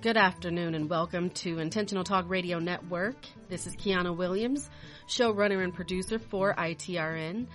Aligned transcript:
Good 0.00 0.16
afternoon 0.16 0.76
and 0.76 0.88
welcome 0.88 1.30
to 1.30 1.58
Intentional 1.58 2.04
Talk 2.04 2.26
Radio 2.28 2.60
Network. 2.60 3.16
This 3.48 3.66
is 3.66 3.74
Kiana 3.74 4.16
Williams, 4.16 4.70
showrunner 5.08 5.60
and 5.64 5.74
producer 5.74 6.20
for 6.20 6.54
ITRN. 6.54 7.48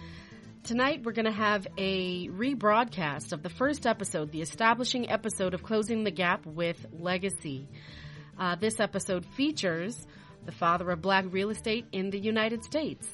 Tonight 0.66 1.04
we're 1.06 1.14
going 1.14 1.24
to 1.24 1.32
have 1.32 1.66
a 1.78 2.28
rebroadcast 2.28 3.32
of 3.32 3.44
the 3.44 3.50
first 3.50 3.88
episode, 3.88 4.34
the 4.34 4.42
establishing 4.42 5.10
episode 5.10 5.54
of 5.54 5.64
Closing 5.64 6.04
the 6.04 6.12
Gap 6.12 6.46
with 6.46 6.86
Legacy. 6.92 7.66
Uh, 8.38 8.58
this 8.58 8.82
episode 8.82 9.26
features 9.26 10.06
the 10.46 10.52
father 10.52 10.90
of 10.90 11.02
black 11.02 11.24
real 11.30 11.50
estate 11.50 11.86
in 11.94 12.10
the 12.10 12.20
United 12.20 12.66
States, 12.66 13.08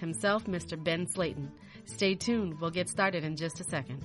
himself, 0.00 0.44
Mr. 0.44 0.82
Ben 0.82 1.06
Slayton. 1.06 1.52
Stay 1.84 2.14
tuned. 2.14 2.58
We'll 2.62 2.70
get 2.70 2.88
started 2.88 3.24
in 3.24 3.36
just 3.36 3.60
a 3.60 3.64
second. 3.64 4.02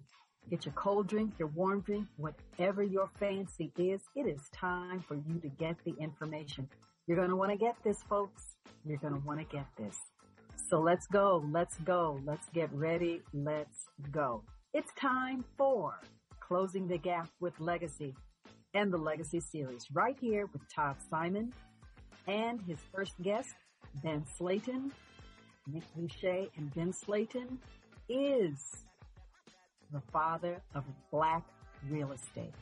Get 0.50 0.66
your 0.66 0.74
cold 0.74 1.08
drink, 1.08 1.34
your 1.38 1.50
warm 1.50 1.82
drink, 1.82 2.08
whatever 2.18 2.82
your 2.82 3.12
fancy 3.20 3.72
is. 3.78 4.02
It 4.16 4.22
is 4.22 4.50
time 4.56 5.02
for 5.02 5.14
you 5.14 5.40
to 5.40 5.50
get 5.50 5.76
the 5.86 5.94
information. 6.00 6.68
You're 7.06 7.18
going 7.18 7.30
to 7.30 7.36
want 7.36 7.52
to 7.52 7.58
get 7.58 7.76
this, 7.84 8.02
folks. 8.10 8.56
You're 8.86 8.98
going 8.98 9.14
to 9.14 9.20
want 9.20 9.40
to 9.40 9.46
get 9.56 9.68
this. 9.78 9.98
So 10.68 10.80
let's 10.80 11.06
go. 11.06 11.46
Let's 11.52 11.78
go. 11.82 12.20
Let's 12.26 12.50
get 12.56 12.74
ready. 12.74 13.22
Let's 13.36 13.86
go. 14.12 14.44
It's 14.74 14.92
time 15.00 15.46
for 15.60 16.00
Closing 16.40 16.88
the 16.88 16.98
Gap 16.98 17.30
with 17.40 17.54
Legacy 17.60 18.16
and 18.74 18.92
the 18.92 18.98
Legacy 18.98 19.40
series 19.40 19.86
right 19.94 20.18
here 20.20 20.48
with 20.52 20.64
Todd 20.74 20.96
Simon 21.08 21.54
and 22.28 22.62
his 22.62 22.80
first 22.94 23.14
guest, 23.22 23.54
Ben 24.04 24.24
Slayton. 24.38 24.92
Nick 25.72 25.84
Boucher 25.96 26.48
and 26.58 26.74
Ben 26.76 26.92
Slayton 26.92 27.58
is 28.10 28.60
the 29.92 30.02
father 30.12 30.62
of 30.76 30.84
black 31.12 31.44
real 31.90 32.12
estate. 32.12 32.54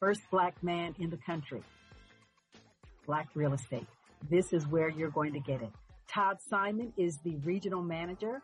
First 0.00 0.22
black 0.30 0.62
man 0.62 0.94
in 0.98 1.10
the 1.10 1.18
country. 1.18 1.62
Black 3.06 3.28
real 3.34 3.52
estate. 3.52 3.86
This 4.30 4.52
is 4.52 4.66
where 4.66 4.88
you're 4.88 5.10
going 5.10 5.32
to 5.34 5.40
get 5.40 5.62
it. 5.62 5.70
Todd 6.08 6.38
Simon 6.48 6.92
is 6.96 7.18
the 7.24 7.36
regional 7.44 7.82
manager 7.82 8.40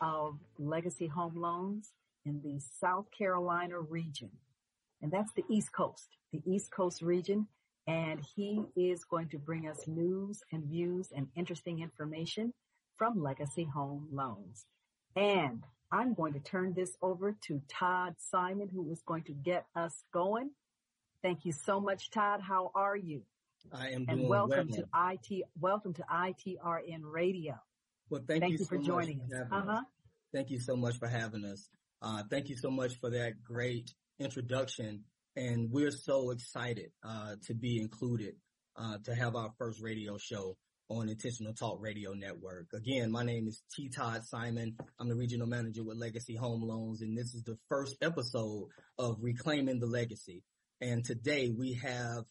of 0.00 0.38
Legacy 0.58 1.06
Home 1.06 1.36
Loans 1.36 1.92
in 2.26 2.40
the 2.42 2.60
South 2.80 3.06
Carolina 3.16 3.78
region. 3.78 4.30
And 5.02 5.12
that's 5.12 5.32
the 5.34 5.44
East 5.50 5.72
Coast, 5.72 6.08
the 6.32 6.42
East 6.46 6.70
Coast 6.72 7.02
region. 7.02 7.46
And 7.86 8.20
he 8.34 8.62
is 8.76 9.04
going 9.04 9.28
to 9.28 9.38
bring 9.38 9.68
us 9.68 9.86
news 9.86 10.42
and 10.52 10.64
views 10.64 11.08
and 11.14 11.28
interesting 11.36 11.80
information 11.80 12.52
from 12.96 13.22
Legacy 13.22 13.68
Home 13.74 14.08
Loans. 14.10 14.64
And 15.16 15.64
I'm 15.92 16.14
going 16.14 16.32
to 16.32 16.40
turn 16.40 16.72
this 16.74 16.96
over 17.02 17.36
to 17.46 17.60
Todd 17.68 18.14
Simon, 18.18 18.68
who 18.72 18.90
is 18.90 19.02
going 19.06 19.24
to 19.24 19.32
get 19.32 19.66
us 19.76 20.02
going. 20.12 20.50
Thank 21.22 21.44
you 21.44 21.52
so 21.52 21.80
much, 21.80 22.10
Todd. 22.10 22.40
How 22.40 22.70
are 22.74 22.96
you? 22.96 23.22
I 23.72 23.88
am 23.88 24.04
doing 24.04 24.20
and 24.20 24.28
welcome 24.28 24.68
well. 24.70 25.18
to 25.20 25.36
IT. 25.36 25.44
Welcome 25.58 25.94
to 25.94 26.02
ITRN 26.02 27.00
Radio. 27.02 27.54
Well, 28.10 28.22
thank, 28.26 28.42
Thank 28.42 28.52
you, 28.52 28.58
you 28.58 28.64
for 28.64 28.76
so 28.76 28.80
much 28.80 28.86
joining 28.86 29.20
for 29.28 29.36
us. 29.36 29.48
Uh-huh. 29.50 29.72
us. 29.72 29.84
Thank 30.32 30.50
you 30.50 30.60
so 30.60 30.76
much 30.76 30.98
for 30.98 31.08
having 31.08 31.44
us. 31.44 31.68
Uh, 32.02 32.22
thank 32.30 32.48
you 32.48 32.56
so 32.56 32.70
much 32.70 32.98
for 33.00 33.10
that 33.10 33.42
great 33.42 33.94
introduction. 34.18 35.04
And 35.36 35.70
we're 35.70 35.90
so 35.90 36.30
excited 36.30 36.90
uh, 37.02 37.34
to 37.46 37.54
be 37.54 37.80
included, 37.80 38.34
uh, 38.76 38.98
to 39.04 39.14
have 39.14 39.34
our 39.34 39.50
first 39.58 39.80
radio 39.82 40.16
show 40.16 40.56
on 40.88 41.08
Intentional 41.08 41.52
Talk 41.54 41.78
Radio 41.80 42.12
Network. 42.12 42.66
Again, 42.72 43.10
my 43.10 43.24
name 43.24 43.48
is 43.48 43.62
T. 43.74 43.88
Todd 43.88 44.22
Simon. 44.24 44.76
I'm 45.00 45.08
the 45.08 45.16
regional 45.16 45.48
manager 45.48 45.82
with 45.82 45.96
Legacy 45.96 46.36
Home 46.36 46.62
Loans, 46.62 47.02
and 47.02 47.18
this 47.18 47.34
is 47.34 47.42
the 47.42 47.58
first 47.68 47.96
episode 48.00 48.68
of 48.98 49.16
Reclaiming 49.20 49.80
the 49.80 49.86
Legacy. 49.86 50.44
And 50.80 51.04
today 51.04 51.50
we 51.56 51.80
have 51.82 52.24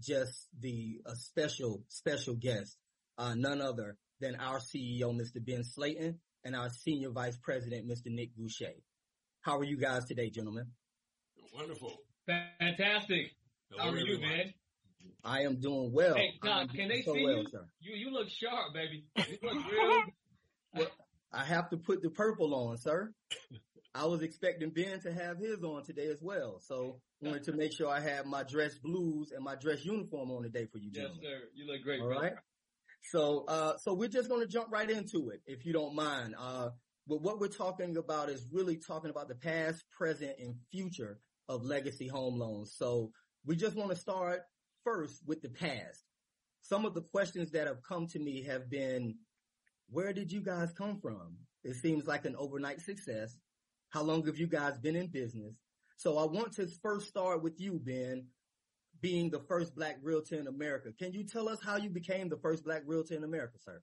just 0.00 0.48
the 0.58 1.00
a 1.04 1.16
special 1.16 1.82
special 1.88 2.36
guest, 2.36 2.76
uh, 3.18 3.34
none 3.34 3.60
other 3.60 3.96
than 4.20 4.36
our 4.36 4.60
CEO, 4.60 5.12
Mr. 5.14 5.44
Ben 5.44 5.64
Slayton, 5.64 6.20
and 6.44 6.56
our 6.56 6.70
senior 6.70 7.10
vice 7.10 7.36
president, 7.36 7.86
Mr. 7.86 8.06
Nick 8.06 8.34
Boucher. 8.34 8.72
How 9.42 9.58
are 9.58 9.64
you 9.64 9.76
guys 9.76 10.06
today, 10.06 10.30
gentlemen? 10.30 10.66
Wonderful. 11.52 11.98
Fantastic. 12.26 13.32
Hello, 13.70 13.84
How 13.84 13.90
are 13.90 13.98
you, 13.98 14.14
everyone. 14.14 14.36
man? 14.36 14.54
I 15.24 15.42
am 15.42 15.60
doing 15.60 15.92
well. 15.92 16.14
Hey, 16.14 16.34
I 16.42 16.46
Todd, 16.46 16.74
can 16.74 16.88
they 16.88 17.02
so 17.02 17.14
see 17.14 17.24
well, 17.24 17.38
you? 17.38 17.48
sir. 17.50 17.64
You 17.80 17.94
you 17.94 18.10
look 18.10 18.28
sharp, 18.28 18.74
baby. 18.74 19.04
You 19.16 19.38
look 19.42 19.54
real. 19.70 20.02
Well, 20.74 20.86
I 21.32 21.44
have 21.44 21.70
to 21.70 21.76
put 21.76 22.02
the 22.02 22.10
purple 22.10 22.54
on, 22.54 22.78
sir. 22.78 23.12
I 23.94 24.04
was 24.04 24.22
expecting 24.22 24.70
Ben 24.70 25.00
to 25.00 25.12
have 25.12 25.38
his 25.38 25.62
on 25.62 25.84
today 25.84 26.08
as 26.08 26.20
well, 26.20 26.60
so 26.60 27.00
wanted 27.22 27.44
to 27.44 27.52
make 27.52 27.72
sure 27.72 27.88
I 27.88 28.00
had 28.00 28.26
my 28.26 28.42
dress 28.42 28.78
blues 28.78 29.32
and 29.34 29.42
my 29.42 29.54
dress 29.54 29.84
uniform 29.84 30.30
on 30.30 30.42
today 30.42 30.66
for 30.70 30.78
you, 30.78 30.90
yes, 30.92 31.10
sir. 31.22 31.40
You 31.54 31.66
look 31.66 31.82
great, 31.82 32.00
All 32.00 32.08
brother. 32.08 32.22
right. 32.22 32.34
So, 33.10 33.44
uh, 33.48 33.76
so 33.78 33.94
we're 33.94 34.08
just 34.08 34.28
going 34.28 34.42
to 34.42 34.46
jump 34.46 34.70
right 34.70 34.90
into 34.90 35.30
it, 35.30 35.40
if 35.46 35.64
you 35.64 35.72
don't 35.72 35.94
mind. 35.94 36.34
Uh, 36.38 36.70
but 37.06 37.22
what 37.22 37.40
we're 37.40 37.48
talking 37.48 37.96
about 37.96 38.28
is 38.28 38.46
really 38.52 38.76
talking 38.76 39.10
about 39.10 39.28
the 39.28 39.34
past, 39.34 39.84
present, 39.96 40.32
and 40.38 40.56
future 40.70 41.18
of 41.48 41.64
legacy 41.64 42.08
home 42.08 42.38
loans. 42.38 42.74
So 42.76 43.10
we 43.44 43.56
just 43.56 43.76
want 43.76 43.90
to 43.90 43.96
start 43.96 44.42
first 44.84 45.22
with 45.26 45.42
the 45.42 45.48
past. 45.48 46.02
Some 46.62 46.84
of 46.84 46.94
the 46.94 47.02
questions 47.02 47.52
that 47.52 47.66
have 47.66 47.82
come 47.82 48.06
to 48.08 48.18
me 48.18 48.42
have 48.44 48.68
been, 48.68 49.16
where 49.88 50.12
did 50.12 50.32
you 50.32 50.40
guys 50.40 50.72
come 50.72 50.98
from? 51.00 51.36
It 51.62 51.74
seems 51.76 52.06
like 52.06 52.24
an 52.24 52.36
overnight 52.36 52.80
success. 52.80 53.36
How 53.90 54.02
long 54.02 54.26
have 54.26 54.38
you 54.38 54.46
guys 54.46 54.78
been 54.78 54.96
in 54.96 55.06
business? 55.06 55.54
So 55.96 56.18
I 56.18 56.24
want 56.24 56.52
to 56.54 56.66
first 56.82 57.08
start 57.08 57.42
with 57.42 57.60
you, 57.60 57.80
Ben 57.82 58.26
being 59.00 59.30
the 59.30 59.40
first 59.40 59.74
black 59.74 59.96
realtor 60.02 60.36
in 60.36 60.46
America. 60.46 60.90
Can 60.98 61.12
you 61.12 61.24
tell 61.24 61.48
us 61.48 61.58
how 61.62 61.76
you 61.76 61.90
became 61.90 62.28
the 62.28 62.36
first 62.36 62.64
black 62.64 62.82
realtor 62.86 63.14
in 63.14 63.24
America, 63.24 63.58
sir? 63.64 63.80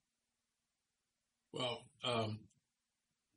Well, 1.54 1.84
um, 2.04 2.40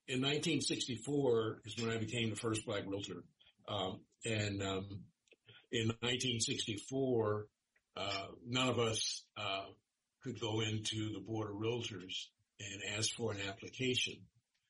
in 0.09 0.23
1964 0.23 1.63
is 1.65 1.77
when 1.81 1.91
I 1.91 1.99
became 1.99 2.31
the 2.31 2.37
first 2.37 2.65
black 2.65 2.85
realtor. 2.87 3.25
Um, 3.69 4.01
and 4.27 4.63
um, 4.63 4.87
in 5.71 5.89
1964, 5.89 7.47
uh, 7.97 8.27
none 8.47 8.69
of 8.69 8.79
us 8.79 9.25
uh, 9.37 9.65
could 10.23 10.41
go 10.41 10.61
into 10.61 11.13
the 11.13 11.21
board 11.21 11.51
of 11.51 11.57
realtors 11.57 12.27
and 12.61 12.99
ask 12.99 13.15
for 13.15 13.33
an 13.33 13.39
application. 13.49 14.15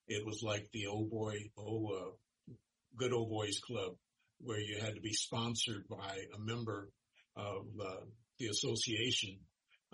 It 0.09 0.25
was 0.25 0.43
like 0.43 0.69
the 0.73 0.87
old 0.87 1.11
boy, 1.11 1.37
oh, 1.59 1.87
uh, 1.87 2.53
good 2.97 3.13
old 3.13 3.31
boys 3.31 3.59
club, 3.61 3.95
where 4.41 4.61
you 4.61 4.79
had 4.81 4.95
to 4.95 5.01
be 5.01 5.13
sponsored 5.13 5.89
by 5.89 6.19
a 6.35 6.39
member 6.39 6.91
of 7.37 7.67
uh, 7.81 8.05
the 8.39 8.47
association 8.47 9.39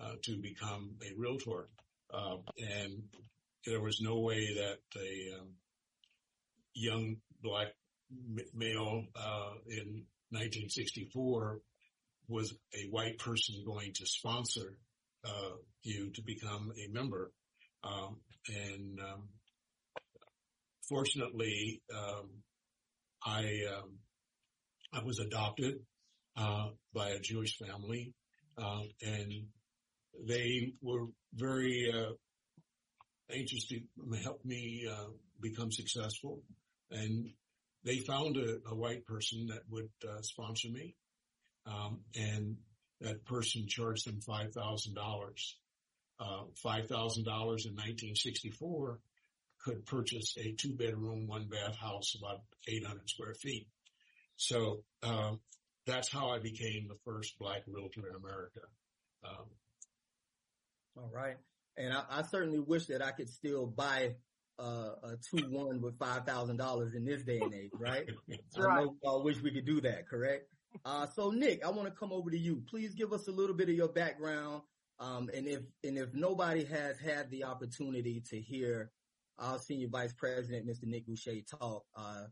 uh, 0.03 0.15
to 0.25 0.37
become 0.39 0.97
a 1.03 1.13
realtor. 1.17 1.69
Uh, 2.13 2.37
and 2.59 3.03
there 3.65 3.81
was 3.81 4.01
no 4.01 4.21
way 4.21 4.55
that 4.55 4.79
a 4.97 5.41
um, 5.41 5.49
young 6.75 7.17
black 7.43 7.69
male 8.55 9.05
uh, 9.17 9.53
in 9.69 10.05
1964 10.31 11.61
was 12.29 12.55
a 12.75 12.89
white 12.91 13.19
person 13.19 13.63
going 13.67 13.93
to 13.95 14.07
sponsor 14.07 14.77
uh, 15.25 15.57
you 15.83 16.11
to 16.11 16.23
become 16.23 16.73
a 16.77 16.93
member. 16.93 17.33
Um, 17.85 18.17
and 18.49 18.99
um, 19.01 19.29
fortunately, 20.89 21.83
um, 21.95 22.29
I 23.25 23.61
um, 23.77 23.99
I 24.93 25.03
was 25.05 25.19
adopted 25.19 25.81
uh, 26.37 26.69
by 26.95 27.11
a 27.11 27.21
Jewish 27.21 27.57
family, 27.59 28.15
uh, 28.59 28.83
and 29.03 29.33
they 30.27 30.73
were 30.81 31.07
very 31.35 31.93
uh, 31.93 32.13
anxious 33.31 33.67
to 33.69 33.81
help 34.23 34.45
me 34.45 34.87
uh, 34.91 35.11
become 35.41 35.71
successful. 35.71 36.43
And 36.91 37.31
they 37.85 37.99
found 37.99 38.37
a, 38.37 38.59
a 38.69 38.75
white 38.75 39.05
person 39.07 39.49
that 39.49 39.63
would 39.71 39.91
uh, 40.09 40.23
sponsor 40.23 40.69
me, 40.69 40.95
um, 41.67 42.01
and 42.17 42.57
that 43.01 43.25
person 43.25 43.67
charged 43.69 44.07
them 44.07 44.21
five 44.21 44.53
thousand 44.53 44.95
dollars. 44.95 45.57
Uh, 46.21 46.45
five 46.63 46.87
thousand 46.87 47.25
dollars 47.25 47.67
in 47.67 47.73
1964 47.73 49.01
could 49.65 49.87
purchase 49.87 50.37
a 50.39 50.53
two 50.53 50.75
bedroom, 50.75 51.27
one 51.27 51.49
bath 51.49 51.77
house 51.77 52.15
about 52.19 52.41
800 52.67 53.09
square 53.09 53.35
feet. 53.35 53.67
So 54.37 54.83
uh, 55.03 55.33
that's 55.87 56.11
how 56.11 56.31
I 56.31 56.39
became 56.39 56.89
the 56.89 56.99
first 57.05 57.39
black 57.39 57.63
realtor 57.67 58.09
in 58.09 58.17
America. 58.17 58.61
Um, 59.25 59.47
All 60.97 61.11
right. 61.13 61.37
And 61.77 61.93
I, 61.93 62.03
I, 62.11 62.23
certainly 62.23 62.59
wish 62.59 62.87
that 62.87 63.03
I 63.03 63.13
could 63.13 63.31
still 63.31 63.67
buy 63.67 64.17
uh, 64.59 64.91
a 65.03 65.17
two 65.31 65.45
one 65.51 65.81
with 65.81 65.99
five 65.99 66.25
thousand 66.25 66.57
dollars 66.57 66.95
in 66.95 67.05
this 67.05 67.23
day 67.23 67.41
and 67.41 67.55
age, 67.55 67.71
right? 67.79 68.09
I 68.57 68.61
right. 68.61 68.85
know 68.85 68.97
I 69.07 69.23
wish 69.23 69.41
we 69.41 69.51
could 69.51 69.67
do 69.67 69.81
that. 69.83 70.09
Correct. 70.09 70.47
Uh, 70.85 71.07
so 71.07 71.31
Nick, 71.31 71.65
I 71.65 71.71
want 71.71 71.89
to 71.89 71.95
come 71.95 72.13
over 72.13 72.31
to 72.31 72.39
you. 72.39 72.63
Please 72.69 72.95
give 72.95 73.13
us 73.13 73.29
a 73.29 73.33
little 73.33 73.57
bit 73.57 73.69
of 73.69 73.75
your 73.75 73.89
background. 73.89 74.63
Um, 74.99 75.31
and 75.35 75.47
if 75.47 75.61
and 75.85 75.99
if 75.99 76.15
nobody 76.15 76.65
has 76.65 76.99
had 76.99 77.31
the 77.31 77.45
opportunity 77.45 78.23
to 78.31 78.41
hear 78.41 78.91
our 79.39 79.59
senior 79.59 79.89
vice 79.89 80.13
president, 80.13 80.67
Mr. 80.67 80.85
Nick 80.85 81.07
Boucher, 81.07 81.41
talk, 81.59 81.85
uh, 81.97 82.25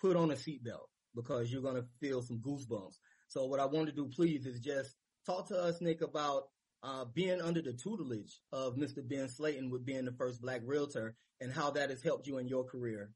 put 0.00 0.16
on 0.16 0.30
a 0.30 0.34
seatbelt 0.34 0.88
because 1.14 1.52
you're 1.52 1.62
gonna 1.62 1.84
feel 2.00 2.22
some 2.22 2.38
goosebumps. 2.38 2.94
So 3.28 3.44
what 3.46 3.60
I 3.60 3.66
want 3.66 3.86
to 3.86 3.92
do, 3.92 4.06
please, 4.06 4.46
is 4.46 4.60
just 4.60 4.96
talk 5.26 5.48
to 5.48 5.60
us, 5.60 5.80
Nick, 5.80 6.00
about 6.00 6.44
uh, 6.82 7.04
being 7.14 7.40
under 7.40 7.62
the 7.62 7.72
tutelage 7.72 8.40
of 8.52 8.76
Mr. 8.76 9.06
Ben 9.06 9.28
Slayton 9.28 9.70
with 9.70 9.84
being 9.84 10.04
the 10.04 10.12
first 10.12 10.40
black 10.40 10.60
realtor 10.64 11.14
and 11.40 11.52
how 11.52 11.70
that 11.70 11.90
has 11.90 12.02
helped 12.02 12.26
you 12.26 12.38
in 12.38 12.48
your 12.48 12.64
career. 12.64 13.10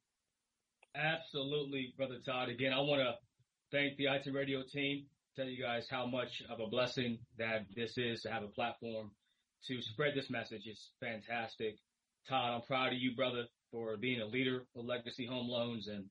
Absolutely, 0.94 1.92
Brother 1.96 2.18
Todd. 2.24 2.48
Again, 2.48 2.72
I 2.72 2.80
want 2.80 3.00
to 3.00 3.14
thank 3.72 3.96
the 3.96 4.06
IT 4.06 4.32
Radio 4.32 4.62
team, 4.62 5.06
tell 5.34 5.46
you 5.46 5.62
guys 5.62 5.88
how 5.90 6.06
much 6.06 6.42
of 6.48 6.60
a 6.60 6.68
blessing 6.68 7.18
that 7.38 7.66
this 7.74 7.98
is 7.98 8.22
to 8.22 8.30
have 8.30 8.42
a 8.42 8.48
platform 8.48 9.10
to 9.66 9.82
spread 9.82 10.14
this 10.14 10.30
message. 10.30 10.62
It's 10.66 10.90
fantastic. 11.00 11.76
Todd, 12.28 12.54
I'm 12.54 12.62
proud 12.62 12.92
of 12.92 12.98
you, 12.98 13.14
brother, 13.16 13.46
for 13.72 13.96
being 13.96 14.20
a 14.20 14.26
leader 14.26 14.64
of 14.76 14.84
Legacy 14.84 15.26
Home 15.26 15.48
Loans 15.48 15.88
and 15.88 16.04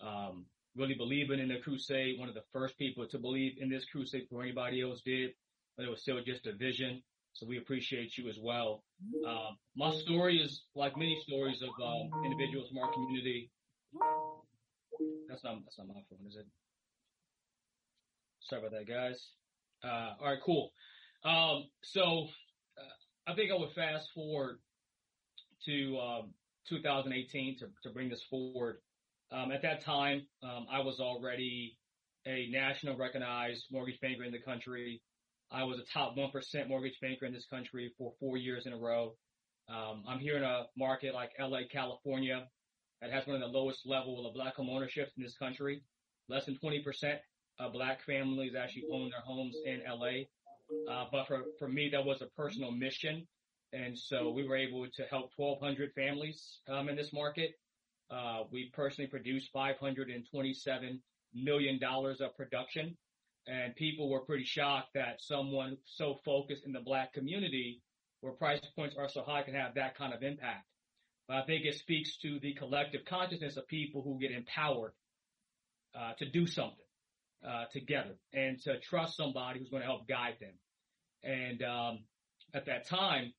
um, 0.00 0.46
really 0.76 0.94
believing 0.94 1.38
in 1.38 1.48
the 1.48 1.58
crusade. 1.58 2.18
One 2.18 2.28
of 2.28 2.34
the 2.34 2.44
first 2.52 2.78
people 2.78 3.06
to 3.08 3.18
believe 3.18 3.56
in 3.58 3.68
this 3.68 3.84
crusade 3.84 4.28
before 4.28 4.42
anybody 4.42 4.80
else 4.80 5.02
did 5.04 5.32
but 5.76 5.84
it 5.84 5.90
was 5.90 6.02
still 6.02 6.20
just 6.24 6.46
a 6.46 6.52
vision. 6.52 7.02
So 7.34 7.46
we 7.46 7.58
appreciate 7.58 8.18
you 8.18 8.28
as 8.28 8.38
well. 8.40 8.84
Uh, 9.26 9.50
my 9.74 9.94
story 9.94 10.38
is 10.38 10.64
like 10.74 10.96
many 10.96 11.18
stories 11.26 11.62
of 11.62 11.70
um, 11.82 12.24
individuals 12.24 12.68
from 12.68 12.78
our 12.78 12.92
community. 12.92 13.50
That's 15.28 15.42
not 15.42 15.56
that's 15.64 15.78
not 15.78 15.88
my 15.88 16.02
phone, 16.10 16.26
is 16.28 16.36
it? 16.36 16.46
Sorry 18.40 18.60
about 18.60 18.72
that, 18.72 18.86
guys. 18.86 19.30
Uh, 19.82 20.14
all 20.20 20.28
right, 20.28 20.38
cool. 20.44 20.72
Um, 21.24 21.68
so 21.82 22.26
uh, 22.76 23.30
I 23.30 23.34
think 23.34 23.50
I 23.50 23.56
would 23.56 23.72
fast 23.72 24.10
forward 24.14 24.58
to 25.64 25.98
um, 25.98 26.34
2018 26.68 27.58
to, 27.60 27.66
to 27.82 27.90
bring 27.90 28.10
this 28.10 28.22
forward. 28.28 28.78
Um, 29.30 29.50
at 29.52 29.62
that 29.62 29.82
time, 29.82 30.26
I 30.70 30.80
was 30.80 31.00
already 31.00 31.78
a 32.26 32.48
national 32.50 32.96
recognized 32.96 33.66
mortgage 33.70 34.00
banker 34.00 34.24
in 34.24 34.32
the 34.32 34.40
country. 34.40 35.00
I 35.52 35.64
was 35.64 35.78
a 35.78 35.84
top 35.92 36.16
1% 36.16 36.68
mortgage 36.68 36.98
banker 37.02 37.26
in 37.26 37.32
this 37.34 37.44
country 37.44 37.92
for 37.98 38.14
four 38.18 38.38
years 38.38 38.64
in 38.64 38.72
a 38.72 38.78
row. 38.78 39.14
Um, 39.68 40.02
I'm 40.08 40.18
here 40.18 40.36
in 40.38 40.42
a 40.42 40.64
market 40.78 41.14
like 41.14 41.32
LA, 41.38 41.60
California 41.70 42.46
that 43.02 43.10
has 43.10 43.26
one 43.26 43.36
of 43.36 43.42
the 43.42 43.58
lowest 43.58 43.86
level 43.86 44.26
of 44.26 44.32
black 44.34 44.54
home 44.54 44.70
ownership 44.70 45.10
in 45.16 45.22
this 45.22 45.36
country. 45.36 45.82
Less 46.28 46.46
than 46.46 46.56
20% 46.56 47.18
of 47.60 47.72
black 47.74 48.02
families 48.06 48.54
actually 48.54 48.84
own 48.90 49.10
their 49.10 49.20
homes 49.20 49.54
in 49.66 49.82
LA. 49.86 50.24
Uh, 50.90 51.04
but 51.12 51.26
for, 51.26 51.42
for 51.58 51.68
me, 51.68 51.90
that 51.92 52.04
was 52.04 52.22
a 52.22 52.26
personal 52.34 52.70
mission. 52.70 53.26
And 53.74 53.98
so 53.98 54.30
we 54.30 54.48
were 54.48 54.56
able 54.56 54.86
to 54.86 55.02
help 55.04 55.32
1,200 55.36 55.92
families 55.92 56.60
um, 56.68 56.88
in 56.88 56.96
this 56.96 57.12
market. 57.12 57.50
Uh, 58.10 58.44
we 58.50 58.70
personally 58.72 59.08
produced 59.08 59.50
$527 59.54 60.98
million 61.34 61.78
of 61.82 62.36
production 62.36 62.96
and 63.46 63.74
people 63.74 64.08
were 64.08 64.20
pretty 64.20 64.44
shocked 64.44 64.94
that 64.94 65.20
someone 65.20 65.76
so 65.84 66.18
focused 66.24 66.64
in 66.64 66.72
the 66.72 66.80
black 66.80 67.12
community 67.12 67.82
where 68.20 68.32
price 68.32 68.60
points 68.76 68.94
are 68.96 69.08
so 69.08 69.22
high 69.22 69.42
can 69.42 69.54
have 69.54 69.74
that 69.74 69.96
kind 69.96 70.14
of 70.14 70.22
impact. 70.22 70.64
But 71.26 71.38
I 71.38 71.42
think 71.44 71.64
it 71.64 71.74
speaks 71.74 72.16
to 72.18 72.38
the 72.40 72.54
collective 72.54 73.04
consciousness 73.04 73.56
of 73.56 73.66
people 73.66 74.02
who 74.02 74.18
get 74.18 74.30
empowered 74.30 74.92
uh, 75.94 76.12
to 76.18 76.30
do 76.30 76.46
something 76.46 76.76
uh, 77.46 77.64
together 77.72 78.16
and 78.32 78.60
to 78.62 78.78
trust 78.80 79.16
somebody 79.16 79.58
who's 79.58 79.68
going 79.68 79.82
to 79.82 79.88
help 79.88 80.06
guide 80.08 80.36
them. 80.40 80.54
And 81.24 81.62
um, 81.62 81.98
at 82.54 82.66
that 82.66 82.86
time, 82.88 83.32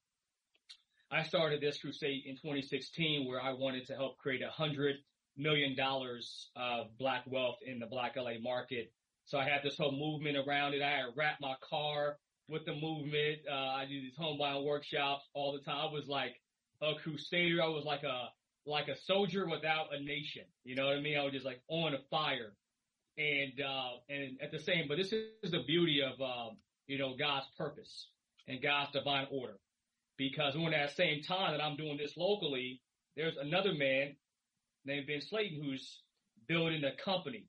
I 1.12 1.24
started 1.24 1.62
this 1.62 1.78
crusade 1.78 2.24
in 2.26 2.36
2016 2.36 3.28
where 3.28 3.42
I 3.42 3.54
wanted 3.54 3.88
to 3.88 3.96
help 3.96 4.18
create 4.18 4.42
a 4.42 4.50
hundred 4.50 4.96
million 5.38 5.76
dollars 5.76 6.50
of 6.56 6.98
black 6.98 7.24
wealth 7.26 7.58
in 7.66 7.80
the 7.80 7.86
black 7.86 8.16
LA 8.16 8.40
market 8.42 8.92
so 9.26 9.38
I 9.38 9.46
had 9.46 9.62
this 9.64 9.78
whole 9.78 9.92
movement 9.92 10.38
around 10.38 10.74
it. 10.74 10.82
I 10.82 10.92
had 10.92 11.06
wrapped 11.16 11.42
my 11.42 11.56
car 11.68 12.18
with 12.50 12.66
the 12.66 12.74
movement. 12.76 13.40
Uh, 13.50 13.54
I 13.54 13.86
do 13.86 14.02
these 14.02 14.16
home 14.18 14.38
buying 14.38 14.66
workshops 14.66 15.24
all 15.34 15.54
the 15.54 15.60
time. 15.60 15.90
I 15.90 15.94
was 15.94 16.08
like 16.08 16.36
a 16.82 16.94
crusader. 16.96 17.62
I 17.62 17.68
was 17.68 17.86
like 17.86 18.04
a, 18.04 18.30
like 18.66 18.88
a 18.88 18.98
soldier 18.98 19.48
without 19.48 19.94
a 19.94 20.04
nation. 20.04 20.44
You 20.64 20.76
know 20.76 20.86
what 20.86 20.98
I 20.98 21.02
mean? 21.02 21.18
I 21.18 21.24
was 21.24 21.34
just 21.34 21.46
like 21.46 21.62
on 21.68 21.94
a 21.94 22.00
fire 22.10 22.54
and, 23.18 23.54
uh, 23.62 23.92
and 24.10 24.38
at 24.42 24.52
the 24.52 24.60
same, 24.60 24.88
but 24.88 24.98
this 24.98 25.14
is 25.14 25.52
the 25.52 25.64
beauty 25.66 26.02
of, 26.02 26.20
um, 26.22 26.58
you 26.88 26.98
know, 26.98 27.16
God's 27.18 27.48
purpose 27.58 28.08
and 28.48 28.62
God's 28.62 28.92
divine 28.92 29.28
order. 29.32 29.58
Because 30.18 30.56
when 30.56 30.74
at 30.74 30.88
that 30.88 30.96
same 30.96 31.24
time 31.24 31.54
that 31.54 31.64
I'm 31.64 31.76
doing 31.76 31.98
this 31.98 32.16
locally, 32.18 32.82
there's 33.16 33.38
another 33.38 33.74
man 33.74 34.16
named 34.86 35.08
Ben 35.08 35.22
Slayton 35.22 35.62
who's 35.64 36.02
building 36.48 36.84
a 36.84 36.96
company 37.04 37.46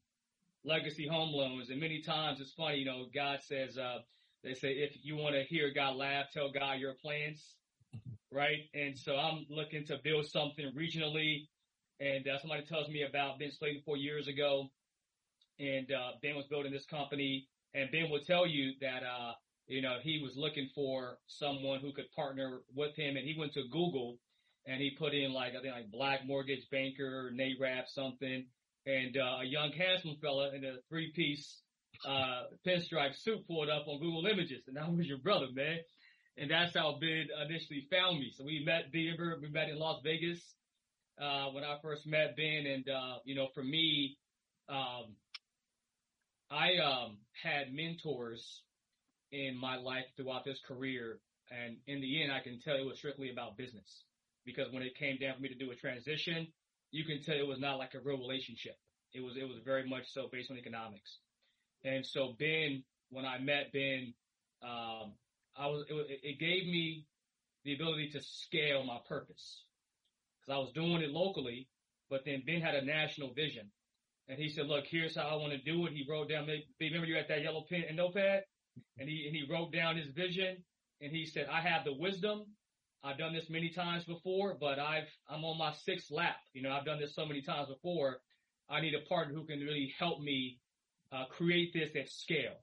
legacy 0.64 1.06
home 1.06 1.33
loans. 1.33 1.71
And 1.71 1.80
many 1.80 2.00
times 2.00 2.40
it's 2.40 2.52
funny, 2.52 2.78
you 2.78 2.85
know, 2.85 3.06
God 3.14 3.40
says, 3.42 3.78
uh, 3.78 3.99
they 4.42 4.54
say, 4.54 4.73
if 4.73 4.97
you 5.02 5.16
want 5.16 5.35
to 5.35 5.42
hear 5.42 5.73
God 5.75 5.97
laugh, 5.97 6.26
tell 6.33 6.50
God 6.50 6.78
your 6.78 6.94
plans. 6.94 7.56
Right. 8.33 8.62
And 8.75 8.99
so 8.99 9.14
I'm 9.14 9.47
looking 9.49 9.87
to 9.87 9.99
build 10.02 10.26
something 10.26 10.68
regionally. 10.76 11.47
And 12.00 12.26
uh, 12.26 12.40
somebody 12.40 12.64
tells 12.64 12.88
me 12.88 13.04
about 13.09 13.38
Ben 13.38 13.52
Slayton 13.52 13.83
four 13.87 13.97
years 13.97 14.26
ago. 14.26 14.71
And, 15.61 15.92
uh, 15.92 16.18
Ben 16.21 16.35
was 16.35 16.47
building 16.49 16.73
this 16.73 16.85
company 16.85 17.47
and 17.75 17.90
Ben 17.92 18.11
will 18.11 18.25
tell 18.26 18.44
you 18.47 18.73
that, 18.80 19.02
uh, 19.04 19.33
you 19.66 19.83
know, 19.83 19.99
he 20.02 20.21
was 20.21 20.37
looking 20.37 20.68
for 20.75 21.18
someone 21.26 21.80
who 21.80 21.92
could 21.92 22.11
partner 22.11 22.62
with 22.75 22.97
him 22.97 23.16
and 23.16 23.25
he 23.25 23.37
went 23.38 23.52
to 23.54 23.62
Google 23.71 24.18
and 24.66 24.80
he 24.80 24.97
put 24.99 25.14
in 25.14 25.33
like, 25.33 25.54
I 25.56 25.61
think 25.61 25.75
like 25.75 25.90
black 25.90 26.26
mortgage 26.26 26.68
banker, 26.71 27.30
NAREB 27.33 27.87
something 27.87 28.47
and 28.87 29.17
uh, 29.17 29.43
a 29.43 29.45
young 29.45 29.73
handsome 29.73 30.17
fella 30.21 30.55
in 30.55 30.64
a 30.64 30.76
three 30.88 31.12
piece 31.14 31.62
uh, 32.07 32.43
pinstripe 32.67 33.17
suit 33.17 33.47
pulled 33.47 33.71
up 33.71 33.87
on 33.88 34.00
Google 34.00 34.26
Images, 34.26 34.62
and 34.67 34.76
that 34.76 34.93
was 34.93 35.07
your 35.07 35.19
brother, 35.19 35.47
man. 35.55 35.79
And 36.37 36.50
that's 36.50 36.76
how 36.76 36.99
Ben 37.00 37.29
initially 37.49 37.87
found 37.91 38.19
me. 38.19 38.33
So 38.37 38.45
we 38.45 38.64
met 38.64 38.93
Denver, 38.93 39.38
we 39.41 39.49
met 39.50 39.69
in 39.69 39.79
Las 39.79 40.00
Vegas 40.03 40.41
uh, 41.21 41.47
when 41.53 41.64
I 41.64 41.76
first 41.83 42.07
met 42.07 42.37
Ben, 42.37 42.67
and 42.67 42.88
uh, 42.88 43.19
you 43.25 43.35
know, 43.35 43.49
for 43.55 43.62
me, 43.62 44.17
um, 44.69 45.14
I 46.50 46.76
um, 46.79 47.19
had 47.43 47.73
mentors 47.73 48.62
in 49.31 49.57
my 49.57 49.76
life 49.76 50.05
throughout 50.17 50.45
this 50.45 50.61
career, 50.67 51.19
and 51.50 51.76
in 51.87 52.00
the 52.00 52.23
end, 52.23 52.33
I 52.33 52.41
can 52.41 52.61
tell 52.61 52.76
you 52.76 52.83
it 52.83 52.88
was 52.88 52.99
strictly 52.99 53.31
about 53.31 53.57
business 53.57 54.05
because 54.45 54.73
when 54.73 54.83
it 54.83 54.97
came 54.99 55.17
down 55.19 55.37
for 55.37 55.43
me 55.43 55.49
to 55.49 55.55
do 55.55 55.71
a 55.71 55.76
transition, 55.76 56.49
you 56.95 57.05
can 57.05 57.21
tell 57.21 57.35
it 57.35 57.47
was 57.47 57.59
not 57.59 57.79
like 57.79 57.95
a 57.95 58.01
real 58.01 58.19
relationship. 58.19 58.77
It 59.13 59.21
was, 59.21 59.37
it 59.37 59.49
was 59.49 59.59
very 59.65 59.89
much 59.89 60.05
so 60.13 60.29
based 60.31 60.53
on 60.53 60.57
economics. 60.57 61.19
And 61.83 62.07
so 62.07 62.35
Ben, 62.39 62.85
when 63.11 63.27
I 63.27 63.39
met 63.39 63.73
Ben, 63.73 64.15
um, 64.63 65.15
I 65.57 65.67
was, 65.67 65.85
it, 65.89 66.21
it 66.23 66.39
gave 66.39 66.67
me 66.69 67.05
the 67.65 67.75
ability 67.75 68.11
to 68.11 68.21
scale 68.23 68.85
my 68.85 68.99
purpose 69.09 69.65
because 70.41 70.55
I 70.55 70.59
was 70.59 70.71
doing 70.73 71.03
it 71.03 71.11
locally, 71.11 71.67
but 72.11 72.21
then 72.25 72.45
Ben 72.47 72.61
had 72.61 72.77
a 72.77 72.85
national 72.85 73.35
vision. 73.35 73.73
And 74.29 74.39
he 74.39 74.49
said, 74.49 74.67
look, 74.67 74.85
here's 74.89 75.17
how 75.17 75.27
I 75.27 75.35
want 75.35 75.53
to 75.53 75.59
do 75.59 75.87
it. 75.87 75.93
He 75.93 76.07
wrote 76.09 76.31
down, 76.31 76.47
remember 76.81 77.07
you 77.09 77.17
had 77.17 77.27
that 77.29 77.43
yellow 77.43 77.65
pen 77.69 77.85
and 77.89 77.97
notepad? 77.97 78.45
And 78.99 79.09
he, 79.09 79.27
and 79.27 79.35
he 79.35 79.47
wrote 79.51 79.73
down 79.73 79.97
his 79.97 80.11
vision 80.15 80.59
and 81.01 81.11
he 81.11 81.27
said, 81.27 81.49
I 81.51 81.61
have 81.61 81.85
the 81.85 81.93
wisdom. 81.93 82.45
I've 83.05 83.19
done 83.19 83.35
this 83.35 83.51
many 83.51 83.69
times 83.69 84.05
before, 84.05 84.57
but 84.59 84.79
I've, 84.79 85.09
I'm 85.29 85.45
on 85.45 85.59
my 85.59 85.73
sixth 85.85 86.11
lap. 86.11 86.37
You 86.55 86.63
know, 86.63 86.73
I've 86.73 86.87
done 86.87 86.99
this 86.99 87.15
so 87.15 87.27
many 87.27 87.43
times 87.43 87.69
before. 87.69 88.21
I 88.71 88.81
need 88.81 88.95
a 88.95 89.07
partner 89.07 89.35
who 89.35 89.45
can 89.45 89.61
really 89.61 89.93
help 89.99 90.21
me, 90.21 90.59
uh, 91.13 91.27
create 91.27 91.75
this 91.75 91.91
at 91.95 92.09
scale. 92.09 92.57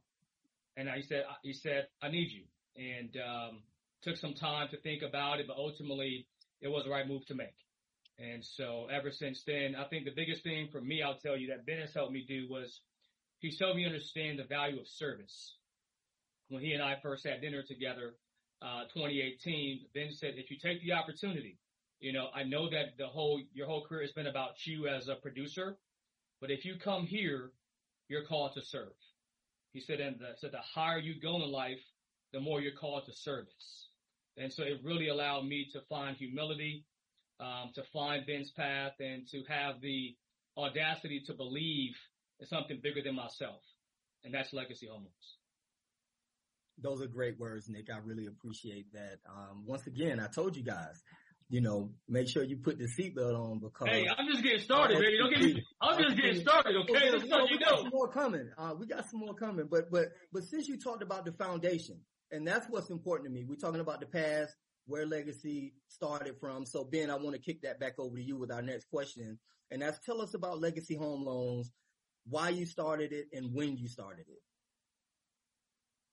And 0.76 0.90
he 0.90 1.04
said, 1.04 1.26
he 1.44 1.54
said, 1.54 1.88
I 2.02 2.10
need 2.10 2.30
you. 2.32 2.44
And, 2.76 3.16
um, 3.18 3.60
took 4.02 4.18
some 4.18 4.34
time 4.34 4.68
to 4.70 4.78
think 4.78 5.04
about 5.04 5.40
it, 5.40 5.48
but 5.48 5.58
ultimately 5.58 6.26
it 6.60 6.68
was 6.68 6.86
the 6.86 6.90
right 6.90 7.08
move 7.08 7.26
to 7.28 7.36
make. 7.36 7.56
And 8.20 8.44
so 8.44 8.88
ever 8.92 9.12
since 9.12 9.44
then, 9.46 9.76
I 9.76 9.86
think 9.86 10.06
the 10.06 10.14
biggest 10.16 10.44
thing 10.44 10.70
for 10.72 10.82
me, 10.82 11.02
I'll 11.02 11.18
tell 11.18 11.38
you 11.38 11.48
that 11.48 11.66
Ben 11.66 11.80
has 11.80 11.94
helped 11.94 12.12
me 12.12 12.26
do 12.28 12.48
was 12.50 12.82
he's 13.40 13.60
helped 13.60 13.76
me 13.76 13.86
understand 13.86 14.40
the 14.40 14.44
value 14.44 14.80
of 14.80 14.88
service. 14.88 15.56
When 16.50 16.62
he 16.62 16.74
and 16.74 16.84
I 16.84 16.98
first 17.02 17.26
had 17.26 17.42
dinner 17.42 17.64
together, 17.64 18.14
uh, 18.62 18.84
2018, 18.94 19.88
Ben 19.94 20.12
said, 20.12 20.34
if 20.38 20.52
you 20.52 20.58
take 20.58 20.82
the 20.84 20.94
opportunity, 20.94 21.58
you 22.00 22.14
know, 22.14 22.28
I 22.34 22.44
know 22.44 22.70
that 22.70 22.98
the 22.98 23.08
whole, 23.08 23.42
your 23.54 23.68
whole 23.68 23.86
career 23.86 24.02
has 24.02 24.12
been 24.12 24.28
about 24.28 24.66
you 24.66 24.88
as 24.88 25.08
a 25.08 25.16
producer, 25.16 25.78
but 26.40 26.52
if 26.52 26.66
you 26.66 26.76
come 26.84 27.06
here, 27.06 27.52
you're 28.08 28.26
called 28.26 28.54
to 28.54 28.62
serve. 28.62 28.94
He 29.74 29.80
said, 29.80 30.00
and 30.00 30.20
the, 30.20 30.34
so 30.38 30.48
the 30.48 30.58
higher 30.58 31.00
you 31.00 31.20
go 31.20 31.36
in 31.36 31.52
life, 31.52 31.80
the 32.34 32.40
more 32.40 32.62
you're 32.62 32.74
called 32.74 33.06
to 33.06 33.14
service. 33.14 33.88
And 34.38 34.52
so 34.52 34.64
it 34.64 34.82
really 34.84 35.10
allowed 35.10 35.46
me 35.46 35.68
to 35.74 35.82
find 35.82 36.16
humility, 36.18 36.86
um, 37.40 37.72
to 37.76 37.84
find 37.94 38.26
Ben's 38.26 38.52
path 38.52 38.94
and 39.00 39.28
to 39.30 39.44
have 39.48 39.82
the 39.82 40.16
audacity 40.58 41.22
to 41.28 41.34
believe 41.34 41.96
in 42.40 42.48
something 42.48 42.80
bigger 42.82 43.02
than 43.02 43.16
myself. 43.16 43.62
And 44.24 44.34
that's 44.34 44.54
legacy 44.54 44.88
home 44.88 45.04
loans. 45.04 45.41
Those 46.82 47.02
are 47.02 47.08
great 47.08 47.40
words, 47.40 47.70
Nick. 47.70 47.90
I 47.94 47.98
really 47.98 48.26
appreciate 48.28 48.92
that. 48.94 49.20
Um, 49.30 49.66
once 49.66 49.88
again, 49.88 50.20
I 50.20 50.28
told 50.28 50.56
you 50.56 50.64
guys, 50.64 51.02
you 51.50 51.62
know, 51.62 51.92
make 52.08 52.28
sure 52.28 52.44
you 52.44 52.58
put 52.58 52.78
the 52.78 52.86
seatbelt 52.86 53.38
on 53.38 53.60
because. 53.60 53.88
Hey, 53.88 54.08
I'm 54.18 54.28
just 54.28 54.44
getting 54.44 54.60
started, 54.60 55.00
baby. 55.00 55.18
Don't 55.18 55.34
get 55.34 55.44
me. 55.44 55.64
I'm 55.82 56.02
just 56.02 56.16
getting 56.16 56.42
started, 56.42 56.76
okay? 56.78 57.12
Well, 57.12 57.22
you 57.22 57.30
know, 57.30 57.48
we 57.52 57.60
got 57.60 57.80
some 57.80 57.90
more 57.94 58.08
coming. 58.08 58.50
Uh, 58.58 58.74
we 58.80 58.88
got 58.88 59.10
some 59.10 59.20
more 59.20 59.34
coming, 59.34 59.68
but 59.70 59.92
but 59.92 60.10
but 60.32 60.44
since 60.44 60.68
you 60.68 60.80
talked 60.80 61.04
about 61.04 61.26
the 61.26 61.34
foundation, 61.34 62.00
and 62.32 62.48
that's 62.48 62.68
what's 62.70 62.90
important 62.90 63.28
to 63.28 63.34
me. 63.34 63.46
We're 63.48 63.56
talking 63.56 63.82
about 63.82 64.00
the 64.00 64.06
past, 64.06 64.56
where 64.86 65.06
legacy 65.06 65.74
started 65.88 66.36
from. 66.40 66.66
So 66.66 66.84
Ben, 66.84 67.10
I 67.10 67.16
want 67.16 67.36
to 67.36 67.42
kick 67.42 67.62
that 67.64 67.80
back 67.80 67.94
over 68.00 68.16
to 68.16 68.24
you 68.24 68.38
with 68.38 68.52
our 68.52 68.62
next 68.62 68.86
question. 68.90 69.40
And 69.70 69.82
that's 69.82 70.00
tell 70.06 70.22
us 70.22 70.34
about 70.34 70.60
legacy 70.60 70.96
home 70.96 71.24
loans, 71.24 71.72
why 72.26 72.50
you 72.50 72.66
started 72.66 73.14
it 73.14 73.28
and 73.34 73.54
when 73.54 73.78
you 73.78 73.88
started 73.88 74.26
it. 74.28 74.42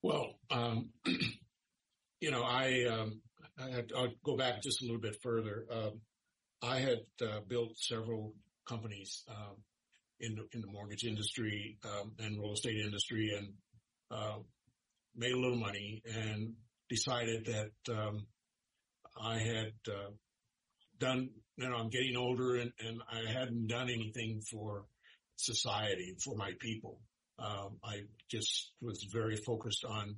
Well, 0.03 0.39
um, 0.51 0.91
you 2.21 2.31
know, 2.31 2.43
I, 2.43 2.85
um, 2.85 3.21
I 3.59 3.71
had, 3.71 3.93
I'll 3.97 4.13
go 4.25 4.37
back 4.37 4.63
just 4.63 4.83
a 4.83 4.85
little 4.85 5.01
bit 5.01 5.17
further. 5.23 5.67
Um, 5.71 6.01
I 6.63 6.79
had 6.81 7.01
uh, 7.23 7.41
built 7.47 7.77
several 7.77 8.35
companies 8.69 9.25
um, 9.29 9.57
in 10.21 10.35
the, 10.37 10.47
in 10.53 10.61
the 10.61 10.67
mortgage 10.69 11.05
industry 11.05 11.79
um, 11.85 12.13
and 12.19 12.39
real 12.41 12.53
estate 12.53 12.77
industry, 12.85 13.33
and 13.37 13.53
uh, 14.11 14.39
made 15.17 15.33
a 15.33 15.39
little 15.39 15.59
money, 15.59 16.03
and 16.05 16.55
decided 16.89 17.47
that 17.47 17.95
um, 17.95 18.27
I 19.21 19.39
had 19.39 19.73
uh, 19.89 20.11
done, 20.99 21.31
you 21.57 21.69
know, 21.69 21.77
I'm 21.77 21.91
getting 21.91 22.17
older 22.17 22.57
and, 22.57 22.73
and 22.81 23.01
I 23.11 23.31
hadn't 23.31 23.67
done 23.67 23.91
anything 23.91 24.41
for 24.51 24.85
society, 25.37 26.17
for 26.23 26.37
my 26.37 26.53
people. 26.61 27.01
Um, 27.39 27.79
I 27.85 28.03
just 28.31 28.73
was 28.81 29.07
very 29.13 29.37
focused 29.37 29.85
on 29.85 30.17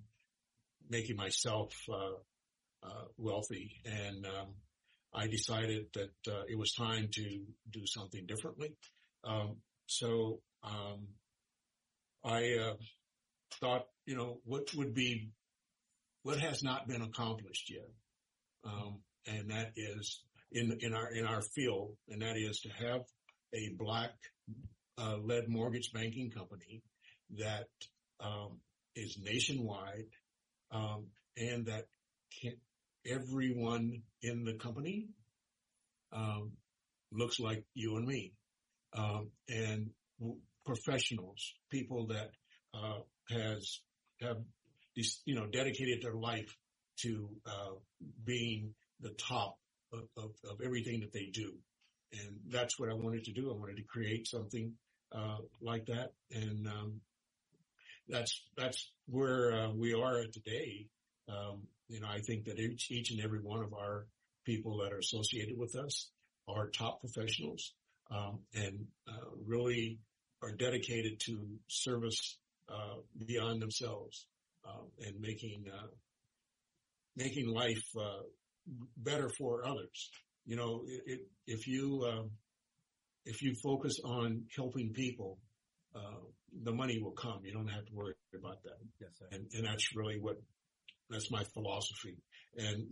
making 0.88 1.16
myself 1.16 1.74
uh, 1.92 2.86
uh, 2.86 3.04
wealthy, 3.18 3.82
and 3.84 4.26
um, 4.26 4.54
I 5.14 5.26
decided 5.26 5.86
that 5.94 6.32
uh, 6.32 6.42
it 6.48 6.58
was 6.58 6.72
time 6.72 7.08
to 7.12 7.44
do 7.70 7.86
something 7.86 8.26
differently. 8.26 8.74
Um, 9.24 9.56
so 9.86 10.40
um, 10.64 11.08
I 12.24 12.56
uh, 12.58 12.74
thought, 13.60 13.86
you 14.06 14.16
know, 14.16 14.40
what 14.44 14.74
would 14.74 14.94
be 14.94 15.30
what 16.22 16.38
has 16.38 16.62
not 16.62 16.88
been 16.88 17.02
accomplished 17.02 17.70
yet 17.70 17.90
um, 18.64 19.00
and 19.26 19.50
that 19.50 19.72
is 19.76 20.22
in 20.52 20.76
in 20.80 20.94
our 20.94 21.10
in 21.12 21.24
our 21.26 21.42
field, 21.42 21.96
and 22.08 22.22
that 22.22 22.36
is 22.36 22.60
to 22.60 22.68
have 22.70 23.02
a 23.54 23.70
black 23.78 24.12
uh, 24.98 25.16
led 25.22 25.48
mortgage 25.48 25.92
banking 25.92 26.30
company 26.30 26.82
that 27.38 27.68
um, 28.20 28.58
is 28.94 29.18
nationwide 29.22 30.08
um, 30.72 31.06
and 31.37 31.66
that 31.66 31.87
everyone 33.06 34.02
in 34.22 34.44
the 34.44 34.54
company 34.54 35.08
um, 36.12 36.52
looks 37.12 37.40
like 37.40 37.64
you 37.75 37.96
and 37.96 38.06
me, 38.06 38.32
and 39.49 39.90
professionals, 40.66 41.54
people 41.70 42.08
that 42.08 42.30
uh, 42.75 43.00
has 43.30 43.80
have 44.20 44.38
you 45.25 45.34
know 45.34 45.46
dedicated 45.46 46.02
their 46.02 46.14
life 46.14 46.54
to 46.99 47.28
uh, 47.46 47.75
being 48.25 48.75
the 49.00 49.10
top 49.10 49.56
of, 49.92 50.30
everything 50.64 51.00
that 51.00 51.12
they 51.12 51.30
do. 51.32 51.52
And 52.12 52.38
that's 52.49 52.78
what 52.78 52.90
I 52.90 52.94
wanted 52.94 53.25
to 53.25 53.32
do. 53.32 53.50
I 53.50 53.56
wanted 53.56 53.76
to 53.76 53.84
create 53.84 54.26
something 54.26 54.75
uh, 55.12 55.38
like 55.62 55.87
that. 55.87 56.12
And 56.32 56.66
that's 58.11 58.43
that's 58.57 58.90
where 59.07 59.52
uh, 59.52 59.71
we 59.71 59.95
are 59.95 60.25
today. 60.33 60.87
Um, 61.29 61.62
you 61.88 62.00
know, 62.00 62.09
I 62.09 62.21
think 62.21 62.45
that 62.45 62.59
each, 62.59 62.90
each 62.90 63.11
and 63.11 63.21
every 63.21 63.40
one 63.40 63.62
of 63.62 63.73
our 63.73 64.07
people 64.45 64.79
that 64.79 64.93
are 64.93 64.99
associated 64.99 65.59
with 65.59 65.76
us 65.76 66.11
are 66.49 66.69
top 66.69 67.00
professionals 67.00 67.75
um, 68.11 68.40
and 68.55 68.87
uh, 69.09 69.31
really 69.47 69.99
are 70.43 70.52
dedicated 70.52 71.21
to 71.21 71.47
service 71.69 72.38
uh, 72.69 72.97
beyond 73.26 73.61
themselves 73.61 74.26
uh, 74.67 74.85
and 75.07 75.21
making 75.21 75.64
uh, 75.73 75.87
making 77.17 77.49
life 77.49 77.85
uh, 77.99 78.23
better 78.97 79.29
for 79.38 79.67
others. 79.67 80.11
You 80.47 80.57
know, 80.57 80.83
it, 80.87 81.02
it, 81.07 81.21
if 81.47 81.67
you 81.67 82.07
um, 82.11 82.31
if 83.25 83.43
you 83.43 83.55
focus 83.62 84.00
on 84.05 84.45
helping 84.57 84.93
people, 84.93 85.38
uh, 85.94 86.20
the 86.62 86.73
money 86.73 87.00
will 87.02 87.12
come. 87.12 87.40
You 87.44 87.52
don't 87.52 87.68
have 87.68 87.85
to 87.87 87.94
worry 87.94 88.14
about 88.35 88.62
that. 88.64 88.78
Yes, 89.00 89.11
sir. 89.18 89.26
And 89.32 89.47
and 89.54 89.66
that's 89.66 89.94
really 89.94 90.18
what 90.20 90.37
that's 91.09 91.30
my 91.30 91.44
philosophy. 91.44 92.16
And 92.56 92.87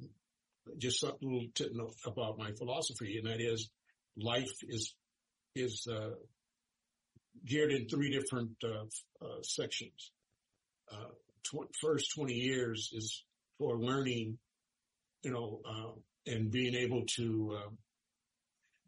just 0.78 1.02
a 1.02 1.14
little 1.22 1.46
tip 1.54 1.72
about 2.06 2.38
my 2.38 2.52
philosophy, 2.52 3.18
and 3.18 3.26
that 3.26 3.40
is 3.40 3.70
life 4.16 4.50
is 4.68 4.94
is 5.54 5.86
uh, 5.90 6.10
geared 7.46 7.72
in 7.72 7.88
three 7.88 8.10
different 8.10 8.50
uh, 8.64 9.24
uh, 9.24 9.42
sections. 9.42 10.12
Uh, 10.92 11.10
tw- 11.44 11.74
first 11.80 12.14
20 12.14 12.34
years 12.34 12.90
is 12.94 13.24
for 13.58 13.78
learning, 13.78 14.38
you 15.22 15.32
know, 15.32 15.60
uh, 15.68 16.32
and 16.32 16.50
being 16.50 16.74
able 16.74 17.02
to 17.16 17.58
uh, 17.58 17.70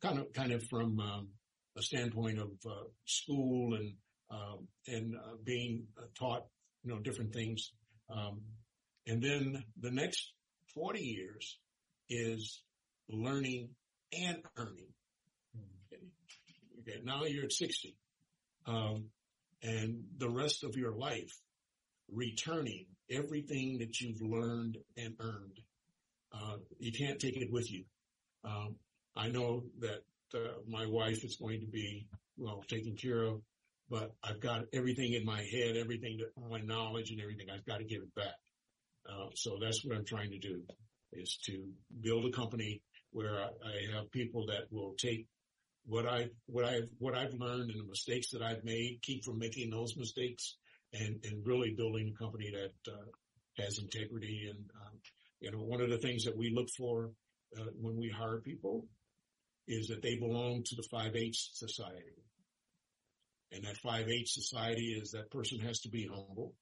kind 0.07 0.19
of 0.19 0.33
kind 0.33 0.53
of 0.53 0.63
from 0.65 0.99
um, 1.01 1.29
a 1.77 1.83
standpoint 1.83 2.39
of 2.39 2.51
uh, 2.67 2.85
school 3.05 3.75
and 3.75 3.95
um, 4.31 4.69
and 4.87 5.17
uh, 5.17 5.37
being 5.45 5.87
taught, 6.17 6.47
you 6.85 6.93
know, 6.93 7.01
different 7.01 7.33
things. 7.33 7.73
Um, 8.09 8.43
and 9.07 9.21
then 9.21 9.65
the 9.81 9.91
next 9.91 10.33
40 10.75 11.01
years 11.01 11.59
is 12.09 12.63
learning 13.09 13.71
and 14.17 14.39
earning. 14.57 14.87
Okay, 16.81 17.01
now 17.05 17.25
you're 17.25 17.45
at 17.45 17.53
60. 17.53 17.97
Um, 18.67 19.07
and 19.63 20.05
the 20.19 20.31
rest 20.31 20.65
of 20.65 20.77
your 20.77 20.93
life 20.93 21.33
returning 22.11 22.87
everything 23.11 23.79
that 23.79 24.01
you've 24.01 24.23
learned 24.23 24.79
and 24.97 25.15
earned. 25.21 25.61
Uh, 26.33 26.57
you 26.79 26.93
can't 26.93 27.19
take 27.19 27.37
it 27.37 27.51
with 27.51 27.71
you. 27.71 27.85
Um, 28.45 28.77
I 29.17 29.29
know 29.29 29.65
that 29.81 30.03
uh, 30.35 30.61
my 30.69 30.87
wife 30.87 31.25
is 31.25 31.37
going 31.37 31.61
to 31.61 31.67
be 31.67 32.07
well 32.37 32.63
taken 32.69 32.97
care 32.97 33.23
of, 33.23 33.41
but 33.89 34.13
I've 34.23 34.41
got 34.41 34.65
everything 34.73 35.13
in 35.15 35.25
my 35.25 35.43
head, 35.43 35.77
everything 35.77 36.19
that 36.19 36.51
my 36.51 36.61
knowledge 36.61 37.11
and 37.11 37.21
everything. 37.21 37.49
I've 37.51 37.67
got 37.67 37.79
to 37.79 37.85
give 37.85 38.03
it 38.03 38.15
back. 38.15 38.37
Uh, 39.09 39.29
so 39.35 39.59
that's 39.61 39.85
what 39.85 39.97
I'm 39.97 40.05
trying 40.05 40.31
to 40.31 40.39
do 40.39 40.63
is 41.13 41.39
to 41.47 41.67
build 42.01 42.25
a 42.27 42.31
company 42.31 42.83
where 43.13 43.35
I, 43.35 43.47
I 43.47 43.97
have 43.97 44.11
people 44.13 44.47
that 44.47 44.71
will 44.71 44.95
take 44.99 45.27
what 45.87 46.07
I 46.07 46.29
what 46.47 46.65
I've 46.65 46.89
what 46.99 47.17
I've 47.17 47.35
learned 47.35 47.71
and 47.71 47.81
the 47.81 47.89
mistakes 47.89 48.31
that 48.31 48.43
I've 48.43 48.65
made, 48.65 49.01
keep 49.03 49.25
from 49.25 49.39
making 49.39 49.71
those 49.71 49.97
mistakes, 49.97 50.57
and, 50.93 51.25
and 51.25 51.47
really 51.47 51.75
building 51.77 52.13
a 52.15 52.23
company 52.23 52.53
that 52.53 52.93
uh, 52.93 53.63
has 53.63 53.79
integrity. 53.79 54.49
And, 54.51 54.71
um, 54.81 54.99
you 55.41 55.51
know, 55.51 55.59
one 55.59 55.81
of 55.81 55.91
the 55.91 55.99
things 55.99 56.25
that 56.25 56.37
we 56.37 56.51
look 56.55 56.69
for 56.77 57.11
uh, 57.59 57.71
when 57.81 57.97
we 57.97 58.09
hire 58.09 58.39
people 58.39 58.87
is 59.71 59.87
that 59.87 60.03
they 60.03 60.17
belong 60.17 60.65
to 60.65 60.75
the 60.75 60.83
5H 60.93 61.55
society. 61.55 62.17
And 63.53 63.65
that 63.65 63.79
5-H 63.85 64.33
society 64.33 64.99
is 65.01 65.13
that 65.13 65.31
person 65.31 65.61
has 65.61 65.81
to 65.83 65.89
be 65.89 66.09
humble. 66.09 66.55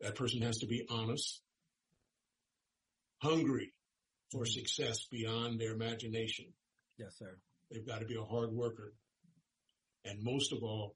That 0.00 0.14
person 0.14 0.42
has 0.42 0.58
to 0.58 0.66
be 0.66 0.86
honest, 0.88 1.40
hungry 3.20 3.72
for 4.30 4.42
mm-hmm. 4.42 4.52
success 4.52 5.06
beyond 5.10 5.60
their 5.60 5.72
imagination. 5.72 6.46
Yes, 6.96 7.18
sir. 7.18 7.38
They've 7.70 7.86
got 7.86 8.00
to 8.00 8.06
be 8.06 8.16
a 8.16 8.24
hard 8.24 8.52
worker. 8.52 8.94
And 10.04 10.22
most 10.22 10.52
of 10.52 10.62
all, 10.62 10.94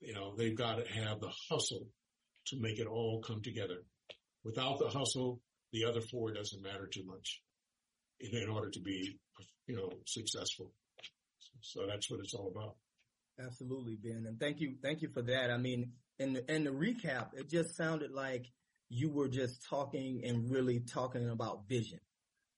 you 0.00 0.14
know, 0.14 0.34
they've 0.36 0.56
got 0.56 0.84
to 0.84 0.92
have 0.92 1.20
the 1.20 1.32
hustle 1.48 1.86
to 2.46 2.56
make 2.58 2.80
it 2.80 2.88
all 2.88 3.22
come 3.24 3.40
together. 3.40 3.84
Without 4.42 4.80
the 4.80 4.88
hustle, 4.88 5.40
the 5.72 5.84
other 5.84 6.00
four 6.00 6.32
doesn't 6.32 6.62
matter 6.62 6.88
too 6.88 7.04
much 7.04 7.40
in, 8.22 8.48
order 8.48 8.70
to 8.70 8.80
be, 8.80 9.18
you 9.66 9.76
know, 9.76 9.90
successful. 10.06 10.72
So 11.60 11.86
that's 11.86 12.10
what 12.10 12.20
it's 12.20 12.34
all 12.34 12.52
about. 12.54 12.76
Absolutely, 13.44 13.96
Ben. 13.96 14.24
And 14.26 14.38
thank 14.38 14.60
you. 14.60 14.76
Thank 14.82 15.02
you 15.02 15.08
for 15.08 15.22
that. 15.22 15.50
I 15.50 15.56
mean, 15.56 15.92
in 16.18 16.34
the, 16.34 16.44
the 16.64 16.70
recap, 16.70 17.34
it 17.34 17.50
just 17.50 17.76
sounded 17.76 18.10
like 18.12 18.46
you 18.88 19.10
were 19.10 19.28
just 19.28 19.66
talking 19.68 20.22
and 20.24 20.50
really 20.50 20.80
talking 20.80 21.28
about 21.30 21.68
vision. 21.68 21.98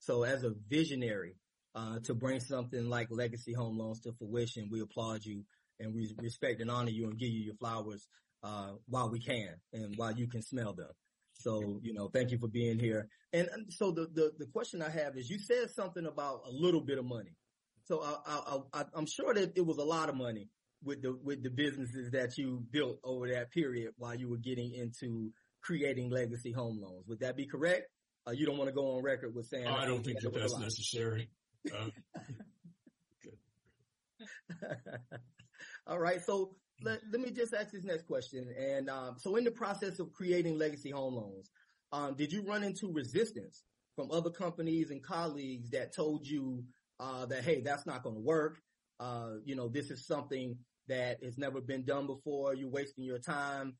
So 0.00 0.24
as 0.24 0.42
a 0.44 0.52
visionary, 0.68 1.36
uh, 1.74 1.98
to 2.04 2.14
bring 2.14 2.40
something 2.40 2.88
like 2.88 3.08
legacy 3.10 3.52
home 3.52 3.78
loans 3.78 4.00
to 4.00 4.12
fruition, 4.12 4.68
we 4.70 4.80
applaud 4.80 5.24
you 5.24 5.44
and 5.80 5.94
we 5.94 6.14
respect 6.18 6.60
and 6.60 6.70
honor 6.70 6.90
you 6.90 7.04
and 7.04 7.18
give 7.18 7.30
you 7.30 7.40
your 7.40 7.54
flowers, 7.56 8.06
uh, 8.42 8.72
while 8.86 9.10
we 9.10 9.18
can 9.18 9.54
and 9.72 9.94
while 9.96 10.12
you 10.12 10.28
can 10.28 10.42
smell 10.42 10.72
them. 10.72 10.90
So, 11.34 11.80
you 11.82 11.92
know, 11.92 12.08
thank 12.08 12.30
you 12.30 12.38
for 12.38 12.48
being 12.48 12.78
here. 12.78 13.08
And 13.32 13.48
so 13.68 13.90
the, 13.90 14.08
the, 14.14 14.32
the 14.38 14.46
question 14.46 14.80
I 14.80 14.88
have 14.88 15.16
is 15.16 15.28
you 15.28 15.38
said 15.38 15.70
something 15.70 16.06
about 16.06 16.42
a 16.46 16.50
little 16.50 16.80
bit 16.80 16.98
of 16.98 17.04
money. 17.04 17.36
So 17.84 18.02
I, 18.02 18.16
I, 18.26 18.58
I, 18.80 18.84
I'm 18.94 19.06
sure 19.06 19.34
that 19.34 19.52
it 19.56 19.66
was 19.66 19.78
a 19.78 19.84
lot 19.84 20.08
of 20.08 20.14
money 20.14 20.48
with 20.82 21.02
the, 21.02 21.18
with 21.22 21.42
the 21.42 21.50
businesses 21.50 22.10
that 22.12 22.38
you 22.38 22.64
built 22.70 22.98
over 23.04 23.28
that 23.28 23.50
period 23.50 23.92
while 23.98 24.14
you 24.14 24.28
were 24.28 24.38
getting 24.38 24.72
into 24.72 25.32
creating 25.60 26.10
legacy 26.10 26.52
home 26.52 26.80
loans. 26.80 27.04
Would 27.08 27.20
that 27.20 27.36
be 27.36 27.46
correct? 27.46 27.88
Uh, 28.26 28.30
you 28.30 28.46
don't 28.46 28.56
want 28.56 28.68
to 28.68 28.74
go 28.74 28.96
on 28.96 29.02
record 29.02 29.34
with 29.34 29.46
saying. 29.46 29.66
Oh, 29.66 29.74
I 29.74 29.84
don't 29.84 30.02
think 30.04 30.20
that 30.20 30.32
that's 30.32 30.58
necessary. 30.58 31.30
Uh, 31.74 31.88
All 35.86 35.98
right. 35.98 36.22
So 36.22 36.56
let, 36.84 37.00
let 37.10 37.20
me 37.20 37.30
just 37.30 37.54
ask 37.54 37.72
this 37.72 37.84
next 37.84 38.06
question. 38.06 38.46
And 38.58 38.88
um, 38.88 39.16
so 39.18 39.36
in 39.36 39.44
the 39.44 39.50
process 39.50 39.98
of 39.98 40.12
creating 40.12 40.58
legacy 40.58 40.90
home 40.90 41.14
loans, 41.14 41.50
um, 41.92 42.14
did 42.14 42.32
you 42.32 42.42
run 42.42 42.62
into 42.62 42.92
resistance 42.92 43.64
from 43.96 44.10
other 44.10 44.30
companies 44.30 44.90
and 44.90 45.02
colleagues 45.02 45.70
that 45.70 45.94
told 45.94 46.26
you 46.26 46.64
uh, 47.00 47.26
that, 47.26 47.44
hey, 47.44 47.60
that's 47.60 47.86
not 47.86 48.02
going 48.02 48.16
to 48.16 48.20
work? 48.20 48.58
Uh, 49.00 49.34
you 49.44 49.56
know, 49.56 49.68
this 49.68 49.90
is 49.90 50.06
something 50.06 50.56
that 50.88 51.22
has 51.22 51.38
never 51.38 51.60
been 51.60 51.84
done 51.84 52.06
before. 52.06 52.54
You're 52.54 52.70
wasting 52.70 53.04
your 53.04 53.18
time. 53.18 53.76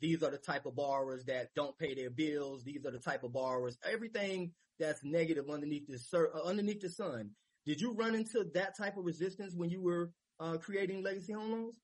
these 0.00 0.22
are 0.22 0.30
the 0.30 0.38
type 0.38 0.66
of 0.66 0.76
borrowers 0.76 1.24
that 1.26 1.48
don't 1.54 1.78
pay 1.78 1.94
their 1.94 2.10
bills. 2.10 2.64
These 2.64 2.86
are 2.86 2.90
the 2.90 2.98
type 2.98 3.24
of 3.24 3.32
borrowers, 3.32 3.78
everything 3.84 4.52
that's 4.78 5.04
negative 5.04 5.50
underneath 5.50 5.86
the 5.88 5.98
sur- 5.98 6.30
uh, 6.34 6.42
underneath 6.42 6.80
the 6.80 6.90
sun. 6.90 7.30
Did 7.66 7.80
you 7.80 7.92
run 7.92 8.14
into 8.14 8.44
that 8.54 8.76
type 8.76 8.96
of 8.96 9.04
resistance 9.04 9.54
when 9.54 9.70
you 9.70 9.82
were 9.82 10.10
uh, 10.40 10.56
creating 10.56 11.02
legacy 11.02 11.32
home 11.32 11.52
loans? 11.52 11.80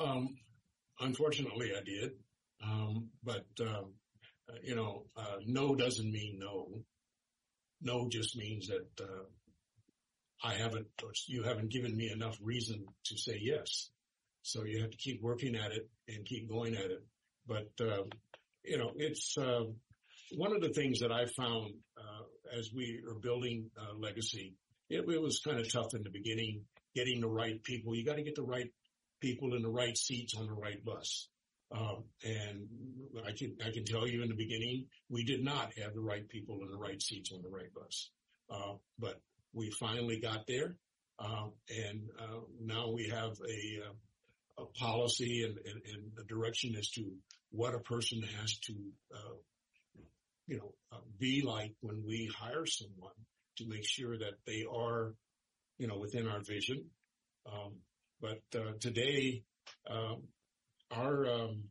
Um, 0.00 0.36
unfortunately, 1.00 1.72
I 1.76 1.82
did. 1.82 2.12
Um, 2.62 3.10
but 3.22 3.46
uh, 3.60 3.84
you 4.62 4.74
know, 4.74 5.04
uh, 5.16 5.36
no 5.46 5.74
doesn't 5.74 6.10
mean 6.10 6.38
no. 6.40 6.68
No 7.80 8.08
just 8.08 8.36
means 8.36 8.68
that 8.68 9.04
uh, 9.04 9.24
I 10.42 10.54
haven't, 10.54 10.86
you 11.26 11.44
haven't 11.44 11.70
given 11.70 11.96
me 11.96 12.10
enough 12.10 12.36
reason 12.42 12.84
to 13.04 13.16
say 13.16 13.38
yes. 13.40 13.90
So 14.42 14.64
you 14.64 14.80
have 14.80 14.90
to 14.90 14.96
keep 14.96 15.22
working 15.22 15.54
at 15.54 15.72
it 15.72 15.88
and 16.08 16.24
keep 16.24 16.48
going 16.48 16.74
at 16.74 16.90
it. 16.90 17.04
But 17.46 17.70
um, 17.80 18.10
you 18.64 18.78
know, 18.78 18.92
it's 18.96 19.36
um, 19.38 19.76
one 20.36 20.54
of 20.54 20.60
the 20.60 20.70
things 20.70 21.00
that 21.00 21.12
I 21.12 21.26
found 21.36 21.74
uh, 21.96 22.58
as 22.58 22.70
we 22.74 23.00
are 23.08 23.14
building 23.14 23.70
uh, 23.78 23.96
legacy. 23.96 24.54
It, 24.90 25.04
it 25.08 25.22
was 25.22 25.40
kind 25.40 25.58
of 25.58 25.70
tough 25.70 25.94
in 25.94 26.02
the 26.02 26.10
beginning, 26.10 26.62
getting 26.94 27.20
the 27.20 27.28
right 27.28 27.62
people. 27.62 27.94
You 27.94 28.04
got 28.04 28.16
to 28.16 28.22
get 28.22 28.36
the 28.36 28.42
right 28.42 28.72
people 29.20 29.54
in 29.54 29.62
the 29.62 29.70
right 29.70 29.96
seats 29.96 30.34
on 30.36 30.46
the 30.46 30.52
right 30.52 30.84
bus. 30.84 31.28
Um, 31.70 32.04
and 32.24 32.66
I 33.26 33.32
can, 33.32 33.56
I 33.64 33.70
can 33.70 33.84
tell 33.84 34.06
you 34.06 34.22
in 34.22 34.28
the 34.28 34.34
beginning, 34.34 34.86
we 35.10 35.24
did 35.24 35.44
not 35.44 35.72
have 35.82 35.94
the 35.94 36.00
right 36.00 36.26
people 36.28 36.60
in 36.62 36.70
the 36.70 36.78
right 36.78 37.00
seats 37.00 37.30
on 37.32 37.42
the 37.42 37.50
right 37.50 37.72
bus. 37.74 38.10
Uh, 38.50 38.74
but 38.98 39.20
we 39.52 39.70
finally 39.70 40.18
got 40.20 40.46
there. 40.46 40.76
Uh, 41.18 41.48
and, 41.68 42.08
uh, 42.18 42.40
now 42.60 42.90
we 42.90 43.08
have 43.08 43.32
a, 43.46 43.80
uh, 43.86 44.62
a 44.62 44.66
policy 44.78 45.44
and, 45.44 45.58
and, 45.58 45.82
and, 45.92 46.12
a 46.18 46.24
direction 46.26 46.74
as 46.76 46.88
to 46.90 47.04
what 47.50 47.74
a 47.74 47.80
person 47.80 48.22
has 48.40 48.58
to, 48.58 48.74
uh, 49.14 49.36
you 50.46 50.56
know, 50.56 50.72
uh, 50.92 51.00
be 51.18 51.42
like 51.44 51.74
when 51.80 52.02
we 52.06 52.30
hire 52.38 52.66
someone 52.66 53.12
to 53.56 53.66
make 53.66 53.84
sure 53.84 54.16
that 54.16 54.34
they 54.46 54.64
are, 54.72 55.14
you 55.78 55.86
know, 55.86 55.98
within 55.98 56.26
our 56.28 56.40
vision. 56.40 56.84
Um, 57.46 57.74
but 58.20 58.40
uh, 58.54 58.72
today, 58.80 59.42
um, 59.88 60.22
our 60.90 61.26
um, 61.26 61.64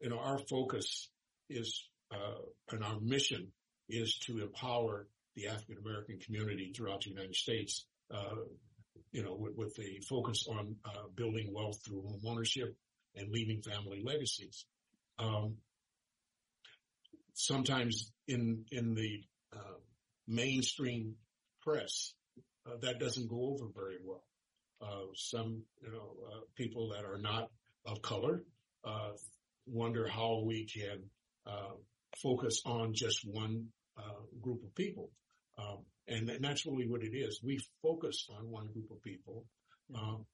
you 0.00 0.10
know 0.10 0.18
our 0.18 0.38
focus 0.38 1.08
is 1.48 1.88
uh, 2.12 2.40
and 2.72 2.84
our 2.84 2.98
mission 3.00 3.52
is 3.88 4.18
to 4.26 4.40
empower 4.40 5.08
the 5.34 5.48
African 5.48 5.78
American 5.78 6.18
community 6.18 6.72
throughout 6.74 7.02
the 7.02 7.10
United 7.10 7.34
States. 7.34 7.86
Uh, 8.12 8.36
you 9.12 9.22
know, 9.22 9.34
with, 9.34 9.54
with 9.56 9.78
a 9.78 10.00
focus 10.08 10.46
on 10.48 10.76
uh, 10.84 11.08
building 11.14 11.52
wealth 11.54 11.78
through 11.84 12.02
home 12.02 12.20
ownership 12.26 12.76
and 13.14 13.30
leaving 13.30 13.62
family 13.62 14.02
legacies. 14.04 14.64
Um, 15.18 15.56
sometimes 17.32 18.12
in 18.26 18.64
in 18.70 18.94
the 18.94 19.22
uh, 19.54 19.78
mainstream 20.26 21.14
press, 21.62 22.12
uh, 22.66 22.76
that 22.82 22.98
doesn't 22.98 23.28
go 23.28 23.54
over 23.54 23.66
very 23.74 23.98
well 24.04 24.24
some 25.14 25.62
you 25.82 25.90
know 25.90 26.14
uh, 26.26 26.40
people 26.54 26.90
that 26.90 27.04
are 27.04 27.18
not 27.18 27.50
of 27.86 28.02
color 28.02 28.42
uh, 28.84 29.12
wonder 29.66 30.06
how 30.06 30.42
we 30.44 30.66
can 30.66 31.02
uh, 31.46 31.74
focus 32.16 32.62
on 32.64 32.92
just 32.94 33.20
one 33.26 33.66
uh, 33.98 34.22
group 34.40 34.62
of 34.62 34.74
people, 34.74 35.10
um, 35.58 35.78
and, 36.08 36.28
and, 36.28 36.44
that's 36.44 36.66
really 36.66 36.86
what 36.86 37.02
it 37.02 37.16
is. 37.16 37.40
We 37.42 37.58
focus 37.82 38.28
on 38.36 38.50
one 38.50 38.66
group 38.72 38.90
of 38.90 39.02
people. 39.02 39.46
Um, 39.94 40.26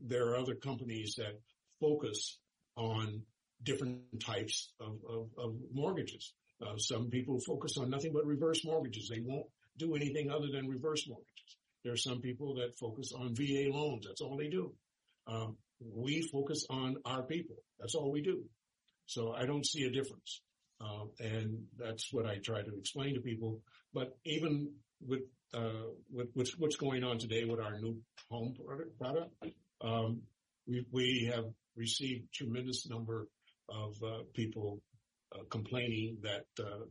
there 0.00 0.28
are 0.28 0.36
other 0.36 0.54
companies 0.54 1.14
that 1.16 1.40
focus 1.80 2.38
on 2.76 3.22
different 3.62 4.00
types 4.20 4.72
of, 4.80 4.98
of, 5.08 5.28
of 5.38 5.54
mortgages. 5.72 6.34
Uh, 6.60 6.76
some 6.76 7.10
people 7.10 7.40
focus 7.40 7.76
on 7.78 7.90
nothing 7.90 8.12
but 8.12 8.26
reverse 8.26 8.64
mortgages. 8.64 9.08
They 9.08 9.20
won't 9.24 9.46
do 9.78 9.94
anything 9.94 10.30
other 10.30 10.48
than 10.52 10.68
reverse 10.68 11.08
mortgages. 11.08 11.56
There 11.86 11.92
are 11.92 11.96
some 11.96 12.20
people 12.20 12.56
that 12.56 12.76
focus 12.76 13.12
on 13.16 13.36
VA 13.36 13.70
loans. 13.70 14.06
That's 14.08 14.20
all 14.20 14.36
they 14.36 14.48
do. 14.48 14.74
Um, 15.28 15.56
we 15.80 16.20
focus 16.32 16.66
on 16.68 16.96
our 17.04 17.22
people. 17.22 17.54
That's 17.78 17.94
all 17.94 18.10
we 18.10 18.22
do. 18.22 18.42
So 19.06 19.32
I 19.32 19.46
don't 19.46 19.64
see 19.64 19.84
a 19.84 19.90
difference. 19.92 20.40
Um, 20.80 21.12
and 21.20 21.62
that's 21.78 22.12
what 22.12 22.26
I 22.26 22.38
try 22.44 22.62
to 22.62 22.76
explain 22.76 23.14
to 23.14 23.20
people. 23.20 23.60
But 23.94 24.18
even 24.24 24.72
with, 25.00 25.20
uh, 25.54 25.92
with 26.12 26.50
what's 26.58 26.74
going 26.74 27.04
on 27.04 27.18
today 27.18 27.44
with 27.44 27.60
our 27.60 27.78
new 27.78 28.02
home 28.32 28.56
product, 28.66 28.98
product 28.98 29.30
um, 29.80 30.22
we, 30.66 30.84
we 30.90 31.30
have 31.32 31.44
received 31.76 32.34
tremendous 32.34 32.88
number 32.88 33.28
of 33.68 33.94
uh, 34.02 34.24
people 34.34 34.80
uh, 35.32 35.44
complaining 35.50 36.18
that 36.24 36.46
uh, 36.58 36.86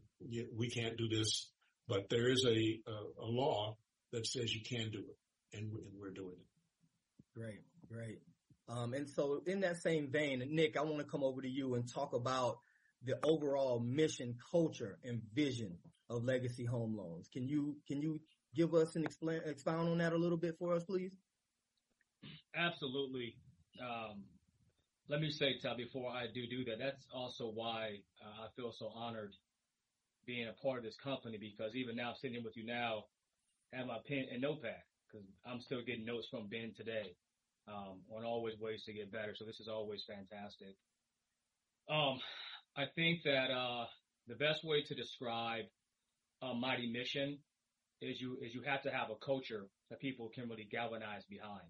we 0.56 0.70
can't 0.70 0.96
do 0.96 1.10
this, 1.10 1.52
but 1.86 2.06
there 2.10 2.30
is 2.30 2.46
a, 2.48 2.80
a, 2.90 3.26
a 3.26 3.28
law 3.28 3.76
that 4.16 4.26
says 4.26 4.56
you 4.56 4.62
can 4.62 4.90
do 4.92 5.00
it, 5.00 5.58
and, 5.58 5.72
and 5.74 5.92
we're 6.00 6.10
doing 6.10 6.38
it. 6.40 7.38
Great, 7.38 7.64
great. 7.86 8.22
Um, 8.70 8.94
and 8.94 9.08
so 9.10 9.42
in 9.46 9.60
that 9.62 9.78
same 9.78 10.10
vein, 10.10 10.42
Nick, 10.52 10.78
I 10.78 10.82
want 10.84 11.00
to 11.00 11.04
come 11.04 11.22
over 11.22 11.42
to 11.42 11.50
you 11.50 11.76
and 11.76 11.88
talk 11.92 12.14
about 12.14 12.60
the 13.04 13.20
overall 13.24 13.80
mission, 13.80 14.36
culture, 14.52 14.98
and 15.04 15.22
vision 15.34 15.78
of 16.10 16.24
Legacy 16.24 16.64
Home 16.64 16.96
Loans. 16.96 17.28
Can 17.32 17.48
you 17.48 17.76
can 17.88 18.02
you 18.02 18.22
give 18.56 18.74
us 18.74 18.96
and 18.96 19.04
explain 19.04 19.42
expound 19.46 19.90
on 19.90 19.98
that 19.98 20.14
a 20.14 20.18
little 20.18 20.38
bit 20.38 20.56
for 20.58 20.74
us, 20.74 20.86
please? 20.86 21.12
Absolutely. 22.56 23.36
Um, 23.82 24.24
let 25.10 25.20
me 25.20 25.30
say, 25.30 25.60
Todd, 25.62 25.78
before 25.78 26.10
I 26.10 26.28
do 26.34 26.48
do 26.48 26.64
that, 26.66 26.80
that's 26.80 27.06
also 27.14 27.52
why 27.54 27.98
uh, 28.24 28.46
I 28.46 28.48
feel 28.56 28.72
so 28.72 28.88
honored 28.96 29.34
being 30.26 30.48
a 30.48 30.54
part 30.66 30.78
of 30.80 30.84
this 30.86 30.96
company 30.96 31.38
because 31.38 31.76
even 31.76 31.98
now, 31.98 32.14
sitting 32.14 32.44
with 32.44 32.56
you 32.56 32.66
now, 32.66 33.04
have 33.76 33.88
my 33.88 34.00
pen 34.08 34.26
and 34.32 34.42
notepad 34.42 34.82
because 35.08 35.26
I'm 35.46 35.62
still 35.62 35.84
getting 35.86 36.06
notes 36.06 36.28
from 36.32 36.48
Ben 36.48 36.74
today 36.76 37.16
um, 37.68 38.02
on 38.10 38.24
always 38.24 38.56
ways 38.60 38.84
to 38.86 38.94
get 38.94 39.12
better. 39.12 39.34
So 39.36 39.46
this 39.46 39.60
is 39.60 39.68
always 39.68 40.04
fantastic. 40.08 40.76
Um, 41.90 42.18
I 42.78 42.86
think 42.96 43.20
that 43.26 43.52
uh, 43.52 43.86
the 44.28 44.36
best 44.36 44.64
way 44.64 44.84
to 44.84 44.96
describe 44.96 45.66
a 46.42 46.54
mighty 46.54 46.92
mission 46.92 47.40
is 48.02 48.20
you 48.20 48.38
is 48.42 48.54
you 48.54 48.62
have 48.66 48.84
to 48.84 48.92
have 48.92 49.10
a 49.10 49.26
culture 49.26 49.68
that 49.90 50.00
people 50.00 50.30
can 50.34 50.50
really 50.50 50.68
galvanize 50.72 51.24
behind. 51.30 51.68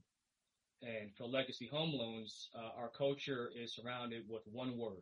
And 0.82 1.12
for 1.18 1.26
legacy 1.26 1.70
home 1.72 1.92
loans, 1.94 2.50
uh, 2.56 2.80
our 2.80 2.90
culture 2.98 3.50
is 3.56 3.76
surrounded 3.76 4.24
with 4.28 4.44
one 4.52 4.78
word, 4.78 5.02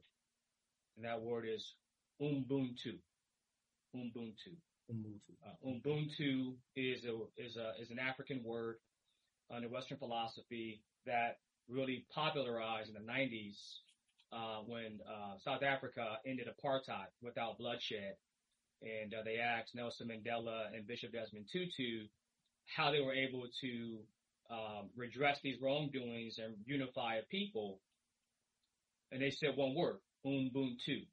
and 0.98 1.06
that 1.06 1.22
word 1.22 1.46
is 1.48 1.76
Ubuntu. 2.22 3.00
Ubuntu. 3.96 4.56
Ubuntu. 4.91 5.19
Uh, 5.46 5.67
Ubuntu 5.67 6.56
is 6.76 7.06
a 7.06 7.15
is 7.38 7.58
a 7.58 7.74
is 7.82 7.91
an 7.91 8.00
African 8.00 8.43
word 8.43 8.78
under 9.54 9.69
Western 9.69 9.98
philosophy 9.98 10.82
that 11.06 11.38
really 11.69 12.06
popularized 12.13 12.89
in 12.89 12.96
the 12.96 13.12
90s 13.12 13.56
uh, 14.32 14.62
when 14.65 15.00
uh, 15.08 15.38
South 15.43 15.63
Africa 15.63 16.17
ended 16.26 16.48
apartheid 16.48 17.08
without 17.22 17.58
bloodshed, 17.58 18.15
and 18.82 19.13
uh, 19.13 19.24
they 19.24 19.38
asked 19.38 19.76
Nelson 19.76 20.10
Mandela 20.10 20.74
and 20.74 20.88
Bishop 20.88 21.12
Desmond 21.13 21.48
Tutu 21.52 22.08
how 22.65 22.91
they 22.91 23.02
were 23.02 23.13
able 23.13 23.46
to 23.62 24.00
um, 24.50 24.89
redress 24.96 25.39
these 25.43 25.62
wrongdoings 25.62 26.38
and 26.39 26.56
unify 26.65 27.15
a 27.15 27.24
people, 27.30 27.80
and 29.12 29.22
they 29.22 29.32
said 29.32 29.56
one 29.56 29.76
word: 29.76 29.98
Ubuntu. 30.26 31.06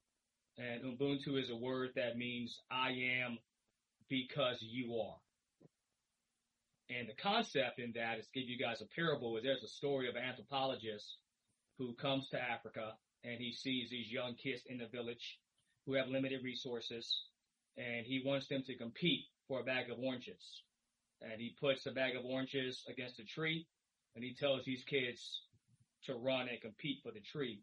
And 0.59 0.85
Ubuntu 0.85 1.41
is 1.41 1.49
a 1.51 1.57
word 1.57 1.91
that 1.97 2.19
means 2.19 2.59
I 2.71 2.91
am 3.23 3.39
because 4.11 4.59
you 4.61 5.01
are. 5.01 5.17
And 6.91 7.09
the 7.09 7.15
concept 7.15 7.79
in 7.79 7.93
that 7.95 8.19
is 8.19 8.29
give 8.35 8.49
you 8.49 8.59
guys 8.59 8.83
a 8.83 8.95
parable 8.95 9.37
is 9.37 9.45
there's 9.45 9.63
a 9.63 9.69
story 9.69 10.09
of 10.09 10.17
an 10.17 10.25
anthropologist 10.25 11.17
who 11.79 11.95
comes 11.95 12.29
to 12.29 12.43
Africa 12.43 12.95
and 13.25 13.39
he 13.39 13.53
sees 13.53 13.89
these 13.89 14.11
young 14.11 14.35
kids 14.35 14.63
in 14.67 14.79
the 14.79 14.89
village 14.89 15.39
who 15.87 15.95
have 15.95 16.09
limited 16.09 16.43
resources 16.43 17.25
and 17.77 18.05
he 18.05 18.23
wants 18.27 18.49
them 18.49 18.63
to 18.67 18.77
compete 18.77 19.25
for 19.47 19.61
a 19.61 19.65
bag 19.65 19.91
of 19.91 19.99
oranges. 19.99 20.63
And 21.23 21.41
he 21.41 21.55
puts 21.61 21.87
a 21.87 21.93
bag 21.93 22.17
of 22.17 22.25
oranges 22.25 22.83
against 22.89 23.21
a 23.21 23.25
tree 23.25 23.67
and 24.17 24.25
he 24.25 24.35
tells 24.35 24.65
these 24.65 24.85
kids 24.85 25.43
to 26.07 26.15
run 26.15 26.49
and 26.49 26.61
compete 26.61 26.99
for 27.03 27.13
the 27.13 27.21
tree, 27.21 27.63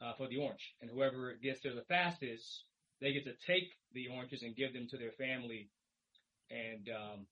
uh, 0.00 0.14
for 0.16 0.28
the 0.28 0.38
orange. 0.38 0.74
And 0.80 0.90
whoever 0.90 1.34
gets 1.42 1.60
there 1.60 1.74
the 1.74 1.82
fastest, 1.82 2.64
they 3.00 3.12
get 3.12 3.24
to 3.24 3.34
take 3.46 3.70
the 3.92 4.08
oranges 4.08 4.42
and 4.42 4.56
give 4.56 4.72
them 4.72 4.86
to 4.90 4.96
their 4.96 5.12
family. 5.12 5.68
And, 6.50 6.88
um, 6.88 7.26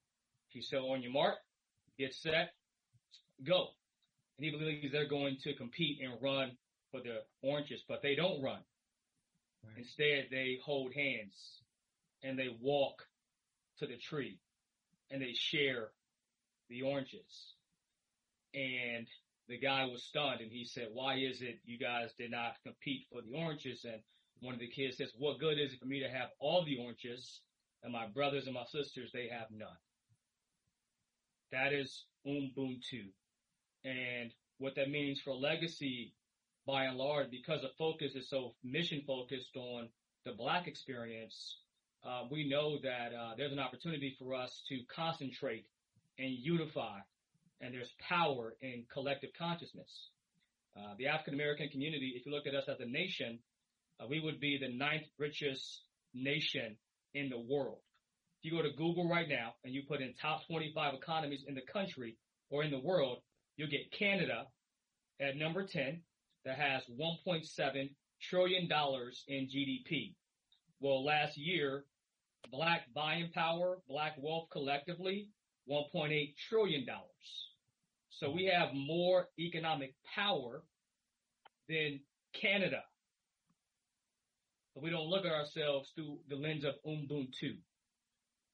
he 0.49 0.61
said, 0.61 0.81
on 0.81 1.03
your 1.03 1.13
mark, 1.13 1.37
get 1.99 2.15
set, 2.15 2.51
go. 3.47 3.69
And 4.37 4.45
he 4.45 4.51
believes 4.51 4.93
they're 4.93 5.09
going 5.09 5.39
to 5.45 5.55
compete 5.55 6.01
and 6.03 6.21
run 6.21 6.53
for 6.91 7.01
the 7.01 7.23
oranges, 7.43 7.83
but 7.89 8.03
they 8.03 8.15
don't 8.15 8.43
run. 8.43 8.61
Right. 9.65 9.79
Instead, 9.79 10.27
they 10.31 10.59
hold 10.65 10.93
hands 10.95 11.63
and 12.23 12.39
they 12.39 12.49
walk 12.61 13.03
to 13.79 13.87
the 13.87 13.97
tree 13.97 14.41
and 15.11 15.23
they 15.23 15.33
share 15.33 15.89
the 16.69 16.83
oranges. 16.83 17.55
And 18.55 19.07
the 19.49 19.59
guy 19.59 19.87
was 19.87 20.03
stunned 20.03 20.41
and 20.41 20.51
he 20.51 20.65
said, 20.65 20.89
why 20.93 21.17
is 21.17 21.41
it 21.41 21.61
you 21.65 21.79
guys 21.79 22.11
did 22.19 22.31
not 22.31 22.57
compete 22.63 23.07
for 23.11 23.23
the 23.23 23.35
oranges? 23.37 23.85
And 23.85 24.03
one 24.41 24.55
of 24.55 24.61
the 24.61 24.69
kids 24.69 24.99
says, 24.99 25.13
what 25.19 25.41
good 25.41 25.59
is 25.59 25.73
it 25.73 25.81
for 25.81 25.87
me 25.87 26.01
to 26.01 26.11
have 26.11 26.29
all 26.39 26.65
the 26.65 26.77
oranges 26.79 27.41
and 27.83 27.93
my 27.93 28.07
brothers 28.07 28.47
and 28.47 28.55
my 28.55 28.65
sisters, 28.65 29.11
they 29.13 29.29
have 29.29 29.49
none. 29.51 29.69
That 31.51 31.73
is 31.73 32.05
Ubuntu. 32.27 33.11
And 33.85 34.33
what 34.59 34.77
that 34.77 34.91
means 34.91 35.21
for 35.21 35.35
legacy, 35.35 36.15
by 36.67 36.85
and 36.85 36.97
large, 36.97 37.31
because 37.31 37.63
the 37.63 37.71
focus 37.79 38.15
is 38.15 38.29
so 38.31 38.55
mission 38.63 39.03
focused 39.07 39.57
on 39.57 39.89
the 40.25 40.33
black 40.33 40.69
experience, 40.69 41.57
uh, 42.05 42.23
we 42.31 42.49
know 42.49 42.79
that 42.83 43.13
uh, 43.13 43.35
there's 43.37 43.53
an 43.53 43.59
opportunity 43.59 44.17
for 44.19 44.35
us 44.35 44.63
to 44.69 44.81
concentrate 44.95 45.67
and 46.19 46.31
unify, 46.31 46.99
and 47.61 47.75
there's 47.75 47.93
power 48.09 48.55
in 48.61 48.85
collective 48.93 49.31
consciousness. 49.39 50.09
Uh, 50.77 50.95
the 50.99 51.09
African 51.09 51.35
American 51.35 51.69
community, 51.69 52.15
if 52.17 52.25
you 52.25 52.33
look 52.33 52.47
at 52.47 52.55
us 52.55 52.65
as 52.69 52.81
a 52.81 52.87
nation, 52.87 53.41
uh, 54.01 54.07
we 54.09 54.21
would 54.21 54.41
be 54.41 54.59
the 54.59 54.75
ninth 54.75 55.07
richest 55.19 55.83
nation 56.15 56.77
in 57.15 57.29
the 57.29 57.39
world. 57.39 57.79
If 58.43 58.51
you 58.51 58.57
go 58.57 58.63
to 58.63 58.75
Google 58.77 59.09
right 59.09 59.29
now 59.29 59.55
and 59.65 59.73
you 59.73 59.83
put 59.87 60.01
in 60.01 60.15
top 60.15 60.47
25 60.47 60.95
economies 60.95 61.45
in 61.47 61.55
the 61.55 61.63
country 61.73 62.17
or 62.51 62.65
in 62.65 62.71
the 62.71 62.81
world, 62.81 63.19
you'll 63.57 63.71
get 63.71 63.93
Canada 63.97 64.47
at 65.21 65.37
number 65.37 65.67
10 65.67 66.01
that 66.45 66.59
has 66.59 66.83
1.7 67.01 67.91
trillion 68.21 68.69
dollars 68.69 69.25
in 69.29 69.47
GDP. 69.47 70.15
Well, 70.81 71.05
last 71.05 71.37
year, 71.37 71.85
black 72.51 72.83
buying 72.95 73.31
power, 73.33 73.79
black 73.89 74.15
wealth 74.19 74.49
collectively, 74.51 75.29
1.8 75.71 76.35
trillion 76.49 76.85
dollars. 76.85 77.07
So 78.11 78.31
we 78.31 78.47
have 78.47 78.75
more 78.75 79.29
economic 79.39 79.95
power 80.15 80.63
than 81.69 82.01
Canada. 82.35 82.83
But 84.75 84.83
we 84.83 84.91
don't 84.91 85.09
look 85.09 85.25
at 85.25 85.33
ourselves 85.33 85.91
through 85.95 86.19
the 86.29 86.37
lens 86.37 86.65
of 86.65 86.75
Ubuntu. 86.87 87.57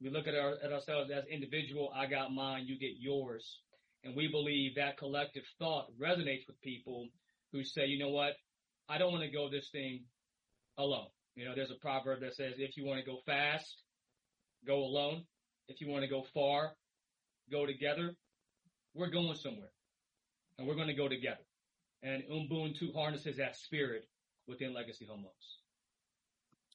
We 0.00 0.11
look 0.11 0.26
at, 0.26 0.35
our, 0.35 0.54
at 0.62 0.72
ourselves 0.72 1.11
as 1.11 1.24
individual. 1.26 1.92
I 1.94 2.07
got 2.07 2.33
mine, 2.33 2.66
you 2.66 2.78
get 2.78 2.98
yours. 2.98 3.61
And 4.04 4.14
we 4.14 4.28
believe 4.28 4.76
that 4.76 4.96
collective 4.96 5.42
thought 5.59 5.87
resonates 6.00 6.46
with 6.46 6.61
people 6.61 7.09
who 7.52 7.64
say, 7.64 7.87
you 7.87 7.98
know 7.98 8.11
what? 8.11 8.35
I 8.88 8.98
don't 8.98 9.12
want 9.12 9.24
to 9.24 9.31
go 9.31 9.48
this 9.50 9.68
thing 9.70 10.04
alone. 10.76 11.09
You 11.35 11.44
know, 11.44 11.54
there's 11.54 11.70
a 11.70 11.81
proverb 11.81 12.20
that 12.20 12.35
says, 12.35 12.54
if 12.59 12.76
you 12.76 12.85
want 12.85 13.00
to 13.00 13.07
go 13.07 13.18
fast, 13.26 13.83
go 14.66 14.78
alone. 14.78 15.24
If 15.68 15.81
you 15.81 15.88
want 15.88 16.02
to 16.02 16.09
go 16.09 16.24
far, 16.33 16.72
go 17.50 17.66
together. 17.66 18.14
We're 18.94 19.11
going 19.11 19.37
somewhere 19.37 19.70
and 20.59 20.66
we're 20.66 20.74
going 20.74 20.88
to 20.88 20.94
go 20.94 21.09
together. 21.09 21.44
And 22.02 22.22
Ubuntu 22.31 22.94
harnesses 22.94 23.37
that 23.37 23.57
spirit 23.57 24.09
within 24.46 24.74
Legacy 24.74 25.07
Home 25.07 25.24
Loans. 25.24 25.59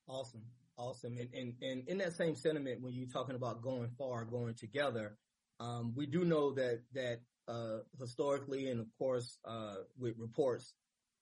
Awesome. 0.07 0.43
Awesome. 0.77 1.17
And, 1.17 1.29
and, 1.33 1.53
and 1.61 1.87
in 1.87 1.97
that 1.99 2.13
same 2.13 2.35
sentiment, 2.35 2.81
when 2.81 2.93
you're 2.93 3.07
talking 3.07 3.35
about 3.35 3.61
going 3.61 3.89
far, 3.97 4.25
going 4.25 4.55
together, 4.55 5.17
um, 5.59 5.93
we 5.95 6.05
do 6.05 6.25
know 6.25 6.51
that, 6.53 6.81
that, 6.93 7.19
uh, 7.47 7.79
historically 7.99 8.69
and 8.69 8.79
of 8.79 8.87
course, 8.97 9.37
uh, 9.45 9.75
with 9.97 10.15
reports 10.17 10.73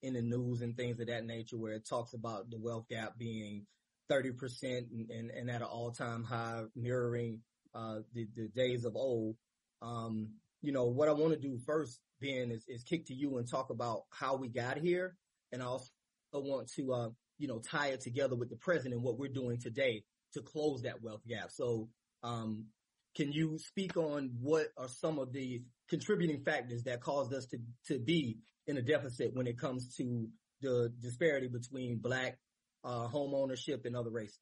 in 0.03 0.13
the 0.13 0.21
news 0.21 0.61
and 0.61 0.75
things 0.75 0.99
of 0.99 1.07
that 1.07 1.25
nature 1.25 1.57
where 1.57 1.73
it 1.73 1.87
talks 1.87 2.13
about 2.13 2.49
the 2.49 2.57
wealth 2.57 2.87
gap 2.89 3.17
being 3.17 3.65
30% 4.09 4.63
and, 4.63 5.09
and, 5.09 5.31
and 5.31 5.49
at 5.49 5.61
an 5.61 5.67
all 5.67 5.91
time 5.91 6.23
high 6.23 6.63
mirroring, 6.75 7.41
uh, 7.73 7.99
the, 8.13 8.27
the 8.35 8.47
days 8.49 8.85
of 8.85 8.95
old. 8.95 9.35
Um, 9.81 10.29
you 10.61 10.71
know, 10.71 10.85
what 10.85 11.09
I 11.09 11.13
want 11.13 11.33
to 11.33 11.39
do 11.39 11.57
first, 11.65 11.99
Ben, 12.19 12.51
is, 12.51 12.65
is 12.67 12.83
kick 12.83 13.05
to 13.07 13.13
you 13.13 13.37
and 13.37 13.49
talk 13.49 13.69
about 13.69 14.03
how 14.11 14.35
we 14.35 14.47
got 14.47 14.77
here. 14.77 15.15
And 15.51 15.61
I 15.61 15.65
also 15.65 15.89
want 16.33 16.69
to, 16.75 16.93
uh, 16.93 17.09
you 17.41 17.47
know, 17.47 17.59
tie 17.59 17.87
it 17.87 18.01
together 18.01 18.35
with 18.35 18.49
the 18.49 18.55
present 18.55 18.93
and 18.93 19.01
what 19.01 19.17
we're 19.17 19.33
doing 19.33 19.57
today 19.57 20.03
to 20.33 20.41
close 20.41 20.83
that 20.83 21.01
wealth 21.01 21.21
gap. 21.27 21.49
So, 21.49 21.89
um, 22.21 22.67
can 23.15 23.31
you 23.31 23.57
speak 23.57 23.97
on 23.97 24.31
what 24.39 24.67
are 24.77 24.87
some 24.87 25.17
of 25.17 25.33
the 25.33 25.63
contributing 25.89 26.43
factors 26.45 26.83
that 26.83 27.01
caused 27.01 27.33
us 27.33 27.47
to, 27.47 27.57
to 27.87 27.99
be 27.99 28.37
in 28.67 28.77
a 28.77 28.81
deficit 28.81 29.33
when 29.33 29.47
it 29.47 29.57
comes 29.57 29.95
to 29.97 30.27
the 30.61 30.93
disparity 31.01 31.47
between 31.47 31.97
black, 31.97 32.37
uh, 32.83 33.07
home 33.07 33.33
ownership 33.33 33.85
and 33.85 33.95
other 33.95 34.11
races? 34.11 34.37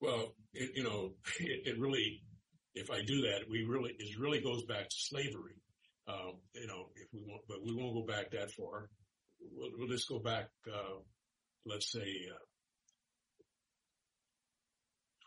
Well, 0.00 0.34
it, 0.54 0.70
you 0.76 0.84
know, 0.84 1.14
it, 1.40 1.62
it, 1.66 1.78
really, 1.80 2.22
if 2.74 2.90
I 2.92 3.02
do 3.02 3.22
that, 3.22 3.40
we 3.50 3.64
really, 3.64 3.90
it 3.98 4.18
really 4.18 4.40
goes 4.40 4.64
back 4.64 4.88
to 4.88 4.96
slavery. 4.96 5.56
Um, 6.06 6.38
you 6.54 6.68
know, 6.68 6.86
if 6.94 7.08
we 7.12 7.20
want, 7.26 7.42
but 7.48 7.58
we 7.62 7.74
won't 7.74 7.94
go 7.94 8.06
back 8.06 8.30
that 8.30 8.52
far. 8.52 8.88
We'll, 9.40 9.70
we'll 9.76 9.88
just 9.88 10.08
go 10.08 10.20
back, 10.20 10.48
uh, 10.72 11.00
let's 11.66 11.90
say, 11.92 12.00
uh, 12.00 12.38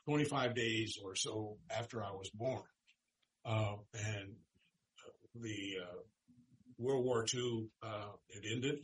25 0.05 0.55
days 0.55 0.97
or 1.03 1.15
so 1.15 1.57
after 1.71 2.03
I 2.03 2.11
was 2.11 2.29
born. 2.33 2.63
Uh, 3.45 3.75
and 3.93 4.35
the, 5.35 5.77
uh, 5.81 6.01
World 6.77 7.05
War 7.05 7.25
II, 7.33 7.67
uh, 7.81 8.11
it 8.29 8.43
ended 8.51 8.79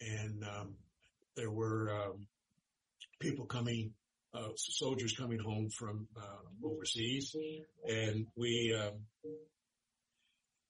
and, 0.00 0.44
um, 0.44 0.74
there 1.36 1.50
were, 1.50 1.90
um, 1.92 2.26
people 3.20 3.46
coming, 3.46 3.92
uh, 4.34 4.48
soldiers 4.56 5.14
coming 5.16 5.38
home 5.38 5.68
from, 5.70 6.06
uh, 6.16 6.66
overseas 6.66 7.34
and 7.86 8.26
we, 8.36 8.74
um, 8.78 9.06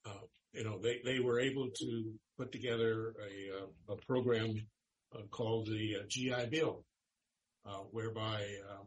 uh, 0.06 0.26
you 0.52 0.64
know, 0.64 0.78
they, 0.80 1.00
they 1.04 1.20
were 1.20 1.40
able 1.40 1.68
to 1.70 2.12
put 2.36 2.52
together 2.52 3.14
a, 3.20 3.92
a 3.92 3.96
program 4.06 4.54
uh, 4.54 4.77
called 5.31 5.66
the 5.66 5.97
uh, 6.01 6.07
GI 6.09 6.49
Bill, 6.51 6.85
uh, 7.66 7.83
whereby 7.90 8.47
um, 8.71 8.87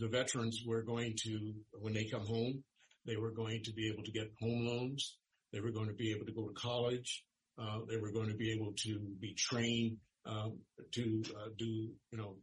the 0.00 0.08
veterans 0.08 0.62
were 0.66 0.82
going 0.82 1.14
to, 1.24 1.54
when 1.80 1.92
they 1.92 2.04
come 2.04 2.26
home, 2.26 2.62
they 3.06 3.16
were 3.16 3.32
going 3.32 3.62
to 3.64 3.72
be 3.72 3.88
able 3.88 4.04
to 4.04 4.12
get 4.12 4.32
home 4.40 4.66
loans. 4.66 5.16
They 5.52 5.60
were 5.60 5.72
going 5.72 5.88
to 5.88 5.94
be 5.94 6.12
able 6.12 6.26
to 6.26 6.32
go 6.32 6.46
to 6.46 6.54
college. 6.54 7.24
Uh, 7.60 7.80
they 7.88 7.96
were 7.96 8.12
going 8.12 8.28
to 8.28 8.36
be 8.36 8.52
able 8.52 8.72
to 8.84 8.98
be 9.20 9.34
trained 9.34 9.98
um, 10.24 10.58
to 10.92 11.22
uh, 11.36 11.48
do, 11.58 11.90
you 12.10 12.18
know, 12.18 12.36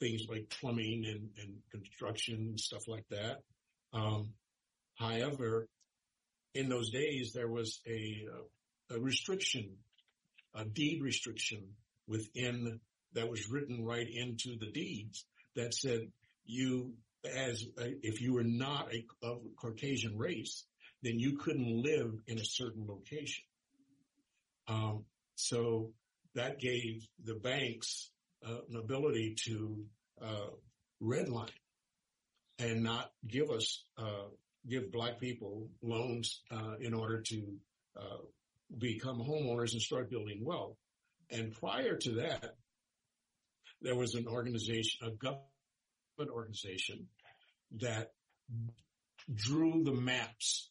things 0.00 0.22
like 0.28 0.52
plumbing 0.60 1.04
and, 1.06 1.28
construction 1.70 2.34
and 2.34 2.60
stuff 2.60 2.86
like 2.88 3.06
that. 3.10 3.38
Um, 3.92 4.30
however, 4.96 5.66
in 6.54 6.68
those 6.68 6.90
days, 6.90 7.32
there 7.32 7.48
was 7.48 7.80
a 7.86 8.26
restriction, 8.98 9.70
a 10.54 10.64
deed 10.64 11.02
restriction 11.02 11.74
within 12.06 12.80
that 13.14 13.30
was 13.30 13.50
written 13.50 13.84
right 13.84 14.06
into 14.12 14.56
the 14.58 14.70
deeds 14.70 15.24
that 15.54 15.74
said 15.74 16.00
you 16.44 16.94
as 17.24 17.64
a, 17.78 17.94
if 18.02 18.20
you 18.20 18.34
were 18.34 18.44
not 18.44 18.92
a 18.92 19.04
of 19.22 19.42
Caucasian 19.60 20.18
race, 20.18 20.64
then 21.02 21.18
you 21.18 21.36
couldn't 21.36 21.82
live 21.82 22.12
in 22.26 22.38
a 22.38 22.44
certain 22.44 22.86
location. 22.86 23.44
Um, 24.68 25.04
so 25.34 25.92
that 26.34 26.58
gave 26.58 27.06
the 27.24 27.34
banks 27.34 28.10
uh, 28.46 28.58
an 28.70 28.76
ability 28.76 29.36
to 29.44 29.84
uh, 30.20 30.50
redline 31.02 31.50
and 32.58 32.82
not 32.82 33.10
give 33.26 33.50
us 33.50 33.84
uh, 33.98 34.28
give 34.68 34.92
black 34.92 35.18
people 35.18 35.68
loans 35.82 36.42
uh, 36.50 36.74
in 36.80 36.94
order 36.94 37.20
to 37.20 37.54
uh, 37.96 38.18
become 38.78 39.18
homeowners 39.18 39.72
and 39.72 39.82
start 39.82 40.10
building 40.10 40.44
wealth. 40.44 40.76
And 41.30 41.52
prior 41.52 41.96
to 41.96 42.10
that, 42.16 42.56
there 43.80 43.96
was 43.96 44.14
an 44.14 44.26
organization, 44.26 45.06
a 45.06 45.10
government 45.10 46.30
organization 46.30 47.08
that 47.80 48.12
drew 49.34 49.82
the 49.84 49.94
maps, 49.94 50.70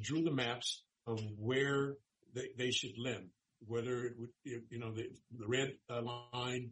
drew 0.00 0.22
the 0.22 0.32
maps 0.32 0.82
of 1.06 1.20
where 1.38 1.94
they, 2.34 2.48
they 2.56 2.70
should 2.70 2.98
lend, 2.98 3.28
whether 3.66 4.04
it 4.04 4.14
would, 4.18 4.30
you 4.44 4.78
know, 4.78 4.92
the, 4.92 5.08
the 5.38 5.46
red 5.46 5.72
line, 5.88 6.70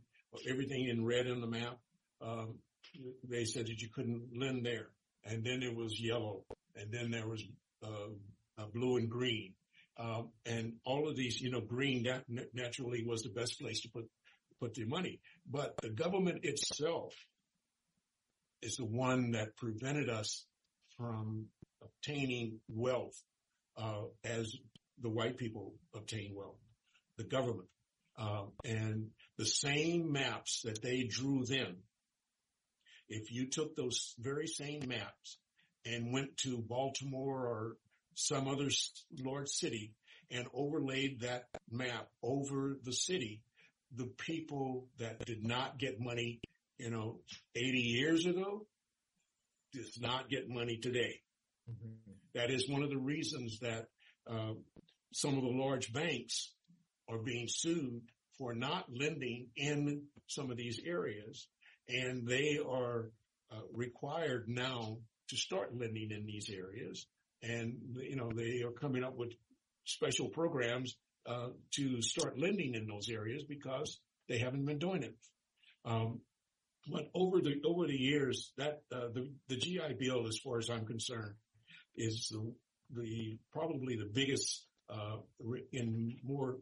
everything 0.48 0.88
in 0.88 1.04
red 1.04 1.26
on 1.26 1.40
the 1.40 1.46
map, 1.46 1.76
um, 2.22 2.58
they 3.28 3.44
said 3.44 3.66
that 3.66 3.80
you 3.80 3.88
couldn't 3.94 4.22
lend 4.34 4.64
there. 4.64 4.88
And 5.24 5.44
then 5.44 5.62
it 5.62 5.76
was 5.76 6.00
yellow, 6.00 6.44
and 6.74 6.90
then 6.90 7.10
there 7.10 7.28
was 7.28 7.44
uh, 7.84 8.64
blue 8.72 8.96
and 8.96 9.10
green. 9.10 9.52
Um, 9.98 10.30
and 10.46 10.74
all 10.84 11.08
of 11.08 11.16
these, 11.16 11.40
you 11.40 11.50
know, 11.50 11.60
green 11.60 12.04
that 12.04 12.24
naturally 12.54 13.04
was 13.04 13.22
the 13.22 13.30
best 13.30 13.60
place 13.60 13.80
to 13.82 13.90
put 13.90 14.06
put 14.60 14.74
their 14.74 14.86
money. 14.86 15.20
But 15.50 15.74
the 15.82 15.90
government 15.90 16.44
itself 16.44 17.14
is 18.62 18.76
the 18.76 18.84
one 18.84 19.32
that 19.32 19.56
prevented 19.56 20.08
us 20.08 20.44
from 20.96 21.46
obtaining 21.82 22.60
wealth 22.68 23.20
uh, 23.76 24.02
as 24.24 24.54
the 25.00 25.08
white 25.08 25.38
people 25.38 25.74
obtain 25.94 26.34
wealth, 26.34 26.58
the 27.16 27.24
government. 27.24 27.68
Uh, 28.18 28.44
and 28.64 29.08
the 29.38 29.46
same 29.46 30.12
maps 30.12 30.62
that 30.64 30.82
they 30.82 31.04
drew 31.04 31.44
then, 31.46 31.76
if 33.08 33.32
you 33.32 33.48
took 33.48 33.74
those 33.74 34.14
very 34.18 34.46
same 34.46 34.82
maps 34.86 35.38
and 35.86 36.12
went 36.12 36.36
to 36.36 36.58
Baltimore 36.58 37.46
or 37.46 37.76
some 38.14 38.48
other 38.48 38.68
large 39.18 39.48
city 39.48 39.94
and 40.30 40.46
overlaid 40.54 41.20
that 41.20 41.44
map 41.70 42.08
over 42.22 42.76
the 42.84 42.92
city, 42.92 43.42
the 43.96 44.10
people 44.18 44.86
that 44.98 45.24
did 45.24 45.44
not 45.44 45.78
get 45.78 46.00
money, 46.00 46.40
you 46.78 46.90
know, 46.90 47.20
80 47.56 47.78
years 47.78 48.26
ago 48.26 48.66
does 49.72 49.98
not 50.00 50.28
get 50.28 50.48
money 50.48 50.76
today. 50.76 51.20
Mm-hmm. 51.70 52.12
That 52.34 52.50
is 52.50 52.68
one 52.68 52.82
of 52.82 52.90
the 52.90 52.98
reasons 52.98 53.58
that 53.60 53.86
uh, 54.30 54.54
some 55.12 55.36
of 55.36 55.42
the 55.42 55.50
large 55.50 55.92
banks 55.92 56.52
are 57.08 57.18
being 57.18 57.46
sued 57.48 58.02
for 58.38 58.54
not 58.54 58.86
lending 58.88 59.48
in 59.56 60.04
some 60.26 60.50
of 60.50 60.56
these 60.56 60.80
areas, 60.84 61.48
and 61.88 62.26
they 62.26 62.58
are 62.64 63.10
uh, 63.52 63.60
required 63.72 64.44
now 64.48 64.98
to 65.28 65.36
start 65.36 65.76
lending 65.76 66.10
in 66.10 66.24
these 66.24 66.48
areas. 66.48 67.06
And 67.42 67.96
you 68.02 68.16
know 68.16 68.30
they 68.34 68.62
are 68.62 68.72
coming 68.72 69.04
up 69.04 69.16
with 69.16 69.32
special 69.84 70.28
programs 70.28 70.96
uh, 71.26 71.48
to 71.72 72.02
start 72.02 72.38
lending 72.38 72.74
in 72.74 72.86
those 72.86 73.08
areas 73.08 73.44
because 73.48 74.00
they 74.28 74.38
haven't 74.38 74.64
been 74.64 74.78
doing 74.78 75.02
it. 75.02 75.16
Um, 75.84 76.20
but 76.86 77.10
over 77.14 77.40
the 77.40 77.60
over 77.64 77.86
the 77.86 77.96
years, 77.96 78.52
that 78.56 78.82
uh, 78.92 79.08
the 79.12 79.30
the 79.48 79.56
GI 79.56 79.96
Bill, 79.98 80.26
as 80.26 80.38
far 80.38 80.58
as 80.58 80.70
I'm 80.70 80.86
concerned, 80.86 81.34
is 81.96 82.28
the 82.30 82.52
the 83.02 83.38
probably 83.52 83.96
the 83.96 84.10
biggest 84.12 84.66
uh, 84.88 85.18
in 85.72 86.16
more 86.22 86.58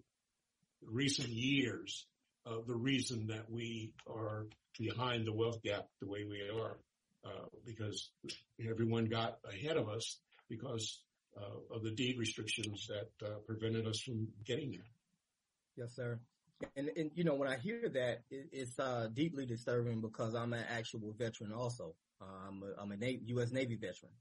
recent 0.82 1.30
years 1.30 2.06
of 2.46 2.66
the 2.66 2.76
reason 2.76 3.26
that 3.28 3.50
we 3.50 3.92
are 4.06 4.46
behind 4.78 5.26
the 5.26 5.32
wealth 5.32 5.62
gap 5.62 5.86
the 6.00 6.08
way 6.08 6.24
we 6.28 6.40
are, 6.60 6.78
uh, 7.24 7.46
because 7.66 8.10
everyone 8.68 9.06
got 9.06 9.38
ahead 9.48 9.76
of 9.76 9.88
us 9.88 10.18
because 10.48 11.02
uh, 11.36 11.74
of 11.74 11.82
the 11.82 11.90
deed 11.90 12.18
restrictions 12.18 12.88
that 12.88 13.26
uh, 13.26 13.38
prevented 13.46 13.86
us 13.86 14.00
from 14.00 14.28
getting 14.44 14.72
there. 14.72 14.86
Yes, 15.76 15.94
sir. 15.94 16.18
And, 16.76 16.90
and 16.96 17.10
you 17.14 17.22
know, 17.22 17.34
when 17.34 17.48
I 17.48 17.56
hear 17.56 17.88
that, 17.88 18.22
it, 18.30 18.48
it's 18.52 18.78
uh, 18.78 19.08
deeply 19.12 19.46
disturbing 19.46 20.00
because 20.00 20.34
I'm 20.34 20.52
an 20.52 20.64
actual 20.68 21.14
veteran 21.16 21.52
also. 21.52 21.94
Uh, 22.20 22.48
I'm 22.48 22.62
a, 22.62 22.82
I'm 22.82 22.90
a 22.90 22.96
Navy, 22.96 23.22
U.S. 23.26 23.52
Navy 23.52 23.76
veteran. 23.76 24.12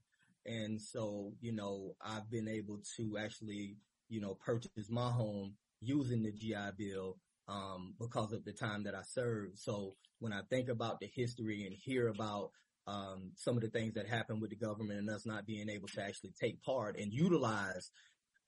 And 0.46 0.80
so, 0.80 1.32
you 1.40 1.52
know, 1.52 1.96
I've 2.00 2.30
been 2.30 2.48
able 2.48 2.80
to 2.96 3.18
actually, 3.18 3.76
you 4.08 4.20
know, 4.20 4.34
purchase 4.34 4.88
my 4.88 5.10
home 5.10 5.54
using 5.80 6.22
the 6.22 6.32
GI 6.32 6.70
Bill 6.76 7.18
um, 7.48 7.94
because 7.98 8.32
of 8.32 8.44
the 8.44 8.52
time 8.52 8.84
that 8.84 8.94
I 8.94 9.02
served. 9.02 9.58
So 9.58 9.94
when 10.20 10.32
I 10.32 10.42
think 10.48 10.68
about 10.68 11.00
the 11.00 11.10
history 11.12 11.66
and 11.66 11.74
hear 11.74 12.08
about 12.08 12.50
um, 12.88 13.32
some 13.36 13.56
of 13.56 13.62
the 13.62 13.68
things 13.68 13.94
that 13.94 14.08
happened 14.08 14.40
with 14.40 14.50
the 14.50 14.56
government 14.56 14.98
and 14.98 15.10
us 15.10 15.26
not 15.26 15.46
being 15.46 15.68
able 15.68 15.88
to 15.88 16.02
actually 16.02 16.32
take 16.40 16.62
part 16.62 16.98
and 16.98 17.12
utilize 17.12 17.90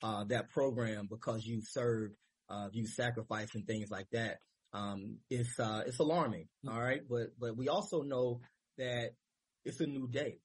uh, 0.03 0.25
that 0.25 0.49
program 0.51 1.07
because 1.11 1.45
you 1.45 1.61
served, 1.63 2.15
uh, 2.49 2.69
you 2.73 2.87
sacrificed 2.87 3.55
and 3.55 3.67
things 3.67 3.91
like 3.91 4.09
that. 4.13 4.39
Um, 4.73 5.19
it's 5.29 5.59
uh, 5.59 5.83
it's 5.87 5.99
alarming. 5.99 6.47
All 6.69 6.81
right, 6.81 7.03
but 7.09 7.39
but 7.39 7.57
we 7.57 7.69
also 7.69 8.03
know 8.03 8.41
that 8.79 9.11
it's 9.65 9.81
a 9.81 9.87
new 9.87 10.09
day. 10.09 10.39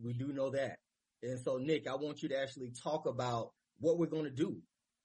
We 0.00 0.12
do 0.12 0.28
know 0.32 0.50
that. 0.50 0.76
And 1.22 1.40
so, 1.40 1.56
Nick, 1.56 1.88
I 1.88 1.96
want 1.96 2.22
you 2.22 2.28
to 2.28 2.40
actually 2.40 2.70
talk 2.82 3.06
about 3.06 3.50
what 3.80 3.98
we're 3.98 4.06
going 4.06 4.24
to 4.24 4.30
do 4.30 4.58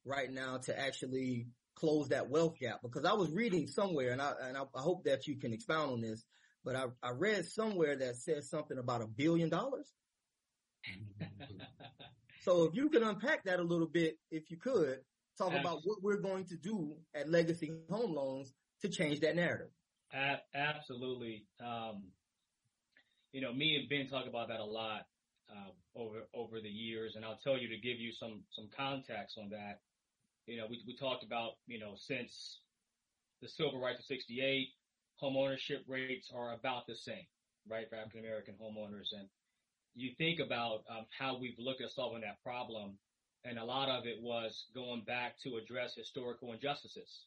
right 0.06 0.30
now 0.30 0.58
to 0.66 0.80
actually 0.80 1.48
close 1.76 2.10
that 2.10 2.30
wealth 2.30 2.60
gap. 2.60 2.82
Because 2.84 3.06
I 3.06 3.14
was 3.14 3.32
reading 3.32 3.68
somewhere, 3.68 4.12
and 4.12 4.22
I 4.22 4.34
and 4.44 4.58
I, 4.58 4.62
I 4.76 4.82
hope 4.82 5.06
that 5.06 5.26
you 5.26 5.40
can 5.40 5.54
expound 5.54 5.92
on 5.92 6.02
this. 6.02 6.24
But 6.64 6.76
I, 6.76 6.86
I 7.02 7.12
read 7.12 7.46
somewhere 7.46 7.96
that 7.96 8.18
says 8.18 8.50
something 8.50 8.78
about 8.78 9.02
a 9.02 9.08
billion 9.08 9.50
dollars. 9.50 9.92
so 12.44 12.64
if 12.66 12.76
you 12.76 12.90
can 12.90 13.04
unpack 13.04 13.44
that 13.46 13.60
a 13.60 13.64
little 13.64 13.88
bit, 13.88 14.18
if 14.30 14.52
you 14.52 14.58
could, 14.58 15.00
talk 15.38 15.54
Absolutely. 15.54 15.60
about 15.60 15.82
what 15.86 16.04
we're 16.04 16.22
going 16.22 16.46
to 16.46 16.56
do 16.56 16.96
at 17.16 17.30
Legacy 17.30 17.72
Home 17.90 18.14
Loans 18.14 18.54
to 18.82 18.90
change 18.90 19.20
that 19.22 19.36
narrative. 19.36 19.70
Absolutely. 20.54 21.46
Um, 21.64 22.04
you 23.32 23.42
know, 23.42 23.54
me 23.54 23.78
and 23.78 23.90
Ben 23.90 24.08
talk 24.08 24.28
about 24.28 24.50
that 24.50 24.60
a 24.60 24.66
lot 24.66 25.06
uh, 25.50 25.72
over 25.96 26.28
over 26.34 26.60
the 26.60 26.70
years, 26.70 27.16
and 27.16 27.24
I'll 27.24 27.40
tell 27.44 27.58
you 27.58 27.70
to 27.70 27.78
give 27.78 27.98
you 27.98 28.12
some 28.12 28.44
some 28.52 28.70
context 28.76 29.38
on 29.42 29.50
that. 29.50 29.80
You 30.48 30.58
know, 30.58 30.68
we 30.70 30.82
we 30.86 30.98
talked 30.98 31.24
about 31.24 31.54
you 31.68 31.80
know 31.80 31.94
since 31.96 32.60
the 33.42 33.48
civil 33.48 33.80
rights 33.80 34.00
of 34.00 34.06
'68, 34.06 34.68
home 35.22 35.38
ownership 35.38 35.86
rates 35.88 36.32
are 36.36 36.54
about 36.54 36.88
the 36.88 36.96
same, 36.96 37.26
right, 37.70 37.88
for 37.88 37.96
African 37.96 38.22
American 38.22 38.56
homeowners, 38.62 39.14
and 39.14 39.30
you 39.94 40.12
think 40.18 40.40
about 40.40 40.84
um, 40.90 41.06
how 41.18 41.38
we've 41.40 41.60
looked 41.60 41.82
at 41.82 41.92
solving 41.92 42.22
that 42.22 42.42
problem, 42.44 42.98
and 43.46 43.58
a 43.58 43.64
lot 43.64 43.88
of 43.88 44.06
it 44.06 44.18
was 44.20 44.66
going 44.74 45.04
back 45.06 45.36
to 45.44 45.58
address 45.58 45.94
historical 45.96 46.52
injustices 46.54 47.26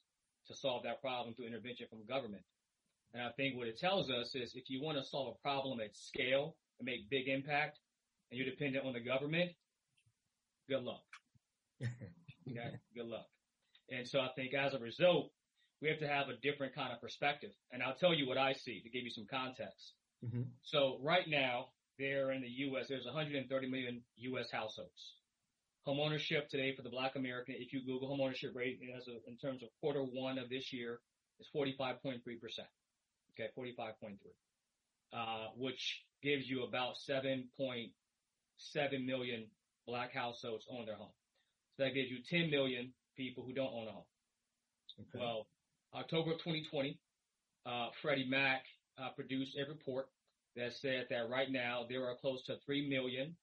to 0.49 0.55
solve 0.57 0.83
that 0.83 1.01
problem 1.01 1.35
through 1.35 1.47
intervention 1.47 1.87
from 1.89 2.05
government. 2.07 2.43
And 3.15 3.23
I 3.23 3.31
think 3.37 3.57
what 3.57 3.69
it 3.69 3.79
tells 3.79 4.11
us 4.11 4.35
is 4.35 4.55
if 4.55 4.69
you 4.69 4.83
want 4.83 4.99
to 4.99 5.05
solve 5.05 5.37
a 5.37 5.43
problem 5.43 5.81
at 5.81 5.97
scale 5.97 6.57
and 6.79 6.87
make 6.87 7.09
big 7.09 7.29
impact 7.29 7.79
and 8.31 8.39
you're 8.39 8.51
dependent 8.51 8.85
on 8.85 8.93
the 8.93 9.01
government, 9.01 9.53
good 10.69 10.83
luck. 10.83 11.05
okay, 11.83 12.77
good 12.95 13.07
luck. 13.07 13.27
And 13.91 14.07
so 14.07 14.21
I 14.21 14.29
think 14.35 14.53
as 14.55 14.75
a 14.75 14.79
result, 14.79 15.31
we 15.85 15.91
have 15.91 15.99
to 15.99 16.09
have 16.09 16.31
a 16.31 16.37
different 16.41 16.75
kind 16.75 16.95
of 16.95 17.01
perspective. 17.03 17.51
And 17.71 17.83
I'll 17.83 17.95
tell 17.95 18.15
you 18.15 18.27
what 18.27 18.39
I 18.39 18.55
see 18.55 18.81
to 18.81 18.89
give 18.89 19.05
you 19.05 19.11
some 19.11 19.27
context. 19.31 19.93
Mm-hmm. 20.25 20.49
So 20.63 20.97
right 21.03 21.29
now, 21.29 21.67
there 21.99 22.33
in 22.33 22.41
the 22.41 22.49
U.S., 22.73 22.87
there's 22.89 23.05
130 23.05 23.69
million 23.69 24.01
U.S. 24.33 24.47
households. 24.51 25.13
Homeownership 25.87 26.49
today 26.49 26.75
for 26.75 26.81
the 26.81 26.89
Black 26.89 27.17
American, 27.17 27.57
if 27.59 27.75
you 27.75 27.85
Google 27.85 28.09
homeownership 28.09 28.55
rate 28.55 28.81
as 28.97 29.07
a, 29.09 29.29
in 29.29 29.37
terms 29.37 29.63
of 29.63 29.69
quarter 29.79 30.01
one 30.01 30.39
of 30.39 30.49
this 30.49 30.73
year, 30.73 31.01
is 31.39 31.47
45.3 31.55 32.23
percent. 32.41 32.69
Okay, 33.33 33.51
45.3, 33.59 34.17
uh, 35.13 35.49
which 35.59 36.01
gives 36.23 36.49
you 36.49 36.63
about 36.63 36.95
7.7 37.07 39.05
million 39.05 39.45
black 39.87 40.15
households 40.15 40.65
own 40.71 40.87
their 40.87 40.97
home. 40.97 41.13
So 41.77 41.85
that 41.85 41.93
gives 41.93 42.11
you 42.11 42.19
10 42.31 42.51
million 42.51 42.95
people 43.19 43.45
who 43.45 43.53
don't 43.53 43.75
own 43.75 43.89
a 43.89 43.93
home. 43.93 44.05
Okay. 45.01 45.19
Well, 45.19 45.47
October 45.95 46.33
of 46.33 46.39
2020, 46.39 46.99
uh, 47.67 47.89
Freddie 48.03 48.29
Mac 48.29 48.65
uh, 48.99 49.11
produced 49.11 49.57
a 49.57 49.69
report 49.69 50.09
that 50.57 50.73
said 50.73 51.07
that 51.11 51.29
right 51.29 51.51
now 51.51 51.85
there 51.89 52.07
are 52.07 52.17
close 52.17 52.43
to 52.45 52.57
3 52.67 52.89
million 52.89 53.37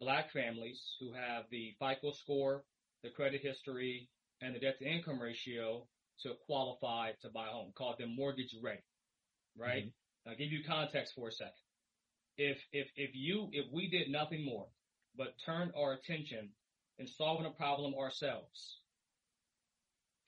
black 0.00 0.30
families 0.32 0.80
who 1.00 1.12
have 1.12 1.44
the 1.50 1.74
FICO 1.78 2.12
score, 2.12 2.64
the 3.02 3.10
credit 3.10 3.40
history, 3.42 4.08
and 4.40 4.54
the 4.54 4.58
debt 4.58 4.78
to 4.78 4.86
income 4.86 5.20
ratio 5.20 5.86
to 6.22 6.32
qualify 6.46 7.12
to 7.22 7.28
buy 7.28 7.46
a 7.46 7.50
home, 7.50 7.72
called 7.76 7.98
them 7.98 8.14
mortgage 8.16 8.54
ready, 8.62 8.82
right? 9.58 9.84
Mm-hmm. 9.84 10.30
I'll 10.30 10.36
give 10.36 10.50
you 10.50 10.64
context 10.64 11.14
for 11.14 11.28
a 11.28 11.32
second. 11.32 11.52
If, 12.38 12.58
if, 12.72 12.88
if 12.96 13.10
you, 13.14 13.48
if 13.52 13.66
we 13.72 13.88
did 13.88 14.10
nothing 14.10 14.44
more 14.44 14.66
but 15.16 15.34
turn 15.44 15.72
our 15.76 15.94
attention 15.94 16.50
in 16.98 17.06
solving 17.06 17.46
a 17.46 17.50
problem 17.50 17.94
ourselves, 17.94 18.80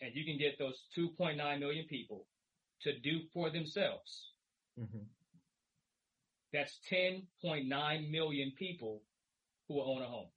and 0.01 0.15
you 0.15 0.25
can 0.25 0.39
get 0.39 0.59
those 0.59 0.81
2.9 0.97 1.37
million 1.59 1.87
people 1.87 2.27
to 2.83 2.99
do 3.01 3.21
for 3.33 3.51
themselves, 3.51 4.33
mm-hmm. 4.79 5.05
that's 6.53 6.79
10.9 6.91 8.11
million 8.11 8.53
people 8.57 9.03
who 9.67 9.75
will 9.75 9.91
own 9.91 10.03
a 10.03 10.07
home. 10.07 10.29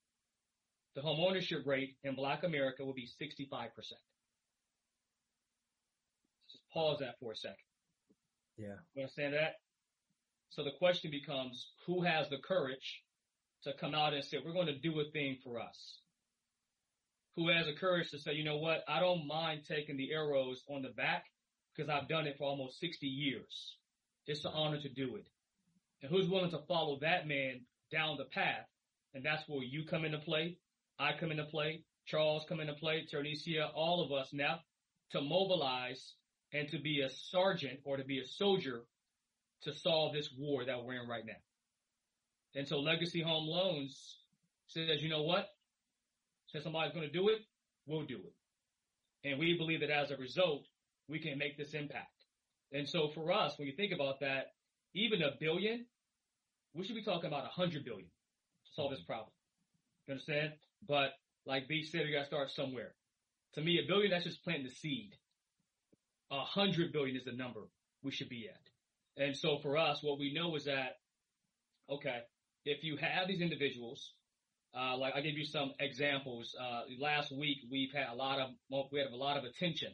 The 0.95 1.01
home 1.01 1.19
ownership 1.19 1.65
rate 1.65 1.95
in 2.03 2.15
black 2.15 2.43
America 2.43 2.83
will 2.83 2.93
be 2.93 3.07
65%. 3.21 3.69
Just 6.49 6.63
pause 6.73 6.99
that 6.99 7.15
for 7.19 7.31
a 7.31 7.35
second. 7.35 7.55
Yeah. 8.57 8.75
You 8.93 9.03
understand 9.03 9.33
that? 9.33 9.53
So 10.49 10.63
the 10.63 10.71
question 10.71 11.11
becomes, 11.11 11.71
who 11.85 12.01
has 12.01 12.27
the 12.29 12.39
courage 12.39 13.03
to 13.63 13.73
come 13.79 13.95
out 13.95 14.13
and 14.13 14.23
say, 14.23 14.39
we're 14.43 14.51
going 14.53 14.67
to 14.67 14.77
do 14.77 14.99
a 14.99 15.05
thing 15.11 15.37
for 15.43 15.61
us? 15.61 16.00
Who 17.35 17.49
has 17.49 17.65
the 17.65 17.73
courage 17.73 18.11
to 18.11 18.19
say, 18.19 18.33
you 18.33 18.43
know 18.43 18.57
what? 18.57 18.83
I 18.87 18.99
don't 18.99 19.27
mind 19.27 19.61
taking 19.67 19.97
the 19.97 20.11
arrows 20.11 20.63
on 20.69 20.81
the 20.81 20.89
back 20.89 21.25
because 21.75 21.89
I've 21.89 22.09
done 22.09 22.27
it 22.27 22.37
for 22.37 22.45
almost 22.45 22.79
60 22.79 23.07
years. 23.07 23.75
It's 24.27 24.45
an 24.45 24.51
honor 24.53 24.81
to 24.81 24.89
do 24.89 25.15
it. 25.15 25.25
And 26.01 26.11
who's 26.11 26.29
willing 26.29 26.51
to 26.51 26.61
follow 26.67 26.99
that 27.01 27.27
man 27.27 27.61
down 27.91 28.17
the 28.17 28.25
path? 28.25 28.67
And 29.13 29.25
that's 29.25 29.43
where 29.47 29.63
you 29.63 29.85
come 29.85 30.05
into 30.05 30.19
play. 30.19 30.57
I 30.99 31.11
come 31.19 31.31
into 31.31 31.45
play. 31.45 31.83
Charles 32.05 32.45
come 32.47 32.59
into 32.59 32.73
play. 32.73 33.05
Ternicia, 33.11 33.69
all 33.73 34.03
of 34.03 34.11
us 34.11 34.29
now 34.33 34.59
to 35.11 35.21
mobilize 35.21 36.13
and 36.53 36.67
to 36.69 36.79
be 36.79 37.01
a 37.01 37.09
sergeant 37.09 37.79
or 37.83 37.97
to 37.97 38.03
be 38.03 38.19
a 38.19 38.25
soldier 38.25 38.81
to 39.63 39.73
solve 39.73 40.13
this 40.13 40.29
war 40.37 40.65
that 40.65 40.83
we're 40.83 41.01
in 41.01 41.07
right 41.07 41.25
now. 41.25 41.33
And 42.55 42.67
so 42.67 42.79
Legacy 42.79 43.21
Home 43.21 43.47
Loans 43.47 44.17
says, 44.67 45.01
you 45.01 45.09
know 45.09 45.23
what? 45.23 45.47
Since 46.51 46.63
somebody's 46.63 46.93
going 46.93 47.07
to 47.07 47.13
do 47.13 47.29
it, 47.29 47.39
we'll 47.85 48.05
do 48.05 48.19
it. 48.19 49.27
And 49.27 49.39
we 49.39 49.57
believe 49.57 49.81
that 49.81 49.89
as 49.89 50.11
a 50.11 50.17
result, 50.17 50.65
we 51.07 51.19
can 51.19 51.37
make 51.37 51.57
this 51.57 51.73
impact. 51.73 52.07
And 52.71 52.87
so 52.87 53.09
for 53.13 53.31
us, 53.31 53.53
when 53.57 53.67
you 53.67 53.75
think 53.75 53.93
about 53.93 54.21
that, 54.21 54.53
even 54.93 55.21
a 55.21 55.31
billion, 55.39 55.85
we 56.73 56.85
should 56.85 56.95
be 56.95 57.03
talking 57.03 57.27
about 57.27 57.45
a 57.45 57.49
hundred 57.49 57.85
billion 57.85 58.07
to 58.07 58.71
solve 58.73 58.91
this 58.91 59.03
problem. 59.03 59.31
You 60.07 60.13
understand? 60.13 60.53
But 60.87 61.11
like 61.45 61.67
B 61.67 61.83
said, 61.83 62.01
we 62.05 62.13
got 62.13 62.21
to 62.21 62.25
start 62.25 62.51
somewhere. 62.51 62.93
To 63.55 63.61
me, 63.61 63.79
a 63.83 63.87
billion, 63.87 64.11
that's 64.11 64.23
just 64.23 64.43
planting 64.43 64.65
the 64.65 64.71
seed. 64.71 65.11
A 66.31 66.41
hundred 66.41 66.93
billion 66.93 67.17
is 67.17 67.25
the 67.25 67.33
number 67.33 67.61
we 68.03 68.11
should 68.11 68.29
be 68.29 68.49
at. 68.49 69.23
And 69.23 69.35
so 69.35 69.59
for 69.61 69.77
us, 69.77 69.99
what 70.01 70.19
we 70.19 70.33
know 70.33 70.55
is 70.55 70.65
that, 70.65 70.97
okay, 71.89 72.19
if 72.65 72.83
you 72.83 72.97
have 72.97 73.27
these 73.27 73.41
individuals, 73.41 74.13
uh, 74.77 74.97
like 74.97 75.13
I 75.15 75.21
gave 75.21 75.37
you 75.37 75.45
some 75.45 75.73
examples. 75.79 76.55
Uh, 76.59 76.81
last 76.99 77.31
week 77.31 77.57
we've 77.69 77.91
had 77.93 78.07
a 78.11 78.15
lot 78.15 78.39
of, 78.39 78.49
we 78.91 78.99
had 78.99 79.09
a 79.11 79.15
lot 79.15 79.37
of 79.37 79.43
attention 79.43 79.93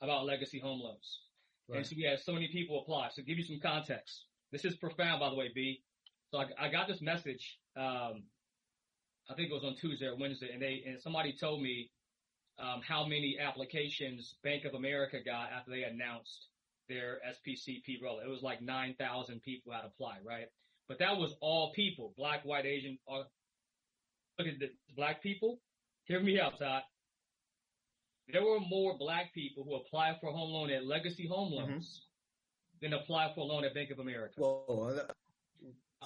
about 0.00 0.24
legacy 0.24 0.58
home 0.58 0.80
loans. 0.80 1.20
Right. 1.68 1.78
And 1.78 1.86
so 1.86 1.94
we 1.96 2.04
had 2.04 2.20
so 2.20 2.32
many 2.32 2.48
people 2.48 2.80
apply. 2.80 3.08
So 3.12 3.22
give 3.22 3.38
you 3.38 3.44
some 3.44 3.60
context. 3.60 4.24
This 4.52 4.64
is 4.64 4.76
profound, 4.76 5.20
by 5.20 5.30
the 5.30 5.36
way, 5.36 5.50
B. 5.54 5.82
So 6.30 6.38
I, 6.38 6.66
I 6.66 6.68
got 6.70 6.88
this 6.88 7.00
message, 7.00 7.58
um, 7.76 8.24
I 9.28 9.34
think 9.34 9.50
it 9.50 9.54
was 9.54 9.64
on 9.64 9.76
Tuesday 9.76 10.06
or 10.06 10.16
Wednesday, 10.16 10.50
and 10.52 10.62
they, 10.62 10.84
and 10.86 11.00
somebody 11.00 11.34
told 11.38 11.62
me, 11.62 11.90
um, 12.58 12.80
how 12.86 13.04
many 13.04 13.36
applications 13.38 14.36
Bank 14.42 14.64
of 14.64 14.74
America 14.74 15.18
got 15.24 15.50
after 15.52 15.70
they 15.70 15.82
announced 15.82 16.48
their 16.88 17.18
SPCP 17.28 18.02
roll. 18.02 18.20
It 18.20 18.28
was 18.28 18.42
like 18.42 18.62
9,000 18.62 19.42
people 19.42 19.72
had 19.72 19.84
applied, 19.84 20.20
right? 20.24 20.46
But 20.88 20.98
that 21.00 21.16
was 21.16 21.34
all 21.40 21.72
people, 21.72 22.14
black, 22.16 22.44
white, 22.44 22.64
Asian, 22.64 22.98
all, 23.06 23.26
look 24.38 24.48
at 24.48 24.58
the 24.58 24.70
black 24.96 25.22
people. 25.22 25.60
Hear 26.04 26.20
me 26.20 26.38
out, 26.40 26.58
Todd. 26.58 26.82
There 28.32 28.44
were 28.44 28.60
more 28.60 28.96
black 28.98 29.32
people 29.34 29.64
who 29.64 29.76
applied 29.76 30.16
for 30.20 30.30
a 30.30 30.32
home 30.32 30.50
loan 30.50 30.70
at 30.70 30.86
Legacy 30.86 31.28
Home 31.28 31.52
mm-hmm. 31.52 31.70
Loans 31.70 32.02
mm-hmm. 32.82 32.92
than 32.92 33.00
applied 33.00 33.34
for 33.34 33.40
a 33.40 33.44
loan 33.44 33.64
at 33.64 33.74
Bank 33.74 33.90
of 33.90 33.98
America. 33.98 34.34
Whoa, 34.36 35.00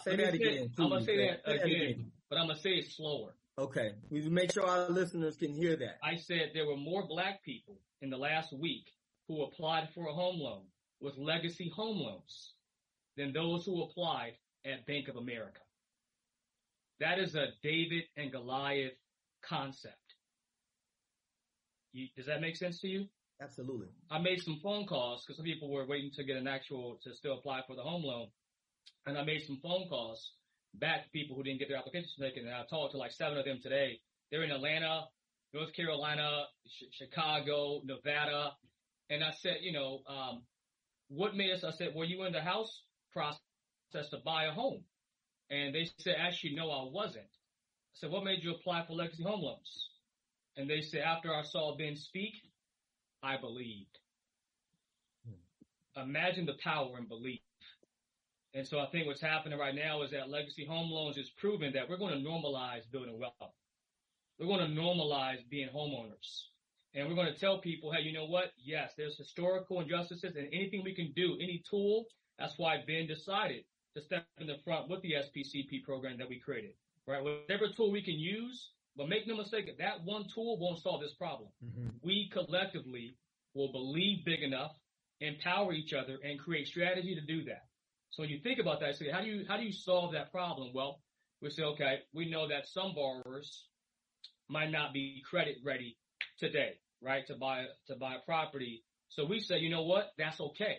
say 0.02 0.16
that 0.16 0.34
again. 0.34 0.70
I'm 0.78 0.88
gonna 0.90 1.04
say 1.04 1.16
that 1.16 1.50
again, 1.50 1.66
again, 1.66 2.12
but 2.28 2.38
I'm 2.38 2.46
gonna 2.48 2.58
say 2.58 2.70
it 2.70 2.90
slower. 2.90 3.34
Okay, 3.58 3.92
we 4.10 4.26
make 4.28 4.52
sure 4.52 4.66
our 4.66 4.88
listeners 4.88 5.36
can 5.36 5.54
hear 5.54 5.76
that. 5.76 5.98
I 6.02 6.16
said 6.16 6.50
there 6.54 6.66
were 6.66 6.76
more 6.76 7.06
black 7.06 7.42
people 7.42 7.78
in 8.00 8.10
the 8.10 8.16
last 8.16 8.52
week 8.52 8.86
who 9.28 9.42
applied 9.42 9.88
for 9.94 10.06
a 10.06 10.12
home 10.12 10.40
loan 10.40 10.62
with 11.00 11.16
Legacy 11.16 11.70
Home 11.74 11.98
Loans 11.98 12.54
than 13.16 13.32
those 13.32 13.64
who 13.64 13.82
applied 13.82 14.32
at 14.64 14.86
Bank 14.86 15.08
of 15.08 15.16
America. 15.16 15.60
That 17.00 17.18
is 17.18 17.34
a 17.34 17.46
David 17.62 18.04
and 18.16 18.30
Goliath 18.30 18.92
concept. 19.42 19.96
You, 21.92 22.06
does 22.16 22.26
that 22.26 22.40
make 22.40 22.56
sense 22.56 22.78
to 22.80 22.88
you? 22.88 23.06
Absolutely. 23.42 23.88
I 24.10 24.18
made 24.18 24.42
some 24.42 24.60
phone 24.62 24.86
calls 24.86 25.24
because 25.24 25.38
some 25.38 25.46
people 25.46 25.70
were 25.72 25.86
waiting 25.86 26.10
to 26.16 26.24
get 26.24 26.36
an 26.36 26.46
actual 26.46 26.98
to 27.02 27.14
still 27.14 27.38
apply 27.38 27.62
for 27.66 27.74
the 27.74 27.82
home 27.82 28.02
loan, 28.04 28.28
and 29.06 29.16
I 29.16 29.24
made 29.24 29.42
some 29.46 29.58
phone 29.62 29.88
calls 29.88 30.32
back 30.74 31.04
to 31.04 31.10
people 31.10 31.36
who 31.36 31.42
didn't 31.42 31.58
get 31.58 31.68
their 31.68 31.78
applications 31.78 32.14
taken, 32.20 32.46
and 32.46 32.54
I 32.54 32.64
talked 32.68 32.92
to 32.92 32.98
like 32.98 33.12
seven 33.12 33.38
of 33.38 33.46
them 33.46 33.60
today. 33.62 33.98
They're 34.30 34.44
in 34.44 34.50
Atlanta, 34.50 35.04
North 35.54 35.72
Carolina, 35.72 36.44
Ch- 36.68 36.94
Chicago, 36.96 37.80
Nevada, 37.84 38.52
and 39.08 39.24
I 39.24 39.32
said, 39.32 39.56
you 39.62 39.72
know, 39.72 40.00
um, 40.06 40.42
what 41.08 41.34
made 41.34 41.50
us? 41.50 41.64
I 41.64 41.72
said, 41.72 41.94
were 41.94 42.04
you 42.04 42.24
in 42.24 42.32
the 42.32 42.42
house 42.42 42.82
process 43.12 44.10
to 44.10 44.18
buy 44.24 44.44
a 44.44 44.52
home? 44.52 44.84
And 45.50 45.74
they 45.74 45.88
said, 45.98 46.16
actually, 46.18 46.54
no, 46.54 46.70
I 46.70 46.88
wasn't. 46.90 47.24
I 47.24 47.94
said, 47.94 48.10
what 48.10 48.24
made 48.24 48.42
you 48.42 48.52
apply 48.52 48.86
for 48.86 48.94
legacy 48.94 49.24
home 49.24 49.40
loans? 49.42 49.88
And 50.56 50.70
they 50.70 50.80
said, 50.80 51.00
after 51.00 51.34
I 51.34 51.42
saw 51.42 51.76
Ben 51.76 51.96
speak, 51.96 52.34
I 53.22 53.36
believed. 53.36 53.98
Hmm. 55.26 56.02
Imagine 56.02 56.46
the 56.46 56.56
power 56.62 56.98
in 56.98 57.06
belief. 57.06 57.40
And 58.54 58.66
so 58.66 58.78
I 58.78 58.86
think 58.86 59.06
what's 59.06 59.20
happening 59.20 59.58
right 59.58 59.74
now 59.74 60.02
is 60.02 60.10
that 60.10 60.28
legacy 60.28 60.64
home 60.64 60.90
loans 60.90 61.16
is 61.16 61.30
proving 61.38 61.72
that 61.74 61.88
we're 61.88 61.98
going 61.98 62.14
to 62.14 62.28
normalize 62.28 62.90
building 62.90 63.18
wealth. 63.18 63.54
We're 64.38 64.46
going 64.46 64.74
to 64.74 64.80
normalize 64.80 65.48
being 65.48 65.68
homeowners. 65.74 66.44
And 66.94 67.08
we're 67.08 67.14
going 67.14 67.32
to 67.32 67.38
tell 67.38 67.60
people, 67.60 67.92
hey, 67.92 68.02
you 68.02 68.12
know 68.12 68.26
what? 68.26 68.52
Yes, 68.58 68.92
there's 68.96 69.16
historical 69.16 69.80
injustices 69.80 70.34
and 70.34 70.48
anything 70.52 70.82
we 70.82 70.94
can 70.94 71.12
do, 71.14 71.34
any 71.34 71.62
tool. 71.70 72.06
That's 72.38 72.54
why 72.56 72.82
Ben 72.86 73.06
decided 73.06 73.64
to 73.94 74.02
step 74.02 74.26
in 74.38 74.46
the 74.46 74.58
front 74.64 74.88
with 74.88 75.02
the 75.02 75.14
SPCP 75.14 75.82
program 75.84 76.18
that 76.18 76.28
we 76.28 76.38
created, 76.38 76.72
right? 77.06 77.22
Whatever 77.22 77.68
tool 77.76 77.90
we 77.90 78.02
can 78.02 78.18
use, 78.18 78.70
but 78.96 79.08
make 79.08 79.26
no 79.26 79.36
mistake, 79.36 79.66
that 79.78 80.04
one 80.04 80.26
tool 80.34 80.58
won't 80.58 80.82
solve 80.82 81.00
this 81.00 81.14
problem. 81.14 81.48
Mm-hmm. 81.64 81.88
We 82.02 82.30
collectively 82.32 83.16
will 83.54 83.72
believe 83.72 84.24
big 84.24 84.42
enough, 84.42 84.72
empower 85.20 85.72
each 85.72 85.92
other, 85.92 86.18
and 86.22 86.38
create 86.38 86.68
strategy 86.68 87.14
to 87.14 87.20
do 87.20 87.44
that. 87.44 87.64
So 88.10 88.22
when 88.22 88.30
you 88.30 88.40
think 88.40 88.58
about 88.58 88.80
that, 88.80 88.96
say, 88.96 89.10
how 89.10 89.20
do 89.20 89.28
you 89.28 89.44
how 89.48 89.56
do 89.56 89.64
you 89.64 89.72
solve 89.72 90.12
that 90.12 90.32
problem? 90.32 90.70
Well, 90.74 91.00
we 91.40 91.50
say, 91.50 91.62
okay, 91.62 92.00
we 92.12 92.28
know 92.28 92.48
that 92.48 92.66
some 92.68 92.94
borrowers 92.94 93.66
might 94.48 94.70
not 94.70 94.92
be 94.92 95.22
credit 95.28 95.56
ready 95.64 95.96
today, 96.38 96.74
right, 97.02 97.26
to 97.28 97.34
buy 97.36 97.64
to 97.86 97.96
buy 97.96 98.16
a 98.16 98.24
property. 98.26 98.82
So 99.08 99.24
we 99.24 99.40
say, 99.40 99.58
you 99.58 99.70
know 99.70 99.82
what, 99.82 100.12
that's 100.18 100.40
okay. 100.40 100.76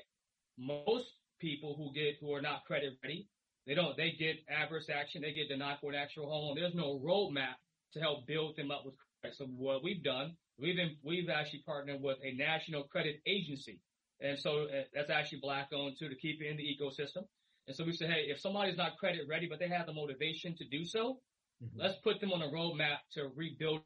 Most 0.58 1.08
people 1.42 1.76
who 1.76 1.92
get 1.94 2.16
who 2.22 2.34
are 2.34 2.42
not 2.42 2.64
credit 2.66 2.94
ready. 3.04 3.28
They 3.68 3.76
don't. 3.76 3.98
They 3.98 4.12
get 4.18 4.38
adverse 4.50 4.88
action. 4.94 5.22
They 5.22 5.34
get 5.34 5.50
denied 5.50 5.78
for 5.82 5.92
an 5.92 5.96
actual 5.96 6.30
home. 6.30 6.56
There's 6.56 6.74
no 6.76 7.00
roadmap 7.04 7.56
to 7.94 8.00
help 8.00 8.26
build 8.26 8.56
them 8.56 8.72
up 8.72 8.84
with 8.86 8.96
credit. 9.22 9.38
So 9.38 9.46
what 9.46 9.84
we've 9.84 10.04
done, 10.04 10.36
we've 10.58 10.76
been, 10.76 10.96
we've 11.04 11.30
actually 11.30 11.64
partnered 11.66 12.02
with 12.02 12.18
a 12.24 12.34
national 12.36 12.84
credit 12.84 13.22
agency, 13.28 13.80
and 14.20 14.40
so 14.40 14.64
uh, 14.64 14.84
that's 14.94 15.10
actually 15.10 15.40
black 15.42 15.70
owned 15.74 15.98
too 16.00 16.10
to 16.10 16.16
keep 16.16 16.42
it 16.42 16.48
in 16.48 16.58
the 16.58 16.64
ecosystem. 16.64 17.26
And 17.68 17.76
so 17.76 17.86
we 17.86 17.94
say, 17.94 18.08
hey, 18.08 18.26
if 18.30 18.40
somebody's 18.40 18.78
not 18.78 18.98
credit 18.98 19.22
ready, 19.30 19.48
but 19.48 19.60
they 19.60 19.70
have 19.70 19.86
the 19.86 19.94
motivation 19.94 20.56
to 20.58 20.66
do 20.66 20.84
so, 20.84 21.20
mm-hmm. 21.64 21.80
let's 21.80 21.98
put 22.04 22.20
them 22.20 22.32
on 22.32 22.42
a 22.42 22.48
roadmap 22.48 22.98
to 23.14 23.30
rebuild 23.36 23.82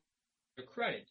their 0.56 0.66
credit. 0.66 1.10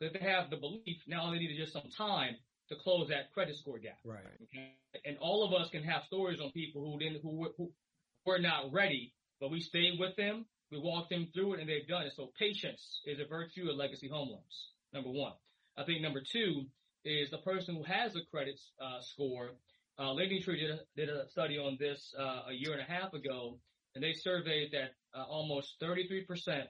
Because 0.00 0.14
if 0.14 0.20
they 0.20 0.26
have 0.26 0.48
the 0.48 0.56
belief, 0.56 0.96
now 1.06 1.30
they 1.30 1.38
need 1.38 1.54
just 1.58 1.74
some 1.74 1.90
time 1.96 2.36
to 2.68 2.76
close 2.76 3.08
that 3.08 3.32
credit 3.32 3.56
score 3.56 3.78
gap. 3.78 3.98
Right. 4.04 4.18
Okay? 4.42 4.74
And 5.04 5.16
all 5.18 5.44
of 5.44 5.52
us 5.58 5.70
can 5.70 5.82
have 5.82 6.04
stories 6.04 6.40
on 6.40 6.50
people 6.52 6.84
who 6.84 6.98
didn't, 6.98 7.22
who 7.22 7.36
were, 7.36 7.50
who 7.56 7.70
were 8.26 8.38
not 8.38 8.72
ready, 8.72 9.12
but 9.40 9.50
we 9.50 9.60
stayed 9.60 9.98
with 9.98 10.16
them, 10.16 10.46
we 10.70 10.78
walked 10.78 11.10
them 11.10 11.28
through 11.32 11.54
it, 11.54 11.60
and 11.60 11.68
they've 11.68 11.86
done 11.88 12.02
it. 12.02 12.12
So 12.14 12.30
patience 12.38 13.00
is 13.06 13.20
a 13.20 13.26
virtue 13.26 13.70
of 13.70 13.76
legacy 13.76 14.08
home 14.08 14.28
loans. 14.28 14.72
Number 14.92 15.10
one. 15.10 15.32
I 15.76 15.84
think 15.84 16.02
number 16.02 16.20
two 16.20 16.66
is 17.04 17.30
the 17.30 17.38
person 17.38 17.76
who 17.76 17.84
has 17.84 18.16
a 18.16 18.20
credit 18.30 18.60
uh, 18.82 19.00
score. 19.00 19.50
Uh, 19.98 20.10
LendingTree 20.10 20.58
did 20.58 20.70
a, 20.70 20.78
did 20.96 21.08
a 21.08 21.28
study 21.28 21.58
on 21.58 21.76
this 21.80 22.14
uh, 22.18 22.42
a 22.48 22.52
year 22.52 22.72
and 22.72 22.80
a 22.80 22.84
half 22.84 23.14
ago, 23.14 23.58
and 23.94 24.02
they 24.02 24.12
surveyed 24.12 24.72
that 24.72 24.94
uh, 25.14 25.24
almost 25.24 25.76
33% 25.82 26.64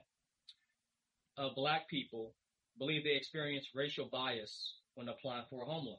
of 1.37 1.55
black 1.55 1.89
people 1.89 2.33
believe 2.77 3.03
they 3.03 3.15
experience 3.15 3.67
racial 3.75 4.07
bias 4.11 4.78
when 4.99 5.07
applying 5.07 5.45
for 5.49 5.63
a 5.63 5.65
home 5.65 5.85
loan. 5.85 5.97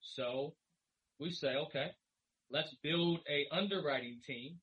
So 0.00 0.54
we 1.20 1.30
say, 1.30 1.54
okay, 1.54 1.88
let's 2.50 2.74
build 2.82 3.20
a 3.28 3.46
underwriting 3.54 4.20
team 4.26 4.56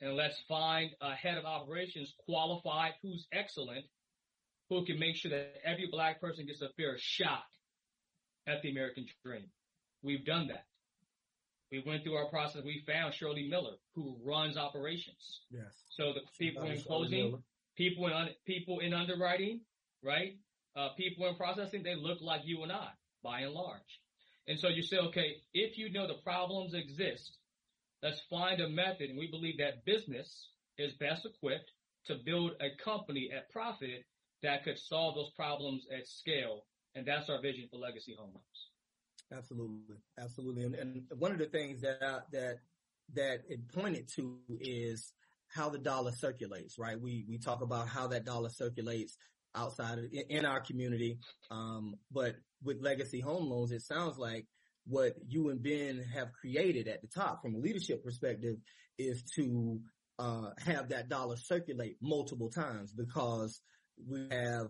and 0.00 0.16
let's 0.16 0.40
find 0.48 0.90
a 1.02 1.14
head 1.14 1.36
of 1.36 1.44
operations 1.44 2.14
qualified 2.24 2.92
who's 3.02 3.26
excellent, 3.30 3.84
who 4.70 4.86
can 4.86 4.98
make 4.98 5.16
sure 5.16 5.30
that 5.32 5.56
every 5.64 5.86
black 5.92 6.18
person 6.18 6.46
gets 6.46 6.62
a 6.62 6.70
fair 6.78 6.96
shot 6.98 7.44
at 8.46 8.62
the 8.62 8.70
American 8.70 9.04
dream. 9.22 9.50
We've 10.02 10.24
done 10.24 10.48
that. 10.48 10.64
We 11.70 11.82
went 11.86 12.04
through 12.04 12.16
our 12.16 12.30
process. 12.30 12.62
We 12.64 12.82
found 12.86 13.12
Shirley 13.12 13.48
Miller, 13.50 13.76
who 13.94 14.16
runs 14.24 14.56
operations. 14.56 15.42
Yes. 15.50 15.72
So 15.90 16.14
the 16.14 16.20
people 16.38 16.64
in 16.64 16.80
closing, 16.80 17.36
people 17.76 18.06
in 18.06 18.28
people 18.46 18.80
in 18.80 18.94
underwriting, 18.94 19.60
right? 20.02 20.38
Uh, 20.74 20.88
people 20.96 21.26
in 21.26 21.34
processing, 21.36 21.82
they 21.82 21.94
look 21.94 22.18
like 22.20 22.42
you 22.44 22.62
and 22.62 22.72
I, 22.72 22.88
by 23.22 23.40
and 23.40 23.52
large. 23.52 24.00
And 24.48 24.58
so 24.58 24.68
you 24.68 24.82
say, 24.82 24.98
okay, 24.98 25.36
if 25.54 25.78
you 25.78 25.92
know 25.92 26.06
the 26.06 26.22
problems 26.24 26.74
exist, 26.74 27.38
let's 28.02 28.20
find 28.28 28.60
a 28.60 28.68
method. 28.68 29.10
And 29.10 29.18
we 29.18 29.30
believe 29.30 29.58
that 29.58 29.84
business 29.84 30.48
is 30.78 30.92
best 30.94 31.26
equipped 31.26 31.70
to 32.06 32.16
build 32.24 32.52
a 32.60 32.82
company 32.82 33.30
at 33.36 33.50
profit 33.50 34.04
that 34.42 34.64
could 34.64 34.78
solve 34.78 35.14
those 35.14 35.30
problems 35.36 35.86
at 35.96 36.08
scale. 36.08 36.64
And 36.94 37.06
that's 37.06 37.30
our 37.30 37.40
vision 37.40 37.68
for 37.70 37.78
Legacy 37.78 38.14
Home 38.18 38.30
Loans. 38.34 38.70
Absolutely, 39.32 39.96
absolutely. 40.20 40.64
And, 40.64 40.74
and 40.74 41.02
one 41.16 41.32
of 41.32 41.38
the 41.38 41.46
things 41.46 41.80
that 41.82 41.98
I, 42.02 42.18
that 42.32 42.58
that 43.14 43.40
it 43.48 43.68
pointed 43.72 44.08
to 44.16 44.38
is 44.60 45.12
how 45.48 45.70
the 45.70 45.78
dollar 45.78 46.12
circulates. 46.12 46.78
Right? 46.78 47.00
We 47.00 47.24
we 47.28 47.38
talk 47.38 47.62
about 47.62 47.88
how 47.88 48.08
that 48.08 48.24
dollar 48.26 48.50
circulates 48.50 49.16
outside 49.54 49.98
of 49.98 50.04
in 50.28 50.44
our 50.44 50.60
community, 50.60 51.18
um, 51.50 51.94
but 52.10 52.36
with 52.62 52.80
Legacy 52.80 53.20
Home 53.20 53.48
Loans, 53.48 53.72
it 53.72 53.82
sounds 53.82 54.18
like 54.18 54.46
what 54.86 55.14
you 55.28 55.50
and 55.50 55.62
Ben 55.62 56.04
have 56.14 56.32
created 56.32 56.88
at 56.88 57.02
the 57.02 57.08
top 57.08 57.42
from 57.42 57.54
a 57.54 57.58
leadership 57.58 58.04
perspective 58.04 58.56
is 58.98 59.22
to 59.34 59.80
uh, 60.18 60.50
have 60.64 60.88
that 60.88 61.08
dollar 61.08 61.36
circulate 61.36 61.96
multiple 62.00 62.50
times 62.50 62.92
because 62.92 63.60
we 64.08 64.26
have 64.30 64.68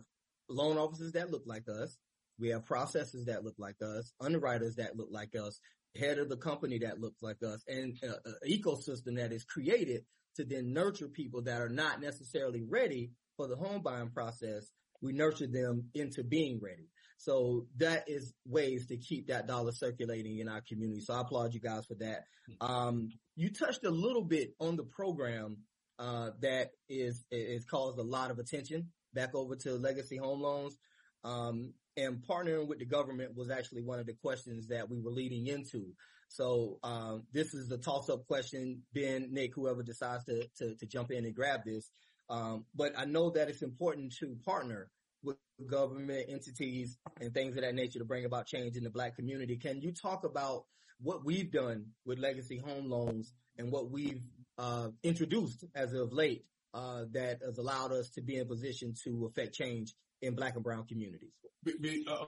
loan 0.48 0.78
officers 0.78 1.12
that 1.12 1.30
look 1.30 1.44
like 1.46 1.68
us. 1.68 1.98
We 2.38 2.50
have 2.50 2.64
processors 2.64 3.26
that 3.26 3.44
look 3.44 3.54
like 3.58 3.76
us, 3.82 4.12
underwriters 4.20 4.76
that 4.76 4.96
look 4.96 5.08
like 5.10 5.34
us, 5.36 5.60
head 5.96 6.18
of 6.18 6.28
the 6.28 6.36
company 6.36 6.78
that 6.78 7.00
looks 7.00 7.22
like 7.22 7.42
us, 7.42 7.62
and 7.68 7.96
uh, 8.02 8.14
an 8.24 8.50
ecosystem 8.50 9.16
that 9.16 9.32
is 9.32 9.44
created 9.44 10.04
to 10.36 10.44
then 10.44 10.72
nurture 10.72 11.08
people 11.08 11.42
that 11.42 11.60
are 11.60 11.68
not 11.68 12.00
necessarily 12.00 12.62
ready 12.62 13.10
for 13.42 13.48
the 13.48 13.56
home 13.56 13.82
buying 13.82 14.10
process. 14.10 14.70
We 15.00 15.12
nurture 15.12 15.48
them 15.48 15.90
into 15.94 16.22
being 16.22 16.60
ready. 16.62 16.88
So 17.18 17.66
that 17.78 18.04
is 18.06 18.32
ways 18.46 18.86
to 18.86 18.96
keep 18.96 19.28
that 19.28 19.48
dollar 19.48 19.72
circulating 19.72 20.38
in 20.38 20.48
our 20.48 20.60
community. 20.60 21.00
So 21.00 21.14
I 21.14 21.20
applaud 21.20 21.54
you 21.54 21.60
guys 21.60 21.86
for 21.86 21.94
that. 21.96 22.24
Um, 22.60 23.08
you 23.34 23.50
touched 23.52 23.84
a 23.84 23.90
little 23.90 24.24
bit 24.24 24.54
on 24.60 24.76
the 24.76 24.84
program 24.84 25.58
uh, 25.98 26.30
that 26.40 26.70
is 26.88 27.24
is 27.30 27.64
caused 27.64 27.98
a 27.98 28.02
lot 28.02 28.30
of 28.30 28.38
attention 28.38 28.90
back 29.14 29.34
over 29.34 29.56
to 29.56 29.74
legacy 29.74 30.16
home 30.16 30.40
loans. 30.40 30.76
Um, 31.24 31.74
and 31.96 32.24
partnering 32.28 32.68
with 32.68 32.78
the 32.78 32.86
government 32.86 33.36
was 33.36 33.50
actually 33.50 33.82
one 33.82 33.98
of 33.98 34.06
the 34.06 34.14
questions 34.14 34.68
that 34.68 34.88
we 34.88 35.00
were 35.00 35.10
leading 35.10 35.46
into. 35.46 35.92
So 36.28 36.78
um, 36.82 37.24
this 37.32 37.54
is 37.54 37.70
a 37.70 37.76
toss-up 37.76 38.26
question. 38.26 38.82
Ben, 38.94 39.28
Nick, 39.32 39.52
whoever 39.54 39.82
decides 39.82 40.24
to, 40.24 40.48
to, 40.58 40.74
to 40.76 40.86
jump 40.86 41.10
in 41.10 41.26
and 41.26 41.34
grab 41.34 41.60
this. 41.66 41.90
Um, 42.32 42.64
but 42.74 42.94
I 42.96 43.04
know 43.04 43.28
that 43.30 43.50
it's 43.50 43.60
important 43.60 44.14
to 44.20 44.36
partner 44.42 44.88
with 45.22 45.36
government 45.70 46.26
entities 46.30 46.96
and 47.20 47.32
things 47.34 47.56
of 47.56 47.62
that 47.62 47.74
nature 47.74 47.98
to 47.98 48.06
bring 48.06 48.24
about 48.24 48.46
change 48.46 48.76
in 48.76 48.84
the 48.84 48.90
black 48.90 49.16
community. 49.16 49.58
Can 49.58 49.82
you 49.82 49.92
talk 49.92 50.24
about 50.24 50.64
what 50.98 51.24
we've 51.26 51.52
done 51.52 51.88
with 52.06 52.18
legacy 52.18 52.56
home 52.56 52.88
loans 52.88 53.34
and 53.58 53.70
what 53.70 53.90
we've 53.90 54.22
uh, 54.56 54.88
introduced 55.02 55.64
as 55.74 55.92
of 55.92 56.10
late 56.10 56.46
uh, 56.72 57.04
that 57.12 57.40
has 57.44 57.58
allowed 57.58 57.92
us 57.92 58.08
to 58.10 58.22
be 58.22 58.38
in 58.38 58.48
position 58.48 58.94
to 59.04 59.26
affect 59.26 59.54
change 59.54 59.92
in 60.22 60.34
black 60.34 60.54
and 60.54 60.64
brown 60.64 60.86
communities? 60.86 61.32
Uh, 61.66 62.24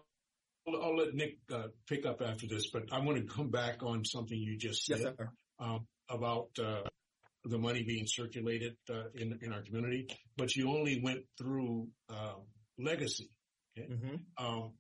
I'll, 0.69 0.83
I'll, 0.83 0.97
let 0.97 1.15
Nick 1.15 1.39
uh, 1.51 1.69
pick 1.89 2.05
up 2.05 2.21
after 2.21 2.47
this, 2.47 2.67
but 2.71 2.93
I 2.93 3.01
want 3.01 3.17
to 3.17 3.35
come 3.35 3.49
back 3.49 3.83
on 3.83 4.05
something 4.05 4.37
you 4.39 4.59
just 4.59 4.85
said 4.85 5.01
yes, 5.01 5.29
um, 5.59 5.87
about 6.11 6.51
uh, 6.63 6.83
the 7.45 7.59
money 7.59 7.83
being 7.83 8.07
circulated 8.07 8.77
uh, 8.91 9.09
in 9.15 9.39
in 9.43 9.53
our 9.53 9.63
community. 9.63 10.09
But 10.37 10.57
you 10.57 10.71
only 10.71 11.01
went 11.03 11.25
through 11.39 11.89
um, 12.09 12.47
legacy. 12.79 13.31
Okay? 13.79 13.89
Mm-hmm. 13.89 14.45
Um, 14.45 14.73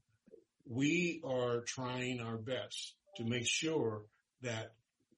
we 0.67 1.21
are 1.25 1.61
trying 1.61 2.21
our 2.21 2.37
best 2.37 2.95
to 3.17 3.25
make 3.25 3.47
sure 3.47 4.03
that 4.43 4.73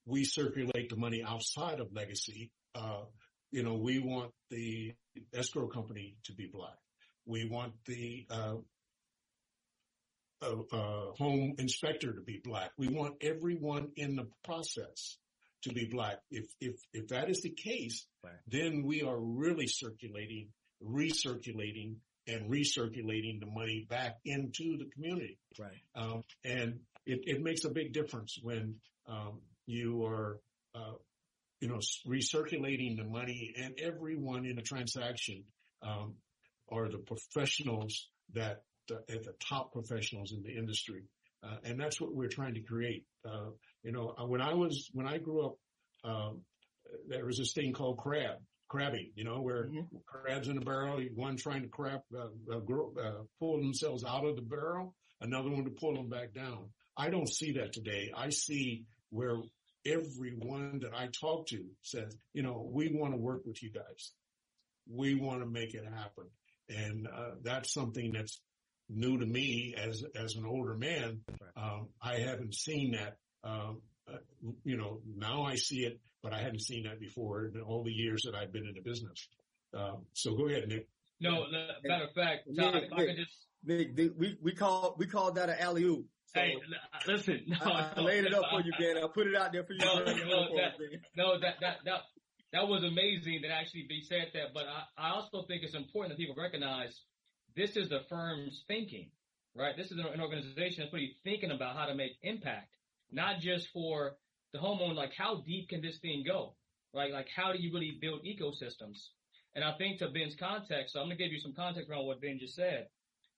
we 0.04 0.24
circulate 0.24 0.90
the 0.90 0.96
money 0.96 1.22
outside 1.22 1.80
of 1.80 1.92
legacy. 1.92 2.50
Uh, 2.74 3.04
you 3.50 3.62
know, 3.62 3.74
we 3.74 3.98
want 3.98 4.32
the 4.50 4.94
escrow 5.32 5.68
company 5.68 6.16
to 6.24 6.32
be 6.32 6.48
black. 6.52 6.76
We 7.26 7.48
want 7.48 7.72
the 7.86 8.26
uh, 8.30 8.56
uh, 10.42 10.76
uh 10.76 11.12
home 11.16 11.54
inspector 11.58 12.12
to 12.12 12.20
be 12.20 12.40
black. 12.42 12.70
We 12.76 12.88
want 12.88 13.16
everyone 13.20 13.88
in 13.96 14.16
the 14.16 14.28
process 14.44 15.16
to 15.66 15.74
be 15.74 15.88
black. 15.90 16.18
If 16.30 16.46
if 16.60 16.76
if 16.92 17.08
that 17.08 17.30
is 17.30 17.42
the 17.42 17.50
case, 17.50 18.06
right. 18.24 18.32
then 18.46 18.84
we 18.84 19.02
are 19.02 19.18
really 19.18 19.66
circulating, 19.66 20.48
recirculating 20.82 21.96
and 22.28 22.50
recirculating 22.50 23.40
the 23.40 23.46
money 23.46 23.86
back 23.88 24.16
into 24.24 24.76
the 24.78 24.86
community. 24.94 25.38
Right. 25.58 25.70
Um, 25.94 26.24
and 26.44 26.80
it, 27.04 27.20
it, 27.24 27.42
makes 27.42 27.64
a 27.64 27.70
big 27.70 27.92
difference 27.92 28.36
when 28.42 28.76
um, 29.08 29.40
you 29.66 30.04
are, 30.04 30.40
uh, 30.74 30.94
you 31.60 31.68
know, 31.68 31.78
recirculating 32.06 32.96
the 32.96 33.04
money 33.04 33.54
and 33.56 33.78
everyone 33.80 34.44
in 34.44 34.58
a 34.58 34.62
transaction 34.62 35.44
um, 35.82 36.14
are 36.68 36.88
the 36.88 36.98
professionals 36.98 38.08
that 38.34 38.62
uh, 38.90 38.96
at 39.08 39.22
the 39.22 39.34
top 39.48 39.72
professionals 39.72 40.32
in 40.32 40.42
the 40.42 40.56
industry. 40.56 41.02
Uh, 41.46 41.56
and 41.64 41.78
that's 41.78 42.00
what 42.00 42.14
we're 42.14 42.28
trying 42.28 42.54
to 42.54 42.60
create. 42.60 43.04
Uh, 43.24 43.50
you 43.82 43.92
know, 43.92 44.14
uh, 44.18 44.26
when 44.26 44.40
I 44.40 44.54
was, 44.54 44.90
when 44.92 45.06
I 45.06 45.18
grew 45.18 45.46
up, 45.46 45.54
um, 46.04 46.42
there 47.08 47.24
was 47.24 47.38
this 47.38 47.52
thing 47.52 47.72
called 47.72 47.98
crab 47.98 48.38
crabbing, 48.68 49.12
you 49.14 49.24
know, 49.24 49.40
where 49.40 49.64
mm-hmm. 49.64 49.96
crabs 50.06 50.48
in 50.48 50.58
a 50.58 50.60
barrel, 50.60 51.00
one 51.14 51.36
trying 51.36 51.62
to 51.62 51.68
crab, 51.68 52.00
uh, 52.16 52.28
uh, 52.52 52.58
grow, 52.60 52.92
uh, 53.02 53.22
pull 53.38 53.58
themselves 53.58 54.04
out 54.04 54.24
of 54.24 54.36
the 54.36 54.42
barrel, 54.42 54.94
another 55.20 55.50
one 55.50 55.64
to 55.64 55.70
pull 55.70 55.94
them 55.94 56.08
back 56.08 56.34
down. 56.34 56.70
I 56.96 57.10
don't 57.10 57.32
see 57.32 57.52
that 57.52 57.72
today. 57.72 58.10
I 58.16 58.30
see 58.30 58.84
where 59.10 59.36
everyone 59.84 60.80
that 60.82 60.94
I 60.94 61.08
talk 61.08 61.46
to 61.48 61.64
says, 61.82 62.16
you 62.32 62.42
know, 62.42 62.68
we 62.72 62.88
want 62.88 63.12
to 63.14 63.18
work 63.18 63.42
with 63.46 63.62
you 63.62 63.70
guys. 63.70 64.12
We 64.90 65.14
want 65.14 65.40
to 65.40 65.46
make 65.46 65.74
it 65.74 65.84
happen. 65.84 66.24
And, 66.68 67.06
uh, 67.06 67.36
that's 67.42 67.72
something 67.72 68.12
that's 68.12 68.40
new 68.88 69.18
to 69.18 69.26
me 69.26 69.74
as, 69.76 70.02
as 70.14 70.36
an 70.36 70.46
older 70.46 70.74
man. 70.74 71.20
Um, 71.56 71.88
I 72.02 72.18
haven't 72.18 72.54
seen 72.54 72.92
that, 72.92 73.16
um, 73.42 73.80
uh, 74.08 74.18
you 74.64 74.76
know, 74.76 75.00
now 75.16 75.44
I 75.44 75.56
see 75.56 75.80
it 75.80 76.00
but 76.26 76.34
I 76.34 76.42
hadn't 76.42 76.62
seen 76.62 76.82
that 76.88 76.98
before 76.98 77.44
in 77.44 77.60
all 77.60 77.84
the 77.84 77.92
years 77.92 78.22
that 78.24 78.34
I've 78.34 78.52
been 78.52 78.66
in 78.66 78.74
the 78.74 78.80
business. 78.80 79.28
Um, 79.72 80.06
so 80.12 80.34
go 80.34 80.48
ahead, 80.48 80.66
Nick. 80.66 80.88
No, 81.20 81.44
matter 81.84 82.04
of 82.04 82.12
fact, 82.14 82.48
Nick, 82.48 82.74
Nick, 82.74 82.92
I 82.92 83.06
can 83.06 83.16
just 83.16 83.46
Nick, 83.64 83.96
we 84.18 84.36
we 84.42 84.52
call 84.52 84.96
we 84.98 85.06
called 85.06 85.36
that 85.36 85.50
an 85.50 85.56
alley 85.60 85.84
oop. 85.84 86.04
So 86.34 86.40
hey, 86.40 86.54
listen, 87.06 87.42
no, 87.46 87.56
I, 87.62 87.92
I 87.96 88.00
laid 88.00 88.24
it 88.24 88.34
up 88.34 88.42
for 88.50 88.60
you, 88.60 88.72
Ben. 88.76 88.98
I 88.98 89.06
put 89.06 89.28
it 89.28 89.36
out 89.36 89.52
there 89.52 89.62
for 89.62 89.74
you. 89.74 89.78
No, 89.78 89.98
no, 89.98 90.56
that, 90.56 90.72
no, 91.16 91.40
that 91.40 91.54
that 91.60 91.76
that 91.84 92.00
that 92.52 92.66
was 92.66 92.82
amazing 92.82 93.42
that 93.42 93.52
actually 93.52 93.86
be 93.88 94.02
said 94.02 94.26
that. 94.34 94.52
But 94.52 94.64
I, 94.66 95.08
I 95.08 95.10
also 95.14 95.44
think 95.46 95.62
it's 95.62 95.76
important 95.76 96.16
that 96.16 96.18
people 96.18 96.34
recognize 96.36 97.02
this 97.56 97.76
is 97.76 97.88
the 97.88 98.00
firm's 98.08 98.64
thinking, 98.68 99.10
right? 99.54 99.76
This 99.76 99.90
is 99.90 99.98
an 99.98 100.20
organization 100.20 100.82
that's 100.82 100.92
really 100.92 101.16
thinking 101.24 101.50
about 101.50 101.76
how 101.76 101.86
to 101.86 101.94
make 101.94 102.12
impact, 102.22 102.68
not 103.10 103.40
just 103.40 103.68
for 103.68 104.16
the 104.52 104.58
homeowner, 104.58 104.94
like 104.94 105.14
how 105.16 105.42
deep 105.46 105.70
can 105.70 105.80
this 105.80 105.98
thing 105.98 106.22
go? 106.26 106.54
Right? 106.94 107.12
Like 107.12 107.28
how 107.34 107.52
do 107.52 107.58
you 107.58 107.72
really 107.72 107.98
build 108.00 108.22
ecosystems? 108.24 109.08
And 109.54 109.64
I 109.64 109.72
think 109.78 109.98
to 109.98 110.08
Ben's 110.08 110.36
context, 110.36 110.92
so 110.92 111.00
I'm 111.00 111.06
going 111.06 111.16
to 111.16 111.24
give 111.24 111.32
you 111.32 111.40
some 111.40 111.54
context 111.54 111.90
around 111.90 112.06
what 112.06 112.20
Ben 112.20 112.38
just 112.38 112.54
said. 112.54 112.88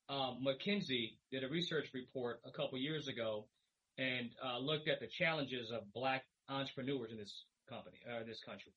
Um, 0.09 0.45
McKinsey 0.45 1.17
did 1.31 1.45
a 1.45 1.49
research 1.49 1.91
report 1.95 2.41
a 2.45 2.51
couple 2.51 2.79
years 2.79 3.07
ago 3.07 3.47
and 3.99 4.31
uh, 4.45 4.59
looked 4.59 4.89
at 4.89 5.01
the 5.01 5.07
challenges 5.07 5.71
of 5.71 5.83
black 5.93 6.25
entrepreneurs 6.49 7.13
in 7.13 7.19
this 7.19 7.45
company, 7.69 7.99
uh, 8.09 8.25
this 8.27 8.41
country. 8.43 8.73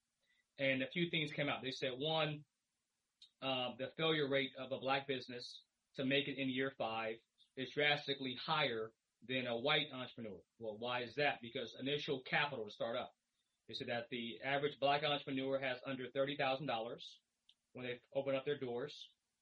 And 0.60 0.84
a 0.84 0.88
few 0.88 1.10
things 1.10 1.32
came 1.32 1.50
out. 1.50 1.64
They 1.64 1.72
said 1.72 1.94
one, 1.98 2.42
uh, 3.42 3.70
the 3.78 3.92
failure 3.98 4.28
rate 4.28 4.52
of 4.60 4.72
a 4.72 4.80
black 4.80 5.08
business 5.08 5.62
to 5.96 6.06
make 6.06 6.28
it 6.28 6.38
in 6.38 6.50
year 6.50 6.74
five 6.78 7.16
is 7.58 7.70
drastically 7.74 8.38
higher 8.46 8.92
than 9.28 9.48
a 9.48 9.58
white 9.58 9.88
entrepreneur. 9.94 10.39
Well, 10.60 10.78
why 10.80 11.02
is 11.02 11.14
that? 11.16 11.39
Because 11.42 11.76
initial 11.80 12.22
capital 12.30 12.66
to 12.66 12.72
start 12.72 12.98
up 12.98 13.14
They 13.68 13.76
said 13.76 13.88
that 13.88 14.08
the 14.10 14.38
average 14.44 14.80
black 14.80 15.04
entrepreneur 15.04 15.60
has 15.60 15.78
under 15.86 16.06
$30,000 16.16 16.68
when 17.74 17.86
they 17.86 18.00
open 18.16 18.36
up 18.36 18.46
their 18.46 18.58
doors. 18.58 18.94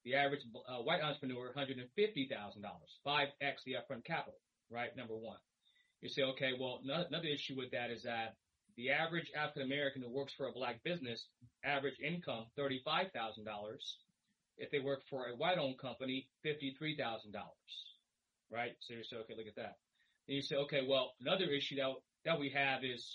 The 0.06 0.16
average 0.16 0.42
uh, 0.68 0.82
white 0.84 1.02
entrepreneur, 1.02 1.54
$150,000, 1.56 2.30
5x 3.06 3.56
the 3.66 3.74
upfront 3.74 4.06
capital, 4.06 4.40
right? 4.72 4.96
Number 4.96 5.16
one. 5.16 5.38
You 6.02 6.10
say, 6.10 6.24
okay, 6.24 6.52
well, 6.60 6.80
another 6.84 7.28
issue 7.28 7.56
with 7.58 7.72
that 7.72 7.92
is 7.92 8.04
that 8.04 8.36
the 8.80 8.92
average 8.92 9.30
African 9.36 9.64
American 9.64 10.02
who 10.02 10.10
works 10.10 10.34
for 10.34 10.48
a 10.48 10.54
black 10.54 10.82
business, 10.86 11.28
average 11.66 12.00
income 12.00 12.46
$35,000. 12.58 13.12
If 14.58 14.72
they 14.72 14.80
work 14.80 15.02
for 15.10 15.26
a 15.26 15.36
white 15.36 15.58
owned 15.58 15.78
company, 15.78 16.30
$53,000. 16.46 16.96
Right? 18.50 18.72
So 18.80 18.94
you 18.94 19.04
say, 19.04 19.18
okay, 19.18 19.34
look 19.36 19.48
at 19.48 19.58
that. 19.58 19.76
And 20.28 20.36
you 20.36 20.42
say, 20.42 20.56
okay, 20.56 20.88
well, 20.88 21.12
another 21.20 21.52
issue 21.52 21.76
that, 21.76 21.92
that 22.24 22.40
we 22.40 22.50
have 22.52 22.86
is 22.86 23.06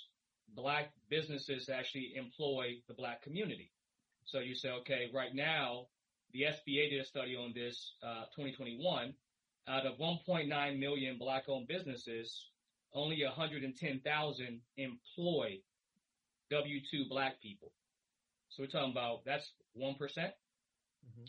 black 0.54 0.92
businesses 1.08 1.70
actually 1.70 2.12
employ 2.14 2.74
the 2.86 2.94
black 2.94 3.22
community. 3.22 3.70
So 4.26 4.40
you 4.40 4.54
say, 4.54 4.68
okay, 4.80 5.08
right 5.14 5.34
now, 5.34 5.86
the 6.34 6.42
SBA 6.42 6.90
did 6.90 7.00
a 7.00 7.04
study 7.06 7.36
on 7.36 7.52
this, 7.54 7.94
uh, 8.02 8.24
2021. 8.36 9.14
Out 9.66 9.86
of 9.86 9.96
1.9 9.96 10.78
million 10.78 11.16
black 11.18 11.44
owned 11.48 11.68
businesses, 11.68 12.50
only 12.94 13.22
110,000 13.24 14.60
employ 14.76 15.58
W-2 16.50 17.08
black 17.08 17.40
people. 17.40 17.72
So 18.48 18.62
we're 18.62 18.68
talking 18.68 18.92
about 18.92 19.24
that's 19.24 19.52
1%. 19.76 19.98
percent 19.98 20.32
mm 21.04 21.20
hmm 21.20 21.24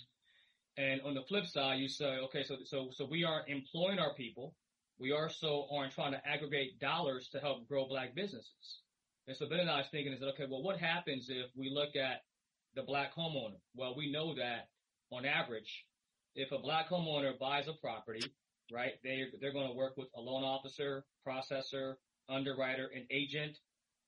And 0.78 1.01
on 1.01 1.13
the 1.13 1.24
flip 1.24 1.45
side, 1.45 1.80
you 1.80 1.88
say, 1.88 2.20
okay, 2.26 2.43
so, 2.43 2.57
so, 2.66 2.89
so 2.91 3.05
we 3.05 3.24
are 3.24 3.43
employing 3.47 3.99
our 3.99 4.13
people. 4.13 4.53
We 4.99 5.11
also 5.13 5.68
aren't 5.72 5.93
trying 5.93 6.11
to 6.11 6.28
aggregate 6.28 6.80
dollars 6.80 7.30
to 7.30 7.39
help 7.39 7.68
grow 7.68 7.88
black 7.88 8.13
businesses. 8.13 8.82
And 9.28 9.36
so 9.36 9.45
then 9.47 9.68
I 9.68 9.78
was 9.78 9.88
thinking 9.89 10.13
is 10.13 10.20
that, 10.20 10.34
okay, 10.34 10.47
well, 10.49 10.61
what 10.61 10.78
happens 10.80 11.30
if 11.30 11.49
we 11.55 11.70
look 11.70 11.95
at 11.95 12.24
the 12.76 12.84
black 12.84 13.16
homeowner? 13.16 13.59
Well, 13.74 13.95
we 13.95 14.11
know 14.11 14.36
that 14.36 14.68
on 15.11 15.26
average, 15.26 15.86
if 16.36 16.51
a 16.51 16.59
black 16.59 16.89
homeowner 16.89 17.38
buys 17.39 17.68
a 17.68 17.74
property, 17.74 18.26
right? 18.72 18.93
They, 19.03 19.24
they're 19.41 19.53
going 19.53 19.68
to 19.68 19.76
work 19.76 19.97
with 19.97 20.07
a 20.16 20.22
loan 20.22 20.43
officer, 20.43 21.05
processor, 21.28 21.95
underwriter, 22.30 22.89
and 22.95 23.05
agent 23.11 23.57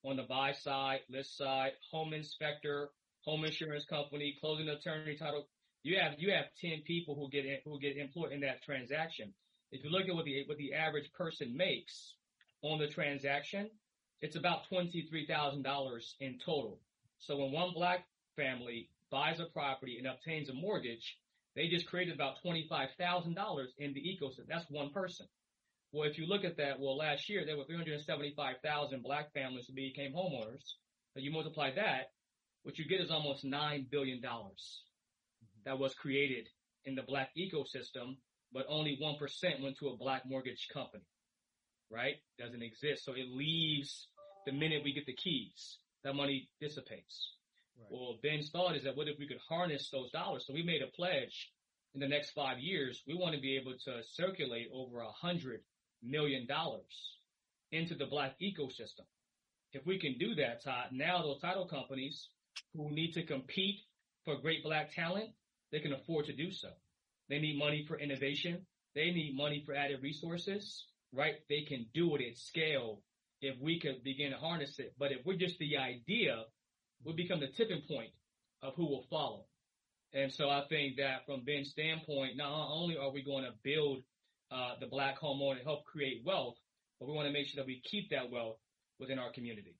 on 0.04 0.18
the 0.18 0.24
buy 0.24 0.54
side, 0.54 1.00
list 1.10 1.38
side, 1.38 1.72
home 1.92 2.14
inspector, 2.14 2.90
home 3.22 3.46
insurance 3.46 3.86
company, 3.86 4.38
closing 4.40 4.70
attorney, 4.70 5.18
title. 5.18 5.48
You 5.84 6.00
have, 6.00 6.14
you 6.18 6.32
have 6.32 6.46
10 6.62 6.84
people 6.86 7.16
who 7.16 7.30
get, 7.30 7.46
in, 7.46 7.58
who 7.66 7.80
get 7.80 7.98
employed 7.98 8.32
in 8.32 8.42
that 8.42 8.64
transaction. 8.64 9.34
If 9.72 9.84
you 9.84 9.90
look 9.90 10.08
at 10.08 10.16
what 10.16 10.26
the, 10.26 10.44
what 10.48 10.58
the 10.58 10.74
average 10.74 11.12
person 11.14 11.56
makes 11.56 12.14
on 12.62 12.80
the 12.80 12.88
transaction, 12.88 13.70
it's 14.22 14.36
about 14.36 14.62
$23,000 14.72 16.14
in 16.20 16.40
total. 16.44 16.80
So 17.20 17.38
when 17.38 17.52
one 17.52 17.74
black 17.74 18.06
family 18.36 18.90
buys 19.12 19.40
a 19.40 19.46
property 19.46 19.98
and 19.98 20.08
obtains 20.08 20.50
a 20.50 20.54
mortgage, 20.54 21.18
they 21.58 21.68
just 21.68 21.88
created 21.88 22.14
about 22.14 22.36
$25,000 22.46 23.66
in 23.80 23.94
the 23.94 24.00
ecosystem. 24.00 24.46
That's 24.48 24.70
one 24.70 24.92
person. 24.92 25.26
Well, 25.92 26.08
if 26.08 26.20
you 26.20 26.28
look 26.28 26.46
at 26.46 26.58
that, 26.58 26.80
well, 26.80 26.96
last 26.96 27.30
year 27.30 27.46
there 27.46 27.58
were 27.58 27.64
375,000 27.64 29.02
black 29.02 29.34
families 29.34 29.66
who 29.68 29.74
became 29.74 30.14
homeowners. 30.14 30.76
You 31.16 31.32
multiply 31.32 31.72
that, 31.74 32.12
what 32.62 32.78
you 32.78 32.88
get 32.88 33.02
is 33.02 33.10
almost 33.10 33.44
$9 33.44 33.90
billion 33.90 34.22
that 35.66 35.80
was 35.80 35.96
created 35.96 36.48
in 36.86 36.94
the 36.94 37.02
black 37.02 37.32
ecosystem, 37.36 38.18
but 38.54 38.68
only 38.70 39.00
1% 39.02 39.64
went 39.64 39.78
to 39.80 39.88
a 39.88 39.98
black 39.98 40.24
mortgage 40.28 40.68
company, 40.72 41.06
right? 41.90 42.18
Doesn't 42.38 42.62
exist. 42.62 43.04
So 43.04 43.14
it 43.14 43.30
leaves 43.32 44.10
the 44.46 44.52
minute 44.52 44.84
we 44.84 44.94
get 44.94 45.08
the 45.08 45.16
keys, 45.16 45.80
that 46.04 46.14
money 46.14 46.50
dissipates. 46.62 47.32
Right. 47.78 47.88
Well, 47.92 48.20
Ben's 48.24 48.50
thought 48.50 48.76
is 48.76 48.84
that 48.84 48.96
what 48.98 49.08
if 49.08 49.20
we 49.20 49.28
could 49.28 49.40
harness 49.48 49.90
those 49.90 50.12
dollars? 50.12 50.46
So 50.48 50.54
we 50.54 50.64
made 50.64 50.82
a 50.82 50.88
pledge 50.88 51.52
in 51.94 52.00
the 52.00 52.08
next 52.08 52.32
five 52.32 52.60
years. 52.60 53.04
We 53.08 53.16
want 53.16 53.36
to 53.36 53.42
be 53.42 53.56
able 53.58 53.74
to 53.86 54.04
circulate 54.04 54.70
over 54.74 55.00
a 55.00 55.12
hundred 55.12 55.62
million 56.04 56.48
dollars 56.48 57.18
into 57.72 57.96
the 57.96 58.06
black 58.06 58.36
ecosystem. 58.42 59.06
If 59.74 59.86
we 59.86 60.00
can 60.00 60.18
do 60.18 60.36
that, 60.36 60.64
Todd, 60.64 60.88
now 60.92 61.22
those 61.22 61.42
title 61.42 61.68
companies 61.68 62.30
who 62.74 62.90
need 62.92 63.14
to 63.14 63.24
compete 63.24 63.82
for 64.26 64.38
great 64.38 64.64
black 64.64 64.94
talent, 64.94 65.30
they 65.72 65.80
can 65.80 65.94
afford 65.94 66.26
to 66.26 66.34
do 66.34 66.52
so. 66.52 66.70
They 67.30 67.40
need 67.40 67.58
money 67.58 67.86
for 67.88 68.00
innovation. 68.00 68.66
They 68.96 69.12
need 69.12 69.36
money 69.36 69.64
for 69.66 69.76
added 69.76 70.02
resources, 70.02 70.86
right? 71.14 71.36
They 71.50 71.62
can 71.62 71.86
do 71.94 72.16
it 72.16 72.22
at 72.28 72.38
scale 72.38 73.02
if 73.42 73.60
we 73.62 73.80
could 73.80 74.04
begin 74.04 74.32
to 74.32 74.38
harness 74.38 74.80
it. 74.80 74.94
But 74.98 75.12
if 75.12 75.20
we're 75.26 75.38
just 75.38 75.60
the 75.60 75.78
idea, 75.78 76.46
will 77.04 77.16
become 77.16 77.40
the 77.40 77.48
tipping 77.48 77.82
point 77.88 78.10
of 78.62 78.74
who 78.76 78.86
will 78.86 79.06
follow. 79.10 79.46
And 80.14 80.32
so 80.32 80.50
I 80.50 80.64
think 80.70 80.98
that 80.98 81.26
from 81.26 81.44
Ben's 81.44 81.70
standpoint, 81.70 82.38
not 82.38 82.70
only 82.72 82.98
are 82.98 83.12
we 83.12 83.24
going 83.24 83.44
to 83.44 83.52
build 83.64 84.04
uh, 84.52 84.74
the 84.80 84.88
black 84.88 85.20
homeowner 85.20 85.58
and 85.58 85.64
help 85.64 85.86
create 85.86 86.22
wealth, 86.26 86.56
but 87.00 87.08
we 87.08 87.14
want 87.14 87.28
to 87.28 87.34
make 87.34 87.48
sure 87.48 87.62
that 87.62 87.68
we 87.68 87.82
keep 87.84 88.10
that 88.10 88.32
wealth 88.32 88.58
within 89.00 89.20
our 89.20 89.32
community. 89.32 89.76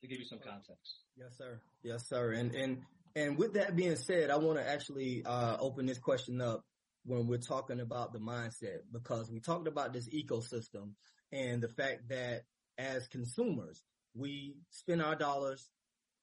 To 0.00 0.08
give 0.08 0.18
you 0.18 0.26
some 0.26 0.40
context. 0.40 0.98
Yes, 1.16 1.38
sir. 1.38 1.60
Yes, 1.82 2.06
sir. 2.08 2.32
And 2.32 2.54
and 2.54 2.82
and 3.16 3.38
with 3.38 3.54
that 3.54 3.74
being 3.74 3.96
said, 3.96 4.28
I 4.28 4.36
want 4.36 4.58
to 4.58 4.68
actually 4.68 5.24
uh, 5.24 5.56
open 5.58 5.86
this 5.86 5.98
question 5.98 6.42
up 6.42 6.62
when 7.06 7.26
we're 7.26 7.38
talking 7.38 7.80
about 7.80 8.12
the 8.12 8.18
mindset 8.18 8.80
because 8.92 9.30
we 9.30 9.40
talked 9.40 9.68
about 9.68 9.92
this 9.94 10.08
ecosystem 10.08 10.90
and 11.32 11.62
the 11.62 11.68
fact 11.68 12.08
that 12.08 12.42
as 12.76 13.06
consumers, 13.08 13.82
we 14.14 14.56
spend 14.70 15.00
our 15.00 15.14
dollars 15.14 15.68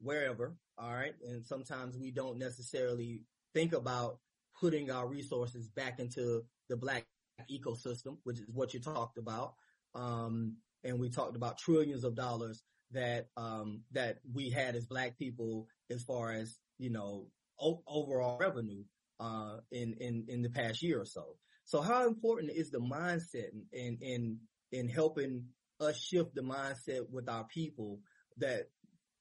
wherever. 0.02 0.56
All 0.78 0.94
right. 0.94 1.14
And 1.28 1.46
sometimes 1.46 1.98
we 1.98 2.12
don't 2.12 2.38
necessarily 2.38 3.24
think 3.54 3.74
about 3.74 4.20
putting 4.60 4.92
our 4.92 5.08
resources 5.08 5.70
back 5.70 6.00
into 6.00 6.44
the 6.70 6.76
black 6.76 7.06
ecosystem, 7.50 8.18
which 8.24 8.40
is 8.40 8.46
what 8.54 8.74
you 8.74 8.80
talked 8.80 9.18
about. 9.18 9.54
Um, 9.96 10.58
and 10.84 11.00
we 11.00 11.10
talked 11.10 11.36
about 11.36 11.58
trillions 11.58 12.04
of 12.04 12.16
dollars 12.16 12.64
that, 12.92 13.28
um, 13.38 13.82
that 13.92 14.20
we 14.34 14.50
had 14.50 14.76
as 14.76 14.86
black 14.86 15.18
people 15.18 15.68
as 15.90 16.04
far 16.04 16.32
as, 16.32 16.58
you 16.78 16.90
know, 16.90 17.28
o- 17.60 17.84
overall 17.88 18.38
revenue, 18.40 18.84
uh, 19.20 19.58
in, 19.72 19.94
in, 20.00 20.26
in 20.28 20.42
the 20.42 20.50
past 20.50 20.82
year 20.82 21.00
or 21.00 21.06
so. 21.06 21.36
So 21.66 21.82
how 21.82 22.08
important 22.08 22.52
is 22.52 22.72
the 22.72 22.80
mindset 22.80 23.50
in, 23.72 23.98
in, 24.02 24.40
in 24.72 24.90
helping 24.90 25.46
us 25.80 26.00
shift 26.02 26.36
the 26.36 26.42
mindset 26.42 27.10
with 27.10 27.30
our 27.30 27.46
people 27.46 28.00
that 28.38 28.70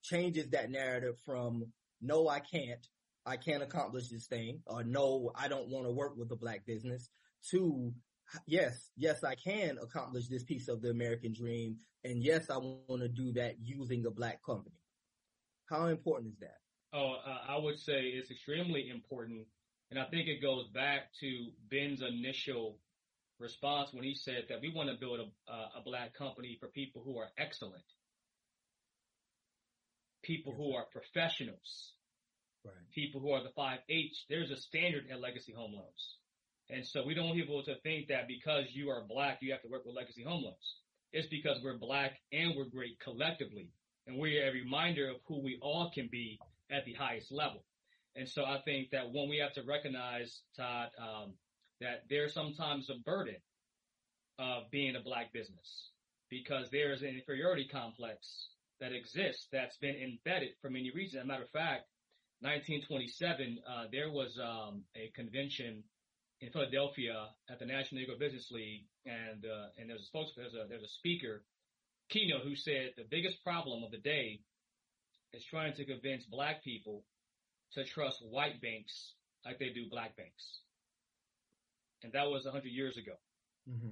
changes 0.03 0.51
that 0.51 0.71
narrative 0.71 1.17
from 1.25 1.73
no, 2.01 2.29
I 2.29 2.41
can't, 2.41 2.87
I 3.27 3.37
can't 3.37 3.63
accomplish 3.63 4.09
this 4.09 4.27
thing, 4.27 4.61
or 4.67 4.83
no, 4.83 5.33
I 5.35 5.49
don't 5.49 5.69
want 5.69 5.87
to 5.87 5.93
work 5.93 6.17
with 6.17 6.31
a 6.33 6.37
black 6.37 6.65
business 6.67 7.09
to 7.51 7.93
yes, 8.47 8.91
yes, 8.97 9.25
I 9.25 9.35
can 9.35 9.79
accomplish 9.83 10.29
this 10.29 10.45
piece 10.45 10.69
of 10.69 10.83
the 10.83 10.91
American 10.91 11.33
dream. 11.33 11.77
And 12.05 12.23
yes, 12.23 12.49
I 12.51 12.57
want 12.59 13.03
to 13.03 13.09
do 13.09 13.33
that 13.33 13.57
using 13.61 14.07
a 14.07 14.11
black 14.11 14.43
company. 14.45 14.77
How 15.69 15.87
important 15.87 16.33
is 16.33 16.39
that? 16.41 16.59
Oh, 16.93 17.17
uh, 17.25 17.39
I 17.49 17.59
would 17.59 17.79
say 17.79 18.03
it's 18.15 18.31
extremely 18.31 18.89
important. 18.89 19.47
And 19.91 19.99
I 19.99 20.05
think 20.07 20.29
it 20.29 20.41
goes 20.41 20.67
back 20.69 21.13
to 21.21 21.49
Ben's 21.71 22.03
initial 22.03 22.79
response 23.39 23.93
when 23.93 24.05
he 24.05 24.15
said 24.15 24.45
that 24.49 24.61
we 24.61 24.73
want 24.73 24.89
to 24.89 24.97
build 24.97 25.21
a, 25.21 25.53
a 25.53 25.83
black 25.85 26.15
company 26.15 26.57
for 26.61 26.69
people 26.69 27.03
who 27.05 27.19
are 27.19 27.29
excellent 27.39 27.85
people 30.23 30.55
who 30.55 30.75
are 30.75 30.85
professionals, 30.93 31.93
right. 32.65 32.75
people 32.95 33.21
who 33.21 33.31
are 33.33 33.43
the 33.43 33.53
five 33.57 33.81
H. 33.89 34.25
There's 34.29 34.51
a 34.51 34.57
standard 34.57 35.05
at 35.11 35.21
Legacy 35.21 35.53
Home 35.53 35.73
Loans. 35.73 36.17
And 36.69 36.87
so 36.87 37.05
we 37.05 37.15
don't 37.15 37.27
want 37.27 37.39
people 37.39 37.63
to 37.65 37.75
think 37.83 38.09
that 38.09 38.29
because 38.29 38.67
you 38.73 38.91
are 38.91 39.03
black, 39.09 39.39
you 39.41 39.53
have 39.53 39.63
to 39.63 39.69
work 39.69 39.85
with 39.85 39.97
Legacy 39.97 40.23
Home 40.23 40.43
Loans. 40.45 40.77
It's 41.13 41.27
because 41.29 41.59
we're 41.63 41.79
black 41.79 42.13
and 42.33 42.55
we're 42.57 42.69
great 42.69 43.01
collectively. 43.01 43.71
And 44.07 44.19
we're 44.19 44.49
a 44.49 44.53
reminder 44.53 45.09
of 45.11 45.17
who 45.27 45.43
we 45.43 45.59
all 45.61 45.91
can 45.93 46.09
be 46.11 46.39
at 46.71 46.85
the 46.85 46.95
highest 46.95 47.33
level. 47.33 47.65
And 48.17 48.29
so 48.29 48.45
I 48.45 48.61
think 48.65 48.91
that 48.91 49.13
when 49.13 49.29
we 49.29 49.39
have 49.39 49.53
to 49.55 49.63
recognize, 49.63 50.43
Todd, 50.57 50.91
um, 51.01 51.35
that 51.81 52.05
there's 52.09 52.35
sometimes 52.35 52.89
a 52.91 52.99
burden 53.05 53.37
of 54.39 54.71
being 54.71 54.97
a 54.97 55.01
black 55.01 55.33
business 55.33 55.91
because 56.29 56.71
there's 56.71 57.03
an 57.03 57.09
inferiority 57.09 57.69
complex 57.71 58.50
that 58.81 58.93
exists 58.93 59.47
that's 59.53 59.77
been 59.79 59.97
embedded 59.97 60.51
for 60.61 60.71
many 60.71 60.91
reasons. 60.91 61.21
As 61.21 61.25
a 61.25 61.27
matter 61.27 61.43
of 61.43 61.51
fact, 61.51 61.87
1927, 62.41 63.59
uh, 63.69 63.85
there 63.93 64.11
was 64.11 64.39
um, 64.43 64.83
a 64.97 65.11
convention 65.15 65.85
in 66.41 66.51
Philadelphia 66.51 67.29
at 67.51 67.59
the 67.59 67.67
National 67.67 68.01
Negro 68.01 68.19
Business 68.19 68.51
League, 68.51 68.85
and 69.05 69.45
uh, 69.45 69.69
and 69.77 69.91
there's 69.91 70.11
a 70.15 70.25
there's 70.37 70.55
a 70.55 70.67
there's 70.69 70.83
a 70.83 70.89
speaker, 70.89 71.45
keynote, 72.09 72.43
who 72.43 72.57
said 72.57 72.93
the 72.97 73.05
biggest 73.11 73.45
problem 73.45 73.85
of 73.85 73.91
the 73.91 73.99
day 73.99 74.41
is 75.35 75.45
trying 75.45 75.75
to 75.75 75.85
convince 75.85 76.25
black 76.25 76.65
people 76.65 77.05
to 77.73 77.85
trust 77.85 78.25
white 78.29 78.61
banks 78.63 79.13
like 79.45 79.59
they 79.59 79.69
do 79.69 79.85
black 79.91 80.17
banks, 80.17 80.61
and 82.03 82.13
that 82.15 82.31
was 82.31 82.45
100 82.45 82.67
years 82.69 82.97
ago. 82.97 83.13
Mm-hmm. 83.71 83.91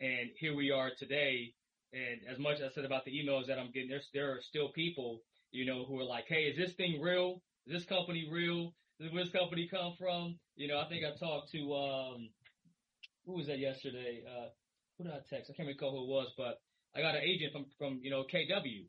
And 0.00 0.30
here 0.38 0.56
we 0.56 0.70
are 0.70 0.90
today 0.98 1.52
And 1.92 2.20
as 2.30 2.38
much 2.38 2.60
as 2.60 2.70
I 2.70 2.74
said 2.74 2.84
about 2.84 3.04
the 3.04 3.12
emails 3.12 3.46
that 3.46 3.58
I'm 3.58 3.70
getting, 3.70 3.88
there's, 3.88 4.08
there 4.12 4.32
are 4.32 4.40
still 4.40 4.70
people, 4.72 5.20
you 5.52 5.64
know, 5.64 5.84
who 5.84 6.00
are 6.00 6.04
like, 6.04 6.24
Hey, 6.28 6.44
is 6.44 6.56
this 6.56 6.72
thing 6.72 7.00
real? 7.00 7.42
Is 7.66 7.72
this 7.74 7.84
company 7.84 8.28
real? 8.30 8.74
Where 8.98 9.24
this 9.24 9.32
company 9.32 9.68
come 9.68 9.94
from? 9.98 10.38
You 10.56 10.68
know, 10.68 10.78
I 10.78 10.88
think 10.88 11.04
I 11.04 11.16
talked 11.18 11.50
to, 11.52 11.74
um, 11.74 12.28
who 13.26 13.32
was 13.32 13.46
that 13.48 13.58
yesterday? 13.58 14.22
Uh, 14.26 14.48
who 14.96 15.04
did 15.04 15.12
I 15.12 15.18
text? 15.28 15.50
I 15.50 15.54
can't 15.54 15.66
recall 15.66 15.90
who 15.90 16.04
it 16.04 16.08
was, 16.08 16.32
but 16.36 16.60
I 16.94 17.00
got 17.00 17.16
an 17.16 17.22
agent 17.22 17.52
from, 17.52 17.66
from, 17.78 18.00
you 18.02 18.10
know, 18.10 18.22
KW. 18.22 18.86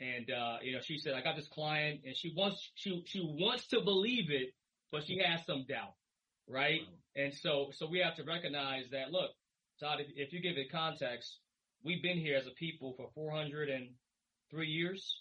And, 0.00 0.30
uh, 0.30 0.56
you 0.62 0.72
know, 0.72 0.80
she 0.82 0.98
said, 0.98 1.14
I 1.14 1.20
got 1.20 1.36
this 1.36 1.48
client 1.48 2.00
and 2.04 2.16
she 2.16 2.32
wants, 2.34 2.70
she, 2.74 3.02
she 3.06 3.20
wants 3.20 3.66
to 3.68 3.80
believe 3.82 4.30
it, 4.30 4.54
but 4.90 5.04
she 5.04 5.18
has 5.18 5.44
some 5.44 5.64
doubt. 5.68 5.94
Right. 6.48 6.80
And 7.14 7.32
so, 7.34 7.70
so 7.72 7.88
we 7.88 8.00
have 8.00 8.16
to 8.16 8.24
recognize 8.24 8.86
that, 8.90 9.12
look, 9.12 9.30
Todd, 9.80 10.00
if, 10.00 10.06
if 10.16 10.32
you 10.32 10.40
give 10.40 10.56
it 10.56 10.72
context, 10.72 11.38
we've 11.84 12.02
been 12.02 12.18
here 12.18 12.36
as 12.36 12.46
a 12.46 12.50
people 12.50 12.94
for 12.96 13.08
403 13.14 14.66
years. 14.66 15.16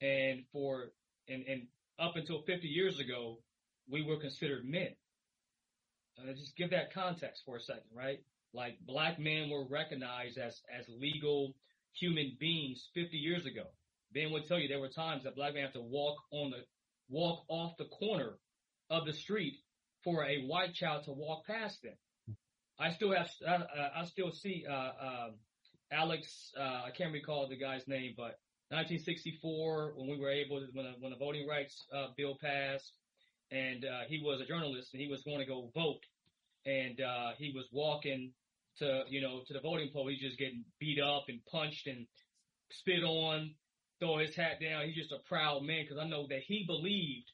And 0.00 0.44
for, 0.52 0.92
and, 1.28 1.44
and 1.46 1.66
up 1.98 2.16
until 2.16 2.42
50 2.42 2.68
years 2.68 3.00
ago, 3.00 3.38
we 3.90 4.02
were 4.02 4.18
considered 4.18 4.64
men. 4.64 4.94
Uh, 6.18 6.32
just 6.32 6.56
give 6.56 6.70
that 6.70 6.92
context 6.92 7.42
for 7.44 7.56
a 7.56 7.60
second, 7.60 7.90
right? 7.94 8.20
Like 8.52 8.78
black 8.86 9.18
men 9.18 9.50
were 9.50 9.66
recognized 9.68 10.38
as, 10.38 10.60
as 10.76 10.86
legal 10.88 11.54
human 11.94 12.36
beings 12.38 12.88
50 12.94 13.16
years 13.16 13.46
ago. 13.46 13.64
Ben 14.12 14.30
would 14.32 14.46
tell 14.46 14.58
you 14.58 14.68
there 14.68 14.80
were 14.80 14.88
times 14.88 15.24
that 15.24 15.36
black 15.36 15.54
men 15.54 15.64
have 15.64 15.72
to 15.74 15.80
walk 15.80 16.16
on 16.30 16.50
the, 16.50 16.64
walk 17.08 17.44
off 17.48 17.76
the 17.78 17.86
corner 17.86 18.38
of 18.90 19.04
the 19.04 19.12
street 19.12 19.54
for 20.04 20.24
a 20.24 20.44
white 20.46 20.74
child 20.74 21.04
to 21.04 21.12
walk 21.12 21.46
past 21.46 21.82
them. 21.82 21.94
I 22.78 22.92
still 22.92 23.12
have, 23.12 23.28
uh, 23.46 23.58
I 23.96 24.04
still 24.04 24.30
see, 24.30 24.64
uh, 24.68 24.72
um, 24.72 25.34
Alex, 25.90 26.52
uh, 26.58 26.82
I 26.86 26.90
can't 26.96 27.12
recall 27.12 27.48
the 27.48 27.56
guy's 27.56 27.86
name, 27.88 28.14
but 28.16 28.38
1964 28.70 29.94
when 29.96 30.08
we 30.08 30.18
were 30.18 30.30
able 30.30 30.60
to, 30.60 30.66
when, 30.72 30.84
the, 30.84 30.92
when 31.00 31.12
the 31.12 31.18
voting 31.18 31.46
rights, 31.46 31.86
uh, 31.94 32.08
bill 32.16 32.36
passed 32.40 32.92
and, 33.50 33.84
uh, 33.84 34.02
he 34.06 34.22
was 34.22 34.40
a 34.40 34.46
journalist 34.46 34.92
and 34.92 35.00
he 35.00 35.08
was 35.08 35.22
going 35.22 35.38
to 35.38 35.46
go 35.46 35.70
vote 35.74 36.04
and, 36.66 37.00
uh, 37.00 37.30
he 37.38 37.52
was 37.54 37.66
walking 37.72 38.32
to, 38.78 39.04
you 39.08 39.20
know, 39.20 39.40
to 39.46 39.52
the 39.52 39.60
voting 39.60 39.90
poll. 39.92 40.08
He's 40.08 40.20
just 40.20 40.38
getting 40.38 40.64
beat 40.78 41.00
up 41.00 41.24
and 41.28 41.40
punched 41.50 41.86
and 41.86 42.06
spit 42.70 43.02
on, 43.02 43.54
throw 43.98 44.18
his 44.18 44.34
hat 44.36 44.60
down. 44.60 44.84
He's 44.84 44.96
just 44.96 45.12
a 45.12 45.18
proud 45.26 45.62
man 45.62 45.84
because 45.84 45.98
I 45.98 46.06
know 46.06 46.26
that 46.28 46.42
he 46.46 46.64
believed 46.66 47.30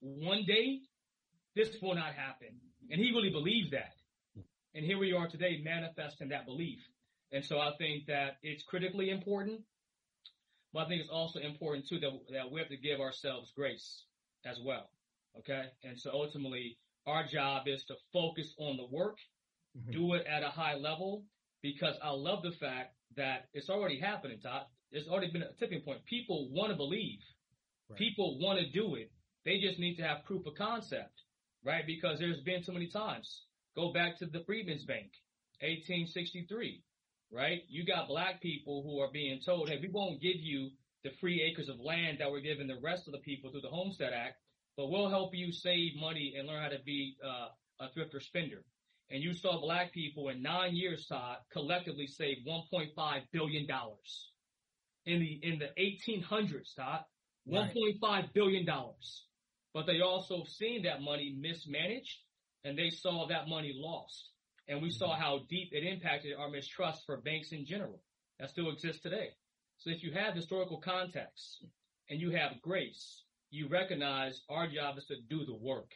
one 0.00 0.44
day 0.46 0.80
this 1.54 1.70
will 1.80 1.94
not 1.94 2.14
happen. 2.14 2.48
And 2.90 3.00
he 3.00 3.12
really 3.12 3.30
believed 3.30 3.72
that. 3.72 3.94
And 4.74 4.84
here 4.84 4.98
we 4.98 5.12
are 5.12 5.28
today 5.28 5.62
manifesting 5.64 6.28
that 6.30 6.46
belief. 6.46 6.80
And 7.34 7.44
so 7.44 7.58
I 7.58 7.72
think 7.78 8.06
that 8.06 8.36
it's 8.44 8.62
critically 8.62 9.10
important, 9.10 9.60
but 10.72 10.86
I 10.86 10.88
think 10.88 11.00
it's 11.00 11.10
also 11.10 11.40
important 11.40 11.88
too 11.88 11.98
that, 11.98 12.12
that 12.30 12.52
we 12.52 12.60
have 12.60 12.68
to 12.68 12.76
give 12.76 13.00
ourselves 13.00 13.52
grace 13.56 14.04
as 14.46 14.60
well. 14.64 14.88
Okay. 15.40 15.64
And 15.82 15.98
so 15.98 16.12
ultimately 16.12 16.78
our 17.08 17.26
job 17.26 17.66
is 17.66 17.82
to 17.86 17.96
focus 18.12 18.54
on 18.56 18.76
the 18.76 18.86
work, 18.86 19.16
mm-hmm. 19.76 19.90
do 19.90 20.14
it 20.14 20.24
at 20.28 20.44
a 20.44 20.48
high 20.48 20.76
level 20.76 21.24
because 21.60 21.96
I 22.00 22.10
love 22.10 22.44
the 22.44 22.52
fact 22.52 22.94
that 23.16 23.48
it's 23.52 23.68
already 23.68 23.98
happening, 23.98 24.38
Todd. 24.38 24.66
There's 24.92 25.08
already 25.08 25.32
been 25.32 25.42
a 25.42 25.52
tipping 25.58 25.80
point. 25.80 26.04
People 26.04 26.48
want 26.52 26.70
to 26.70 26.76
believe. 26.76 27.18
Right. 27.90 27.98
People 27.98 28.38
want 28.38 28.60
to 28.60 28.70
do 28.70 28.94
it. 28.94 29.10
They 29.44 29.58
just 29.58 29.80
need 29.80 29.96
to 29.96 30.04
have 30.04 30.24
proof 30.24 30.46
of 30.46 30.54
concept, 30.54 31.22
right? 31.64 31.84
Because 31.84 32.20
there's 32.20 32.42
been 32.42 32.62
too 32.62 32.72
many 32.72 32.86
times. 32.86 33.42
Go 33.74 33.92
back 33.92 34.18
to 34.18 34.26
the 34.26 34.44
Freedmen's 34.46 34.84
Bank, 34.84 35.10
1863, 35.60 36.80
right? 37.32 37.62
You 37.68 37.84
got 37.84 38.08
black 38.08 38.40
people 38.40 38.82
who 38.82 39.00
are 39.00 39.10
being 39.12 39.40
told, 39.44 39.68
hey, 39.68 39.78
we 39.80 39.88
won't 39.88 40.20
give 40.20 40.36
you 40.36 40.70
the 41.02 41.10
free 41.20 41.42
acres 41.42 41.68
of 41.68 41.80
land 41.80 42.18
that 42.20 42.30
we're 42.30 42.40
giving 42.40 42.66
the 42.66 42.80
rest 42.82 43.06
of 43.06 43.12
the 43.12 43.18
people 43.18 43.50
through 43.50 43.60
the 43.60 43.68
Homestead 43.68 44.12
Act, 44.12 44.36
but 44.76 44.90
we'll 44.90 45.10
help 45.10 45.34
you 45.34 45.52
save 45.52 45.92
money 45.96 46.34
and 46.38 46.48
learn 46.48 46.62
how 46.62 46.68
to 46.68 46.82
be 46.84 47.16
uh, 47.24 47.48
a 47.80 47.88
thrifter 47.88 48.22
spender. 48.22 48.64
And 49.10 49.22
you 49.22 49.34
saw 49.34 49.60
black 49.60 49.92
people 49.92 50.28
in 50.30 50.42
nine 50.42 50.74
years, 50.74 51.06
Todd, 51.06 51.38
collectively 51.52 52.06
save 52.06 52.38
1.5 52.48 53.22
billion 53.32 53.66
dollars 53.66 54.30
in 55.04 55.20
the 55.20 55.38
in 55.42 55.58
the 55.58 55.68
1800s, 55.78 56.74
Todd. 56.74 57.00
Right. 57.46 57.74
1.5 57.74 58.32
billion 58.32 58.64
dollars. 58.64 59.26
But 59.74 59.86
they 59.86 60.00
also 60.00 60.44
seen 60.44 60.84
that 60.84 61.02
money 61.02 61.36
mismanaged 61.38 62.18
and 62.64 62.78
they 62.78 62.90
saw 62.90 63.26
that 63.28 63.48
money 63.48 63.74
lost. 63.76 64.30
And 64.68 64.80
we 64.80 64.90
saw 64.90 65.14
how 65.14 65.40
deep 65.48 65.70
it 65.72 65.84
impacted 65.84 66.34
our 66.38 66.48
mistrust 66.48 67.04
for 67.04 67.18
banks 67.18 67.52
in 67.52 67.66
general. 67.66 68.00
That 68.38 68.50
still 68.50 68.70
exists 68.70 69.02
today. 69.02 69.28
So 69.78 69.90
if 69.90 70.02
you 70.02 70.12
have 70.12 70.34
historical 70.34 70.78
context 70.78 71.64
and 72.08 72.20
you 72.20 72.30
have 72.30 72.62
grace, 72.62 73.24
you 73.50 73.68
recognize 73.68 74.42
our 74.48 74.66
job 74.66 74.98
is 74.98 75.04
to 75.06 75.16
do 75.28 75.44
the 75.44 75.54
work. 75.54 75.90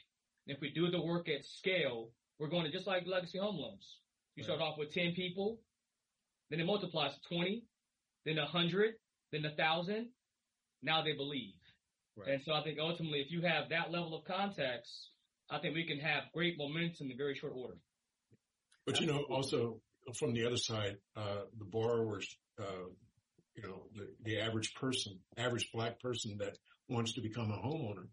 And 0.46 0.54
if 0.54 0.60
we 0.60 0.70
do 0.70 0.90
the 0.90 1.00
work 1.00 1.28
at 1.28 1.44
scale, 1.44 2.10
we're 2.38 2.48
going 2.48 2.64
to 2.64 2.70
just 2.70 2.86
like 2.86 3.06
legacy 3.06 3.38
home 3.38 3.56
loans. 3.56 3.98
You 4.36 4.42
right. 4.42 4.44
start 4.44 4.60
off 4.60 4.78
with 4.78 4.92
10 4.92 5.14
people, 5.14 5.58
then 6.50 6.60
it 6.60 6.66
multiplies 6.66 7.14
to 7.14 7.34
20, 7.34 7.64
then 8.24 8.36
100, 8.36 8.94
then 9.32 9.42
1,000. 9.42 10.08
Now 10.82 11.02
they 11.02 11.14
believe. 11.14 11.54
Right. 12.16 12.28
And 12.28 12.42
so 12.42 12.52
I 12.52 12.62
think 12.62 12.78
ultimately, 12.80 13.20
if 13.20 13.30
you 13.30 13.42
have 13.42 13.68
that 13.70 13.90
level 13.90 14.16
of 14.16 14.24
context, 14.24 15.10
I 15.50 15.58
think 15.58 15.74
we 15.74 15.86
can 15.86 15.98
have 15.98 16.24
great 16.34 16.56
momentum 16.58 17.10
in 17.10 17.16
very 17.16 17.34
short 17.34 17.52
order. 17.56 17.78
But 18.88 19.02
you 19.02 19.06
know, 19.06 19.26
also 19.28 19.82
from 20.18 20.32
the 20.32 20.46
other 20.46 20.56
side, 20.56 20.96
uh, 21.14 21.40
the 21.58 21.66
borrowers, 21.66 22.26
uh, 22.58 22.88
you 23.54 23.62
know, 23.62 23.82
the, 23.94 24.08
the 24.22 24.40
average 24.40 24.72
person, 24.72 25.18
average 25.36 25.68
black 25.74 26.00
person 26.00 26.38
that 26.38 26.56
wants 26.88 27.12
to 27.12 27.20
become 27.20 27.50
a 27.50 27.58
homeowner 27.58 28.06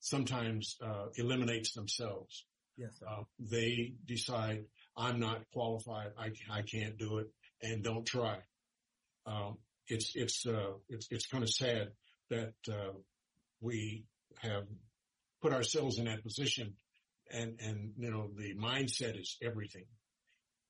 sometimes, 0.00 0.76
uh, 0.82 1.04
eliminates 1.14 1.72
themselves. 1.72 2.46
Yes. 2.76 3.00
Uh, 3.08 3.22
they 3.38 3.92
decide 4.06 4.64
I'm 4.96 5.20
not 5.20 5.42
qualified. 5.52 6.08
I, 6.18 6.30
I 6.50 6.62
can't 6.62 6.98
do 6.98 7.18
it 7.18 7.28
and 7.62 7.84
don't 7.84 8.04
try. 8.04 8.38
Um, 9.24 9.58
it's, 9.86 10.16
it's, 10.16 10.44
uh, 10.44 10.72
it's, 10.88 11.06
it's 11.12 11.28
kind 11.28 11.44
of 11.44 11.50
sad 11.50 11.92
that, 12.30 12.54
uh, 12.68 12.90
we 13.60 14.02
have 14.38 14.64
put 15.40 15.52
ourselves 15.52 16.00
in 16.00 16.06
that 16.06 16.24
position 16.24 16.74
and, 17.32 17.60
and, 17.60 17.92
you 17.96 18.10
know, 18.10 18.30
the 18.36 18.56
mindset 18.56 19.16
is 19.16 19.36
everything. 19.40 19.84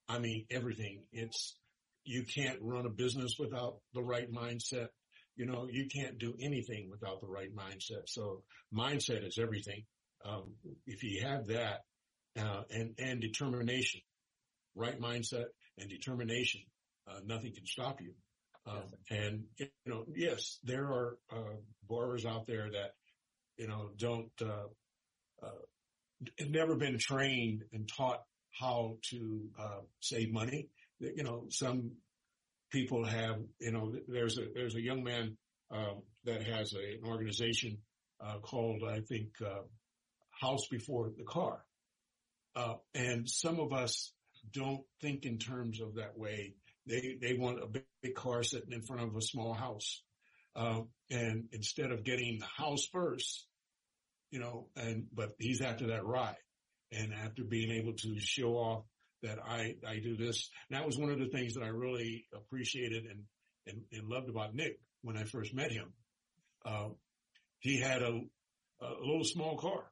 I 0.08 0.18
mean, 0.18 0.46
everything. 0.50 1.04
It's, 1.12 1.56
you 2.04 2.24
can't 2.24 2.58
run 2.62 2.86
a 2.86 2.90
business 2.90 3.36
without 3.38 3.78
the 3.92 4.02
right 4.02 4.32
mindset. 4.32 4.88
You 5.36 5.46
know, 5.46 5.68
you 5.70 5.86
can't 5.94 6.18
do 6.18 6.34
anything 6.40 6.88
without 6.90 7.20
the 7.20 7.28
right 7.28 7.54
mindset. 7.54 8.06
So 8.06 8.42
mindset 8.74 9.26
is 9.26 9.38
everything. 9.40 9.84
Um, 10.24 10.54
if 10.86 11.02
you 11.02 11.22
have 11.24 11.46
that, 11.48 11.80
uh, 12.38 12.62
and, 12.70 12.94
and 12.98 13.20
determination, 13.20 14.00
right 14.74 14.98
mindset 15.00 15.46
and 15.78 15.88
determination, 15.88 16.62
uh, 17.08 17.20
nothing 17.24 17.52
can 17.54 17.66
stop 17.66 18.00
you. 18.00 18.14
Um, 18.66 18.84
and, 19.10 19.44
you 19.58 19.68
know, 19.86 20.04
yes, 20.14 20.58
there 20.64 20.84
are, 20.84 21.18
uh, 21.32 21.56
borrowers 21.88 22.26
out 22.26 22.46
there 22.46 22.70
that, 22.70 22.90
you 23.56 23.68
know, 23.68 23.90
don't, 23.96 24.30
uh, 24.42 24.68
uh, 25.42 26.46
never 26.48 26.76
been 26.76 26.98
trained 26.98 27.62
and 27.72 27.88
taught 27.96 28.22
how 28.52 28.96
to, 29.10 29.48
uh, 29.58 29.80
save 30.00 30.32
money. 30.32 30.68
You 31.00 31.22
know, 31.22 31.46
some 31.48 31.92
people 32.70 33.04
have, 33.04 33.38
you 33.60 33.72
know, 33.72 33.92
there's 34.08 34.38
a, 34.38 34.46
there's 34.54 34.74
a 34.74 34.82
young 34.82 35.02
man, 35.04 35.36
um, 35.70 36.02
that 36.24 36.42
has 36.42 36.74
a, 36.74 36.78
an 36.78 37.04
organization, 37.06 37.78
uh, 38.20 38.38
called, 38.38 38.82
I 38.88 39.00
think, 39.00 39.28
uh, 39.44 39.62
House 40.30 40.66
Before 40.68 41.10
the 41.16 41.24
Car. 41.24 41.64
Uh, 42.56 42.74
and 42.94 43.28
some 43.28 43.60
of 43.60 43.72
us 43.72 44.12
don't 44.52 44.82
think 45.00 45.24
in 45.24 45.38
terms 45.38 45.80
of 45.80 45.96
that 45.96 46.18
way. 46.18 46.54
They, 46.86 47.16
they 47.20 47.34
want 47.34 47.62
a 47.62 47.66
big, 47.66 47.84
big 48.02 48.14
car 48.14 48.42
sitting 48.42 48.72
in 48.72 48.82
front 48.82 49.02
of 49.02 49.14
a 49.14 49.20
small 49.20 49.52
house. 49.52 50.02
Uh, 50.56 50.80
and 51.10 51.48
instead 51.52 51.92
of 51.92 52.02
getting 52.02 52.38
the 52.38 52.46
house 52.46 52.86
first, 52.90 53.46
you 54.30 54.40
know, 54.40 54.68
and, 54.76 55.06
but 55.12 55.34
he's 55.38 55.60
after 55.60 55.88
that 55.88 56.04
ride 56.04 56.36
and 56.92 57.12
after 57.12 57.44
being 57.44 57.70
able 57.70 57.92
to 57.92 58.18
show 58.18 58.54
off 58.54 58.84
that 59.22 59.38
I, 59.44 59.74
I 59.86 59.98
do 59.98 60.16
this. 60.16 60.48
And 60.70 60.78
that 60.78 60.86
was 60.86 60.96
one 60.96 61.10
of 61.10 61.18
the 61.18 61.28
things 61.28 61.54
that 61.54 61.62
I 61.62 61.68
really 61.68 62.26
appreciated 62.34 63.04
and, 63.04 63.24
and, 63.66 63.82
and 63.92 64.08
loved 64.08 64.28
about 64.28 64.54
Nick 64.54 64.80
when 65.02 65.16
I 65.16 65.24
first 65.24 65.54
met 65.54 65.72
him. 65.72 65.92
Uh, 66.64 66.88
he 67.60 67.80
had 67.80 68.02
a, 68.02 68.20
a 68.80 68.90
little 69.00 69.24
small 69.24 69.56
car, 69.56 69.84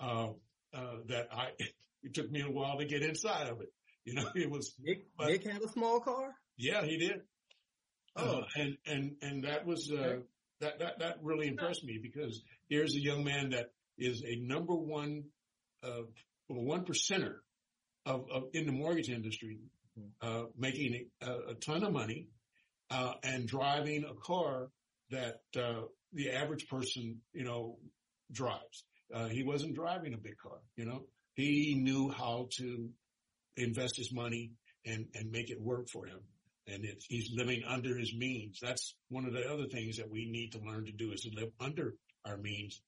uh, 0.00 0.28
uh, 0.74 0.96
that 1.08 1.28
I, 1.32 1.50
it 2.02 2.14
took 2.14 2.30
me 2.30 2.40
a 2.40 2.50
while 2.50 2.78
to 2.78 2.84
get 2.84 3.02
inside 3.02 3.48
of 3.48 3.60
it. 3.60 3.72
You 4.04 4.14
know, 4.14 4.28
it 4.34 4.50
was 4.50 4.74
Nick. 4.80 5.06
But, 5.16 5.28
Nick 5.28 5.44
had 5.44 5.62
a 5.62 5.68
small 5.68 6.00
car. 6.00 6.34
Yeah, 6.56 6.84
he 6.84 6.98
did. 6.98 7.20
Oh, 8.14 8.40
uh, 8.40 8.44
and 8.56 8.76
and 8.86 9.12
and 9.22 9.44
that 9.44 9.64
was 9.64 9.90
uh, 9.90 10.18
that 10.60 10.78
that 10.80 10.98
that 10.98 11.16
really 11.22 11.48
impressed 11.48 11.82
me 11.82 11.98
because 12.02 12.42
here's 12.68 12.94
a 12.94 13.00
young 13.00 13.24
man 13.24 13.50
that 13.50 13.70
is 13.96 14.22
a 14.22 14.36
number 14.36 14.74
one, 14.74 15.24
uh, 16.52 16.60
one 16.60 16.84
percenter 16.84 17.36
of, 18.06 18.26
of 18.30 18.44
in 18.52 18.66
the 18.66 18.72
mortgage 18.72 19.08
industry. 19.08 19.58
uh, 20.22 20.44
making 20.56 21.08
a, 21.20 21.32
a, 21.50 21.54
ton 21.54 21.84
of 21.84 21.92
money, 21.92 22.26
uh, 22.90 23.12
and 23.22 23.46
driving 23.46 24.04
a 24.04 24.14
car 24.14 24.70
that, 25.10 25.40
uh, 25.56 25.82
the 26.14 26.30
average 26.30 26.66
person, 26.68 27.20
you 27.34 27.44
know, 27.44 27.78
drives. 28.30 28.84
Uh, 29.14 29.28
he 29.28 29.42
wasn't 29.42 29.74
driving 29.74 30.14
a 30.14 30.18
big 30.18 30.36
car, 30.38 30.58
you 30.76 30.86
know, 30.86 31.02
he 31.34 31.74
knew 31.74 32.10
how 32.10 32.48
to 32.52 32.88
invest 33.56 33.96
his 33.96 34.12
money 34.12 34.52
and, 34.86 35.06
and 35.14 35.30
make 35.30 35.50
it 35.50 35.60
work 35.60 35.88
for 35.88 36.06
him. 36.06 36.20
And 36.68 36.86
he's 37.08 37.30
living 37.34 37.62
under 37.66 37.98
his 37.98 38.14
means. 38.14 38.58
That's 38.62 38.94
one 39.08 39.26
of 39.26 39.32
the 39.32 39.42
other 39.52 39.66
things 39.66 39.96
that 39.96 40.10
we 40.10 40.30
need 40.30 40.52
to 40.52 40.60
learn 40.60 40.84
to 40.86 40.92
do 40.92 41.12
is 41.12 41.22
to 41.22 41.30
live 41.34 41.50
under 41.60 41.94
our 42.24 42.36
means 42.36 42.80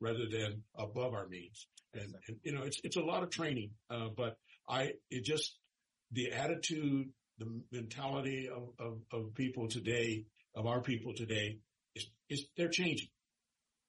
rather 0.00 0.26
than 0.30 0.62
above 0.76 1.14
our 1.14 1.26
means. 1.28 1.66
And, 1.94 2.14
and 2.26 2.36
you 2.42 2.52
know, 2.52 2.62
it's, 2.62 2.80
it's 2.84 2.96
a 2.96 3.02
lot 3.02 3.22
of 3.22 3.30
training. 3.30 3.70
Uh, 3.90 4.08
but 4.16 4.36
I, 4.68 4.92
it 5.10 5.24
just, 5.24 5.56
the 6.12 6.32
attitude, 6.32 7.08
the 7.38 7.62
mentality 7.72 8.48
of, 8.48 8.68
of, 8.78 8.98
of 9.12 9.34
people 9.34 9.68
today, 9.68 10.24
of 10.54 10.66
our 10.66 10.80
people 10.80 11.14
today 11.14 11.58
is, 11.94 12.06
is 12.28 12.46
they're 12.56 12.68
changing. 12.68 13.08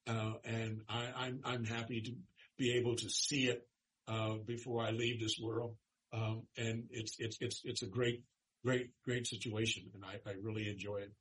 Uh, 0.07 0.33
and 0.43 0.81
I, 0.89 1.07
I'm, 1.15 1.41
I'm 1.43 1.65
happy 1.65 2.01
to 2.01 2.11
be 2.57 2.77
able 2.77 2.95
to 2.95 3.09
see 3.09 3.47
it, 3.47 3.67
uh, 4.07 4.35
before 4.45 4.81
I 4.81 4.91
leave 4.91 5.19
this 5.19 5.37
world. 5.41 5.75
Um, 6.11 6.43
and 6.57 6.85
it's, 6.89 7.15
it's, 7.19 7.37
it's, 7.39 7.61
it's 7.63 7.83
a 7.83 7.87
great, 7.87 8.23
great, 8.65 8.89
great 9.05 9.27
situation. 9.27 9.83
And 9.93 10.03
I, 10.03 10.15
I 10.27 10.33
really 10.41 10.67
enjoy 10.67 10.97
it. 10.97 11.11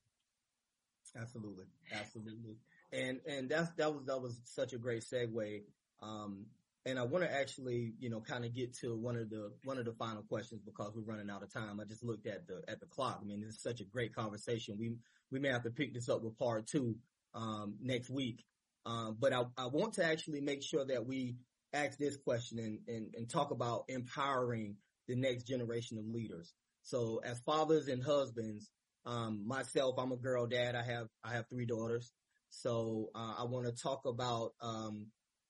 Absolutely. 1.20 1.64
Absolutely. 1.93 2.57
And, 2.93 3.20
and 3.26 3.49
that's, 3.49 3.70
that 3.72 3.95
was, 3.95 4.05
that 4.07 4.20
was 4.20 4.41
such 4.45 4.72
a 4.72 4.78
great 4.78 5.03
segue. 5.03 5.62
Um, 6.03 6.47
and 6.86 6.99
I 6.99 7.03
want 7.03 7.24
to 7.24 7.32
actually, 7.32 7.93
you 7.99 8.09
know, 8.09 8.20
kind 8.20 8.45
of 8.45 8.55
get 8.55 8.74
to 8.78 8.97
one 8.97 9.16
of 9.16 9.28
the, 9.28 9.53
one 9.64 9.78
of 9.78 9.84
the 9.84 9.93
final 9.93 10.22
questions 10.22 10.62
because 10.64 10.93
we're 10.95 11.03
running 11.03 11.28
out 11.28 11.43
of 11.43 11.53
time. 11.53 11.80
I 11.80 11.84
just 11.84 12.03
looked 12.03 12.26
at 12.26 12.47
the, 12.47 12.62
at 12.66 12.80
the 12.80 12.86
clock. 12.86 13.18
I 13.20 13.26
mean, 13.26 13.45
it's 13.47 13.62
such 13.62 13.80
a 13.80 13.84
great 13.84 14.14
conversation. 14.14 14.76
We, 14.78 14.95
we 15.30 15.39
may 15.39 15.49
have 15.49 15.64
to 15.64 15.70
pick 15.70 15.93
this 15.93 16.09
up 16.09 16.22
with 16.22 16.39
part 16.39 16.66
two, 16.66 16.97
um, 17.34 17.74
next 17.80 18.09
week. 18.09 18.45
Um, 18.86 19.16
but 19.20 19.34
I, 19.34 19.43
I 19.59 19.66
want 19.66 19.95
to 19.95 20.05
actually 20.05 20.41
make 20.41 20.62
sure 20.62 20.84
that 20.86 21.07
we 21.07 21.36
ask 21.74 21.99
this 21.99 22.16
question 22.16 22.59
and, 22.59 22.78
and, 22.89 23.14
and 23.14 23.28
talk 23.28 23.51
about 23.51 23.84
empowering 23.89 24.76
the 25.09 25.14
next 25.14 25.43
generation 25.43 25.99
of 25.99 26.07
leaders. 26.07 26.55
So 26.82 27.20
as 27.22 27.39
fathers 27.41 27.89
and 27.89 28.03
husbands, 28.03 28.70
um, 29.05 29.47
myself, 29.47 29.97
I'm 29.99 30.12
a 30.12 30.16
girl 30.16 30.47
dad. 30.47 30.74
I 30.74 30.82
have, 30.82 31.09
I 31.22 31.32
have 31.32 31.49
three 31.49 31.66
daughters. 31.66 32.11
So, 32.51 33.11
uh, 33.14 33.34
I 33.38 33.44
want 33.44 33.66
to 33.66 33.72
talk 33.72 34.03
about, 34.07 34.53
um, 34.61 35.07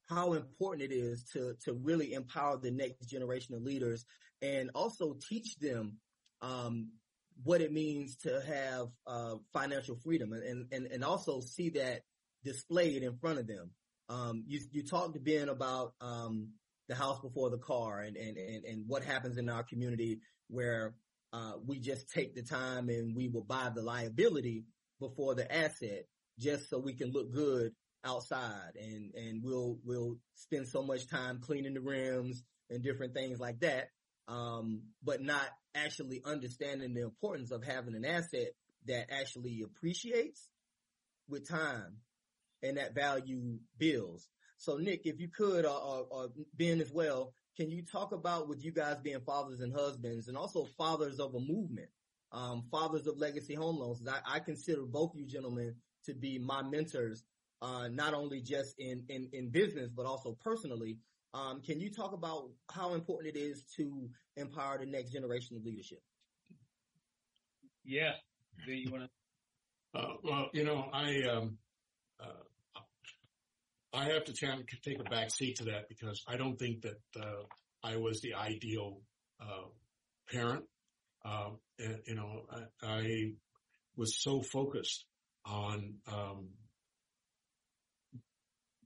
how 0.06 0.32
important 0.32 0.90
it 0.90 0.94
is 0.94 1.24
to, 1.32 1.54
to 1.64 1.74
really 1.74 2.14
empower 2.14 2.56
the 2.56 2.70
next 2.70 3.08
generation 3.08 3.54
of 3.54 3.62
leaders 3.62 4.04
and 4.42 4.70
also 4.74 5.16
teach 5.28 5.56
them, 5.58 5.98
um, 6.42 6.90
what 7.44 7.60
it 7.60 7.72
means 7.72 8.16
to 8.16 8.40
have, 8.40 8.88
uh, 9.06 9.36
financial 9.52 9.96
freedom 9.96 10.32
and, 10.32 10.66
and, 10.72 10.86
and 10.86 11.04
also 11.04 11.40
see 11.40 11.70
that 11.70 12.02
displayed 12.44 13.02
in 13.02 13.16
front 13.18 13.38
of 13.38 13.46
them. 13.46 13.70
Um, 14.08 14.44
you, 14.46 14.60
you 14.72 14.82
talked 14.82 15.14
to 15.14 15.20
Ben 15.20 15.48
about, 15.48 15.92
um, 16.00 16.52
the 16.88 16.94
house 16.94 17.20
before 17.20 17.50
the 17.50 17.58
car 17.58 18.00
and, 18.00 18.16
and, 18.16 18.38
and, 18.38 18.64
and 18.64 18.84
what 18.86 19.04
happens 19.04 19.36
in 19.36 19.48
our 19.48 19.62
community 19.62 20.20
where, 20.48 20.94
uh, 21.32 21.52
we 21.66 21.78
just 21.78 22.10
take 22.10 22.34
the 22.34 22.42
time 22.42 22.88
and 22.88 23.14
we 23.14 23.28
will 23.28 23.44
buy 23.44 23.70
the 23.74 23.82
liability 23.82 24.64
before 24.98 25.34
the 25.34 25.54
asset 25.54 26.06
just 26.38 26.70
so 26.70 26.78
we 26.78 26.94
can 26.94 27.12
look 27.12 27.32
good 27.32 27.72
outside 28.04 28.76
and, 28.80 29.12
and 29.14 29.42
we'll, 29.42 29.78
we'll 29.84 30.16
spend 30.34 30.68
so 30.68 30.82
much 30.82 31.08
time 31.08 31.40
cleaning 31.40 31.74
the 31.74 31.80
rims 31.80 32.42
and 32.70 32.82
different 32.82 33.14
things 33.14 33.40
like 33.40 33.60
that. 33.60 33.90
Um, 34.28 34.82
but 35.02 35.22
not 35.22 35.48
actually 35.74 36.22
understanding 36.24 36.92
the 36.92 37.02
importance 37.02 37.50
of 37.50 37.64
having 37.64 37.94
an 37.94 38.04
asset 38.04 38.48
that 38.86 39.06
actually 39.10 39.62
appreciates 39.62 40.48
with 41.28 41.48
time 41.48 41.96
and 42.62 42.76
that 42.76 42.94
value 42.94 43.58
builds. 43.78 44.28
So 44.58 44.76
Nick, 44.76 45.02
if 45.06 45.20
you 45.20 45.28
could, 45.28 45.64
or, 45.64 45.80
or, 45.80 46.06
or 46.10 46.28
Ben 46.56 46.80
as 46.80 46.92
well, 46.92 47.32
can 47.56 47.70
you 47.70 47.82
talk 47.82 48.12
about 48.12 48.48
with 48.48 48.64
you 48.64 48.72
guys 48.72 48.98
being 49.02 49.20
fathers 49.20 49.60
and 49.60 49.72
husbands 49.72 50.28
and 50.28 50.36
also 50.36 50.66
fathers 50.76 51.18
of 51.20 51.34
a 51.34 51.40
movement, 51.40 51.88
um, 52.32 52.64
fathers 52.70 53.06
of 53.06 53.16
legacy 53.16 53.54
home 53.54 53.78
loans? 53.78 54.02
I, 54.06 54.36
I 54.36 54.38
consider 54.40 54.82
both 54.82 55.12
you 55.14 55.26
gentlemen 55.26 55.76
to 56.08 56.14
be 56.14 56.38
my 56.38 56.62
mentors, 56.62 57.22
uh, 57.62 57.88
not 57.88 58.14
only 58.14 58.40
just 58.40 58.74
in, 58.78 59.04
in, 59.08 59.28
in 59.32 59.50
business, 59.50 59.90
but 59.94 60.06
also 60.06 60.36
personally. 60.42 60.98
Um, 61.34 61.60
can 61.60 61.78
you 61.78 61.90
talk 61.90 62.12
about 62.12 62.48
how 62.70 62.94
important 62.94 63.36
it 63.36 63.38
is 63.38 63.64
to 63.76 64.08
empower 64.36 64.78
the 64.78 64.86
next 64.86 65.12
generation 65.12 65.56
of 65.56 65.64
leadership? 65.64 66.00
Yeah. 67.84 68.12
Do 68.66 68.72
you 68.72 68.90
want 68.90 69.04
to? 69.04 69.98
Uh, 69.98 70.14
well, 70.22 70.50
you 70.52 70.64
know, 70.64 70.88
I, 70.92 71.22
um, 71.22 71.58
uh, 72.20 72.80
I 73.92 74.04
have 74.06 74.24
to 74.24 74.32
take 74.32 75.00
a 75.00 75.04
back 75.04 75.30
seat 75.30 75.56
to 75.56 75.64
that 75.64 75.88
because 75.88 76.22
I 76.26 76.36
don't 76.36 76.58
think 76.58 76.82
that 76.82 77.00
uh, 77.18 77.42
I 77.82 77.96
was 77.96 78.20
the 78.20 78.34
ideal 78.34 79.00
uh, 79.40 79.68
parent. 80.30 80.64
Uh, 81.24 81.50
you 81.78 82.14
know, 82.14 82.42
I, 82.82 82.86
I, 82.86 83.32
was 83.96 84.22
so 84.22 84.40
focused 84.40 85.04
on 85.44 85.94
um, 86.10 86.48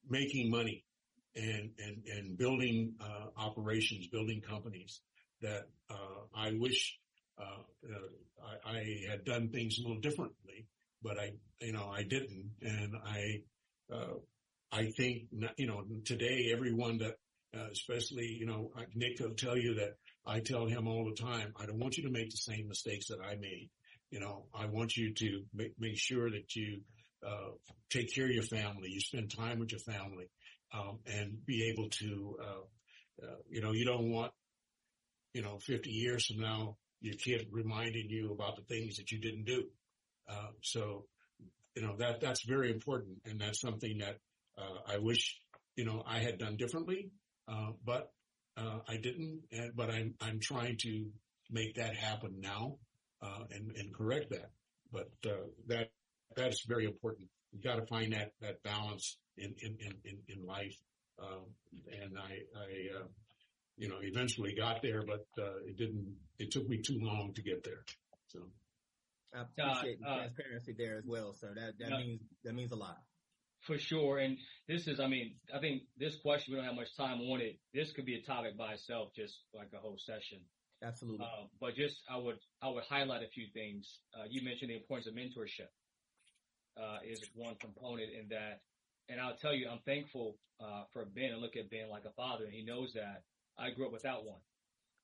making 0.09 0.51
money 0.51 0.85
and 1.35 1.71
and 1.79 2.03
and 2.07 2.39
building 2.39 2.95
uh, 3.01 3.27
operations, 3.37 4.07
building 4.09 4.41
companies 4.41 5.01
that 5.41 5.69
uh, 5.91 6.27
I 6.37 6.53
wish 6.59 6.99
uh, 7.41 7.63
I, 8.65 8.71
I, 8.71 9.01
had 9.11 9.25
done 9.25 9.49
things 9.49 9.79
a 9.79 9.83
little 9.83 10.01
differently, 10.01 10.67
but 11.03 11.19
I 11.19 11.33
you 11.61 11.73
know 11.73 11.91
I 11.93 12.03
didn't, 12.03 12.51
and 12.63 12.95
I 13.05 13.43
I 14.73 14.87
think, 14.87 15.25
you 15.59 15.67
know, 15.67 15.85
today 16.05 16.51
everyone 16.51 16.97
that, 16.99 17.17
uh, 17.55 17.69
especially, 17.71 18.27
you 18.27 18.47
know, 18.47 18.71
Nick 18.95 19.21
will 19.21 19.35
tell 19.35 19.57
you 19.57 19.75
that 19.75 19.97
I 20.27 20.41
tell 20.41 20.67
him 20.67 20.89
all 20.89 21.05
the 21.05 21.23
time, 21.23 21.53
I 21.61 21.67
don't 21.67 21.79
want 21.79 21.99
you 21.99 22.05
to 22.05 22.11
make 22.11 22.31
the 22.31 22.39
same 22.39 22.69
mistakes 22.69 23.09
that 23.09 23.21
I 23.21 23.37
made. 23.37 23.69
You 24.13 24.21
know, 24.21 24.45
I 24.55 24.67
want 24.67 24.95
you 24.95 25.15
to 25.15 25.43
make, 25.55 25.73
make 25.79 25.99
sure 25.99 26.31
that 26.31 26.55
you, 26.55 26.83
uh, 27.27 27.53
take 27.89 28.15
care 28.15 28.27
of 28.27 28.31
your 28.31 28.43
family, 28.43 28.91
you 28.91 29.01
spend 29.01 29.35
time 29.35 29.59
with 29.59 29.73
your 29.73 29.81
family, 29.81 30.27
um, 30.75 30.99
and 31.07 31.45
be 31.47 31.71
able 31.71 31.89
to, 31.89 32.37
uh, 32.41 33.25
uh 33.27 33.37
you 33.49 33.63
know, 33.63 33.73
you 33.73 33.87
don't 33.87 34.11
want, 34.11 34.33
you 35.33 35.41
know, 35.41 35.59
50 35.59 35.91
years 35.91 36.27
from 36.27 36.41
now, 36.41 36.77
your 37.01 37.15
kid 37.15 37.49
reminding 37.51 38.11
you 38.11 38.33
about 38.33 38.57
the 38.57 38.63
things 38.63 38.99
that 38.99 39.11
you 39.11 39.19
didn't 39.19 39.45
do. 39.45 39.65
Uh, 40.29 40.51
so, 40.61 41.07
you 41.75 41.83
know, 41.83 41.97
that, 41.97 42.21
that's 42.21 42.45
very 42.45 42.71
important. 42.71 43.17
And 43.25 43.41
that's 43.41 43.63
something 43.63 43.99
that 43.99 44.19
uh, 44.59 44.93
I 44.95 44.99
wish, 44.99 45.41
you 45.77 45.87
know, 45.87 46.03
I 46.07 46.19
had 46.19 46.39
done 46.39 46.57
differently, 46.57 47.11
uh, 47.49 47.71
but 47.83 48.13
I 48.57 48.99
didn't. 48.99 49.45
But 49.75 49.91
I'm 49.91 50.15
I'm 50.21 50.39
trying 50.39 50.77
to 50.83 51.07
make 51.51 51.77
that 51.77 51.97
happen 51.97 52.41
now 52.41 52.77
and 53.51 53.75
and 53.77 53.95
correct 53.95 54.31
that. 54.31 54.51
But 54.93 55.11
that 55.69 55.91
that's 56.37 56.65
very 56.67 56.85
important. 56.85 57.29
You 57.53 57.61
got 57.63 57.77
to 57.77 57.87
find 57.87 58.13
that 58.13 58.33
that 58.41 58.63
balance 58.63 59.19
in 59.37 59.55
in 59.61 59.77
in 60.05 60.19
in 60.29 60.47
life. 60.47 60.77
Um, 61.19 61.45
and 62.01 62.19
I 62.19 62.33
I 62.59 62.99
uh, 62.99 63.07
you 63.77 63.89
know 63.89 63.99
eventually 64.03 64.55
got 64.55 64.83
there, 64.83 65.03
but 65.03 65.27
uh, 65.39 65.59
it 65.67 65.77
didn't. 65.77 66.17
It 66.39 66.51
took 66.51 66.69
me 66.69 66.79
too 66.79 66.99
long 67.01 67.33
to 67.35 67.43
get 67.43 67.63
there. 67.65 67.85
So 68.29 68.41
I 69.35 69.43
appreciate 69.43 69.99
uh, 70.05 70.11
the 70.11 70.17
transparency 70.21 70.75
there 70.77 70.99
as 70.99 71.05
well, 71.07 71.35
So 71.35 71.49
That 71.55 71.79
that 71.79 71.91
means 71.91 72.21
that 72.45 72.55
means 72.55 72.73
a 72.73 72.77
lot. 72.77 72.99
For 73.61 73.79
sure. 73.79 74.19
And 74.19 74.39
this 74.67 74.89
is, 74.89 74.99
I 74.99 75.07
mean, 75.07 75.37
I 75.55 75.61
think 75.61 75.83
this 75.97 76.17
question, 76.17 76.53
we 76.53 76.57
don't 76.59 76.67
have 76.67 76.75
much 76.75 76.97
time 76.97 77.21
on 77.21 77.41
it. 77.41 77.61
This 77.73 77.93
could 77.93 78.05
be 78.05 78.17
a 78.17 78.23
topic 78.23 78.59
by 78.59 78.73
itself, 78.73 79.11
just 79.15 79.39
like 79.55 79.69
a 79.73 79.79
whole 79.79 79.99
session. 79.99 80.41
Absolutely. 80.83 81.25
Uh, 81.25 81.47
but 81.61 81.75
just, 81.75 82.03
I 82.11 82.17
would, 82.17 82.39
I 82.61 82.69
would 82.69 82.85
highlight 82.85 83.23
a 83.23 83.29
few 83.29 83.47
things. 83.55 84.01
Uh, 84.15 84.25
you 84.29 84.43
mentioned 84.43 84.71
the 84.71 84.77
importance 84.77 85.07
of 85.07 85.15
mentorship, 85.15 85.71
uh, 86.77 86.99
is 87.05 87.23
one 87.35 87.55
component 87.61 88.11
in 88.13 88.29
that. 88.31 88.61
And 89.09 89.21
I'll 89.21 89.37
tell 89.37 89.55
you, 89.55 89.69
I'm 89.69 89.81
thankful, 89.85 90.37
uh, 90.61 90.85
for 90.93 91.05
Ben 91.05 91.33
and 91.33 91.41
look 91.41 91.57
at 91.57 91.71
Ben 91.71 91.89
like 91.91 92.05
a 92.05 92.13
father 92.13 92.45
and 92.45 92.53
he 92.53 92.65
knows 92.65 92.93
that 92.95 93.23
I 93.59 93.71
grew 93.71 93.87
up 93.87 93.93
without 93.93 94.25
one. 94.25 94.41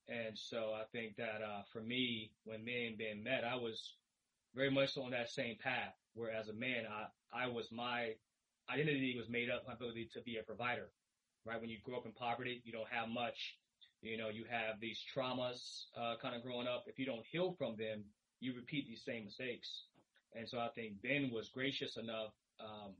And 0.07 0.37
so 0.37 0.73
I 0.73 0.83
think 0.91 1.17
that, 1.17 1.41
uh, 1.43 1.61
for 1.71 1.81
me, 1.81 2.31
when 2.43 2.63
me 2.63 2.87
and 2.87 2.97
Ben 2.97 3.23
met, 3.23 3.43
I 3.43 3.55
was 3.55 3.93
very 4.55 4.71
much 4.71 4.97
on 4.97 5.11
that 5.11 5.29
same 5.29 5.57
path 5.61 5.93
where 6.13 6.31
as 6.31 6.49
a 6.49 6.53
man, 6.53 6.85
I, 6.89 7.45
I 7.45 7.47
was 7.47 7.71
my 7.71 8.13
identity 8.69 9.15
was 9.17 9.29
made 9.29 9.49
up 9.49 9.63
my 9.67 9.73
ability 9.73 10.09
to 10.13 10.21
be 10.21 10.37
a 10.37 10.43
provider, 10.43 10.89
right? 11.45 11.59
When 11.59 11.69
you 11.69 11.77
grow 11.83 11.97
up 11.97 12.05
in 12.05 12.11
poverty, 12.13 12.61
you 12.65 12.71
don't 12.71 12.89
have 12.89 13.09
much. 13.09 13.55
You 14.01 14.17
know, 14.17 14.29
you 14.29 14.45
have 14.49 14.79
these 14.79 14.99
traumas, 15.15 15.59
uh, 15.97 16.15
kind 16.21 16.35
of 16.35 16.43
growing 16.43 16.67
up. 16.67 16.85
If 16.87 16.97
you 16.97 17.05
don't 17.05 17.25
heal 17.31 17.55
from 17.57 17.75
them, 17.75 18.03
you 18.39 18.55
repeat 18.55 18.87
these 18.87 19.03
same 19.05 19.25
mistakes. 19.25 19.67
And 20.33 20.47
so 20.47 20.59
I 20.59 20.69
think 20.75 21.01
Ben 21.01 21.31
was 21.33 21.49
gracious 21.53 21.97
enough. 21.97 22.31
Um, 22.59 22.93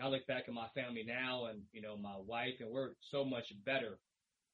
I 0.00 0.08
look 0.08 0.26
back 0.26 0.44
at 0.48 0.54
my 0.54 0.68
family 0.74 1.04
now 1.06 1.46
and, 1.46 1.62
you 1.72 1.80
know, 1.80 1.96
my 1.96 2.16
wife 2.26 2.54
and 2.60 2.70
we're 2.70 2.90
so 3.10 3.24
much 3.24 3.52
better 3.64 3.98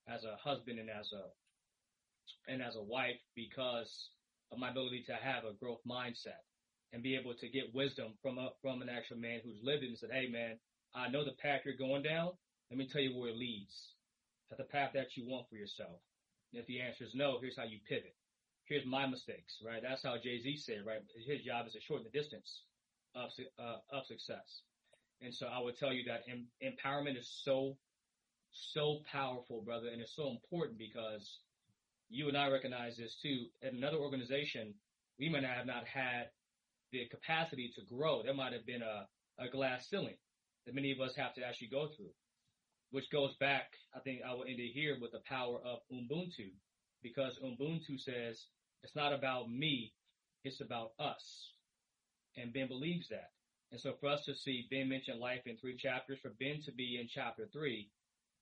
as 0.06 0.24
a 0.24 0.36
husband 0.36 0.78
and 0.78 0.90
as 0.90 1.10
a, 1.12 2.52
and 2.52 2.62
as 2.62 2.76
a 2.76 2.82
wife 2.82 3.18
because 3.34 4.10
of 4.52 4.58
my 4.58 4.70
ability 4.70 5.04
to 5.06 5.14
have 5.14 5.44
a 5.44 5.54
growth 5.54 5.80
mindset 5.88 6.44
and 6.92 7.02
be 7.02 7.16
able 7.16 7.34
to 7.34 7.48
get 7.48 7.74
wisdom 7.74 8.12
from 8.22 8.38
a, 8.38 8.50
from 8.60 8.82
an 8.82 8.88
actual 8.88 9.16
man 9.16 9.40
who's 9.42 9.58
lived 9.62 9.82
it 9.82 9.88
and 9.88 9.98
said, 9.98 10.10
Hey 10.12 10.28
man, 10.30 10.58
I 10.94 11.08
know 11.08 11.24
the 11.24 11.38
path 11.42 11.62
you're 11.64 11.76
going 11.76 12.02
down. 12.02 12.30
Let 12.70 12.78
me 12.78 12.88
tell 12.92 13.02
you 13.02 13.16
where 13.18 13.30
it 13.30 13.36
leads. 13.36 13.74
That's 14.50 14.58
the 14.58 14.64
path 14.64 14.90
that 14.94 15.16
you 15.16 15.26
want 15.26 15.48
for 15.48 15.56
yourself. 15.56 16.00
And 16.52 16.60
if 16.60 16.66
the 16.66 16.80
answer 16.80 17.04
is 17.04 17.14
no, 17.14 17.38
here's 17.40 17.56
how 17.56 17.64
you 17.64 17.78
pivot. 17.88 18.16
Here's 18.64 18.86
my 18.86 19.06
mistakes, 19.06 19.58
right? 19.64 19.82
That's 19.82 20.02
how 20.02 20.16
Jay-Z 20.18 20.56
said, 20.58 20.82
right? 20.86 21.00
His 21.26 21.42
job 21.42 21.66
is 21.66 21.72
to 21.72 21.80
shorten 21.80 22.06
the 22.10 22.18
distance 22.18 22.62
of, 23.14 23.30
uh, 23.58 23.78
of 23.92 24.06
success. 24.06 24.62
And 25.20 25.34
so 25.34 25.46
I 25.46 25.60
would 25.60 25.76
tell 25.76 25.92
you 25.92 26.04
that 26.04 26.22
em- 26.28 26.48
empowerment 26.62 27.18
is 27.18 27.28
so, 27.44 27.76
so 28.52 29.02
powerful, 29.10 29.62
brother. 29.62 29.88
And 29.92 30.00
it's 30.00 30.14
so 30.14 30.30
important 30.30 30.78
because 30.78 31.40
you 32.08 32.28
and 32.28 32.36
I 32.36 32.48
recognize 32.48 32.96
this 32.96 33.16
too. 33.22 33.46
At 33.62 33.72
another 33.72 33.98
organization, 33.98 34.74
we 35.18 35.28
might 35.28 35.44
have 35.44 35.66
not 35.66 35.86
had 35.86 36.30
the 36.92 37.06
capacity 37.06 37.72
to 37.76 37.82
grow. 37.84 38.22
There 38.22 38.34
might 38.34 38.52
have 38.52 38.66
been 38.66 38.82
a, 38.82 39.06
a 39.38 39.48
glass 39.48 39.88
ceiling 39.88 40.16
that 40.66 40.74
many 40.74 40.92
of 40.92 41.00
us 41.00 41.14
have 41.16 41.34
to 41.34 41.44
actually 41.44 41.68
go 41.68 41.88
through, 41.96 42.10
which 42.90 43.10
goes 43.10 43.34
back, 43.36 43.72
I 43.94 44.00
think 44.00 44.20
I 44.26 44.34
will 44.34 44.44
end 44.44 44.60
it 44.60 44.72
here 44.72 44.96
with 45.00 45.12
the 45.12 45.20
power 45.20 45.58
of 45.64 45.80
Ubuntu 45.92 46.50
because 47.02 47.38
Ubuntu 47.38 47.98
says 47.98 48.46
it's 48.82 48.96
not 48.96 49.12
about 49.12 49.50
me. 49.50 49.92
It's 50.44 50.60
about 50.60 50.92
us. 50.98 51.52
And 52.36 52.52
Ben 52.52 52.68
believes 52.68 53.08
that. 53.08 53.30
And 53.72 53.80
so 53.80 53.94
for 54.00 54.08
us 54.08 54.24
to 54.24 54.34
see 54.34 54.66
Ben 54.70 54.88
mention 54.88 55.20
life 55.20 55.42
in 55.46 55.56
three 55.56 55.76
chapters, 55.76 56.18
for 56.20 56.30
Ben 56.40 56.60
to 56.62 56.72
be 56.72 56.98
in 57.00 57.08
chapter 57.08 57.48
three, 57.52 57.90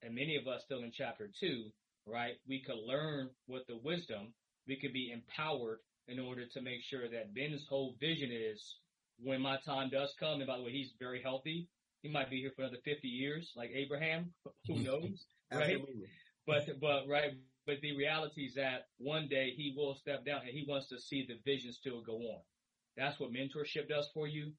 and 0.03 0.15
many 0.15 0.37
of 0.37 0.47
us 0.47 0.63
still 0.65 0.83
in 0.85 0.93
chapter 0.93 1.29
two, 1.39 1.71
right? 2.07 2.35
We 2.47 2.63
could 2.63 2.79
learn 2.79 3.31
with 3.47 3.67
the 3.67 3.77
wisdom. 3.77 4.33
We 4.67 4.77
could 4.77 4.93
be 4.93 5.13
empowered 5.13 5.81
in 6.07 6.19
order 6.19 6.47
to 6.47 6.63
make 6.63 6.83
sure 6.83 7.09
that 7.09 7.35
Ben's 7.35 7.67
whole 7.69 7.97
vision 8.01 8.31
is 8.33 8.77
when 9.21 9.43
my 9.43 9.59
time 9.59 9.91
does 9.91 10.15
come, 10.19 10.41
and 10.41 10.47
by 10.47 10.57
the 10.57 10.63
way, 10.63 10.73
he's 10.73 10.93
very 10.99 11.21
healthy. 11.21 11.69
He 12.03 12.09
might 12.09 12.31
be 12.31 12.41
here 12.41 12.53
for 12.55 12.63
another 12.63 12.79
50 12.85 13.09
years, 13.09 13.53
like 13.57 13.71
Abraham. 13.75 14.33
Who 14.67 14.77
knows? 14.83 15.27
right? 15.53 15.79
But, 16.47 16.67
but, 16.81 17.09
right. 17.09 17.33
But 17.67 17.81
the 17.83 17.97
reality 17.97 18.43
is 18.47 18.55
that 18.55 18.87
one 18.99 19.29
day 19.29 19.51
he 19.57 19.75
will 19.77 19.95
step 19.95 20.25
down 20.25 20.41
and 20.43 20.51
he 20.51 20.65
wants 20.67 20.89
to 20.89 20.99
see 20.99 21.27
the 21.27 21.39
vision 21.45 21.73
still 21.73 22.03
go 22.03 22.15
on. 22.17 22.41
That's 22.97 23.21
what 23.21 23.33
mentorship 23.33 23.89
does 23.89 24.09
for 24.15 24.27
you. 24.27 24.53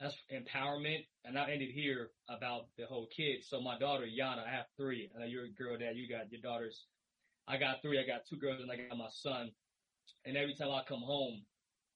That's 0.00 0.16
empowerment. 0.32 1.06
And 1.24 1.38
I 1.38 1.50
ended 1.50 1.70
here 1.70 2.10
about 2.28 2.68
the 2.78 2.86
whole 2.86 3.08
kid. 3.14 3.44
So 3.44 3.60
my 3.60 3.78
daughter, 3.78 4.06
Yana, 4.06 4.46
I 4.46 4.50
have 4.50 4.66
three. 4.76 5.10
I 5.14 5.20
know 5.20 5.26
you're 5.26 5.44
a 5.44 5.50
girl 5.50 5.76
dad. 5.78 5.96
You 5.96 6.08
got 6.08 6.30
your 6.32 6.40
daughters. 6.40 6.86
I 7.46 7.58
got 7.58 7.82
three. 7.82 7.98
I 7.98 8.06
got 8.06 8.26
two 8.28 8.36
girls 8.36 8.60
and 8.60 8.70
I 8.70 8.76
got 8.76 8.96
my 8.98 9.08
son. 9.10 9.50
And 10.24 10.36
every 10.36 10.54
time 10.54 10.70
I 10.70 10.82
come 10.88 11.02
home, 11.02 11.42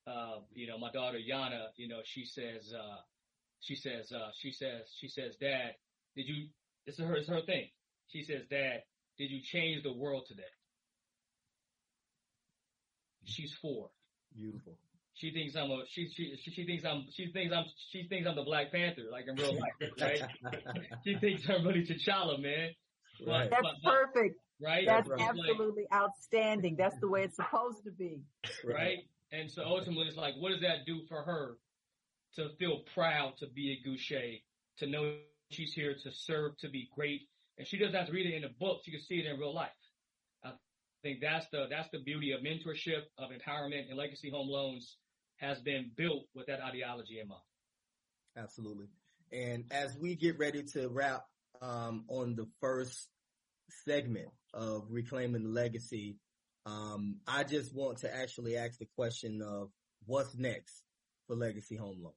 uh, 0.07 0.41
you 0.53 0.67
know, 0.67 0.79
my 0.79 0.91
daughter 0.93 1.19
Yana, 1.19 1.69
you 1.77 1.89
know, 1.89 2.01
she 2.05 2.25
says, 2.25 2.73
uh, 2.73 2.97
she 3.61 3.75
says, 3.75 4.13
uh, 4.13 4.31
she 4.39 4.53
says, 4.53 4.83
she 4.99 5.09
says, 5.09 5.37
Dad, 5.41 5.75
did 6.17 6.27
you? 6.27 6.49
This 6.87 6.99
is 6.99 7.05
her, 7.05 7.15
it's 7.15 7.29
her 7.29 7.43
thing. 7.43 7.69
She 8.09 8.23
says, 8.23 8.43
Dad, 8.51 8.83
did 9.19 9.31
you 9.31 9.41
change 9.43 9.83
the 9.83 9.93
world 9.93 10.25
today? 10.27 10.43
She's 13.25 13.53
four. 13.61 13.91
Beautiful. 14.35 14.77
She 15.15 15.31
thinks 15.33 15.55
I'm 15.55 15.71
a 15.71 15.83
she 15.87 16.09
she 16.09 16.35
she 16.43 16.65
thinks 16.65 16.85
I'm 16.85 17.05
she 17.11 17.31
thinks 17.31 17.55
I'm 17.55 17.67
she 17.91 18.09
thinks 18.09 18.27
I'm 18.27 18.37
the 18.37 18.43
Black 18.43 18.73
Panther 18.73 19.03
like 19.13 19.27
in 19.29 19.37
real 19.37 19.55
life, 19.55 19.91
right? 20.01 20.23
she 21.05 21.17
thinks 21.17 21.43
I'm 21.49 21.67
really 21.67 21.85
T'Challa, 21.85 22.41
man. 22.41 22.71
Right. 23.27 23.51
That's 23.51 23.63
but, 23.63 23.91
perfect. 23.91 24.41
Right. 24.63 24.87
That's 24.87 25.09
right. 25.09 25.21
absolutely 25.21 25.87
like, 25.91 26.01
outstanding. 26.01 26.77
That's 26.77 26.99
the 27.01 27.09
way 27.09 27.25
it's 27.25 27.37
supposed 27.37 27.85
to 27.85 27.91
be. 27.91 28.23
Right. 28.65 29.01
And 29.33 29.51
so 29.51 29.63
ultimately, 29.65 30.07
it's 30.07 30.17
like, 30.17 30.35
what 30.39 30.51
does 30.51 30.61
that 30.63 30.87
do 30.87 31.03
for 31.09 31.23
her 31.23 31.57
to 32.37 32.51
feel 32.59 32.81
proud 32.95 33.37
to 33.39 33.47
be 33.47 33.73
a 33.73 33.89
Goucher, 33.89 34.41
to 34.79 34.87
know 34.87 35.17
she's 35.51 35.73
here 35.73 35.95
to 36.03 36.11
serve, 36.13 36.57
to 36.59 36.69
be 36.69 36.89
great, 36.95 37.23
and 37.59 37.67
she 37.67 37.79
doesn't 37.79 37.95
have 37.95 38.07
to 38.07 38.13
read 38.13 38.27
it 38.27 38.37
in 38.37 38.45
a 38.45 38.49
book; 38.49 38.81
she 38.85 38.91
can 38.91 39.01
see 39.01 39.17
it 39.17 39.27
in 39.27 39.39
real 39.39 39.55
life. 39.55 39.71
I 40.45 40.53
think 41.03 41.21
that's 41.21 41.47
the 41.51 41.67
that's 41.71 41.89
the 41.91 42.01
beauty 42.01 42.33
of 42.33 42.41
mentorship, 42.41 43.03
of 43.19 43.31
empowerment, 43.31 43.89
and 43.89 43.99
Legacy 43.99 44.31
Home 44.31 44.49
Loans 44.49 44.97
has 45.37 45.59
been 45.61 45.91
built 45.97 46.27
with 46.35 46.47
that 46.47 46.61
ideology 46.61 47.19
in 47.21 47.29
mind. 47.29 47.41
Absolutely. 48.37 48.87
And 49.33 49.65
as 49.71 49.97
we 49.97 50.15
get 50.17 50.39
ready 50.39 50.63
to 50.75 50.89
wrap 50.89 51.25
um, 51.63 52.05
on 52.09 52.35
the 52.35 52.47
first 52.61 53.09
segment 53.85 54.29
of 54.53 54.85
reclaiming 54.91 55.45
the 55.45 55.49
legacy, 55.49 56.19
um, 56.67 57.17
I 57.27 57.45
just 57.45 57.75
want 57.75 57.99
to 57.99 58.15
actually 58.15 58.57
ask 58.57 58.79
the 58.79 58.89
question 58.97 59.41
of 59.43 59.71
what's 60.07 60.37
next 60.37 60.83
for 61.27 61.37
Legacy 61.37 61.77
Home 61.77 62.03
Loans. 62.03 62.17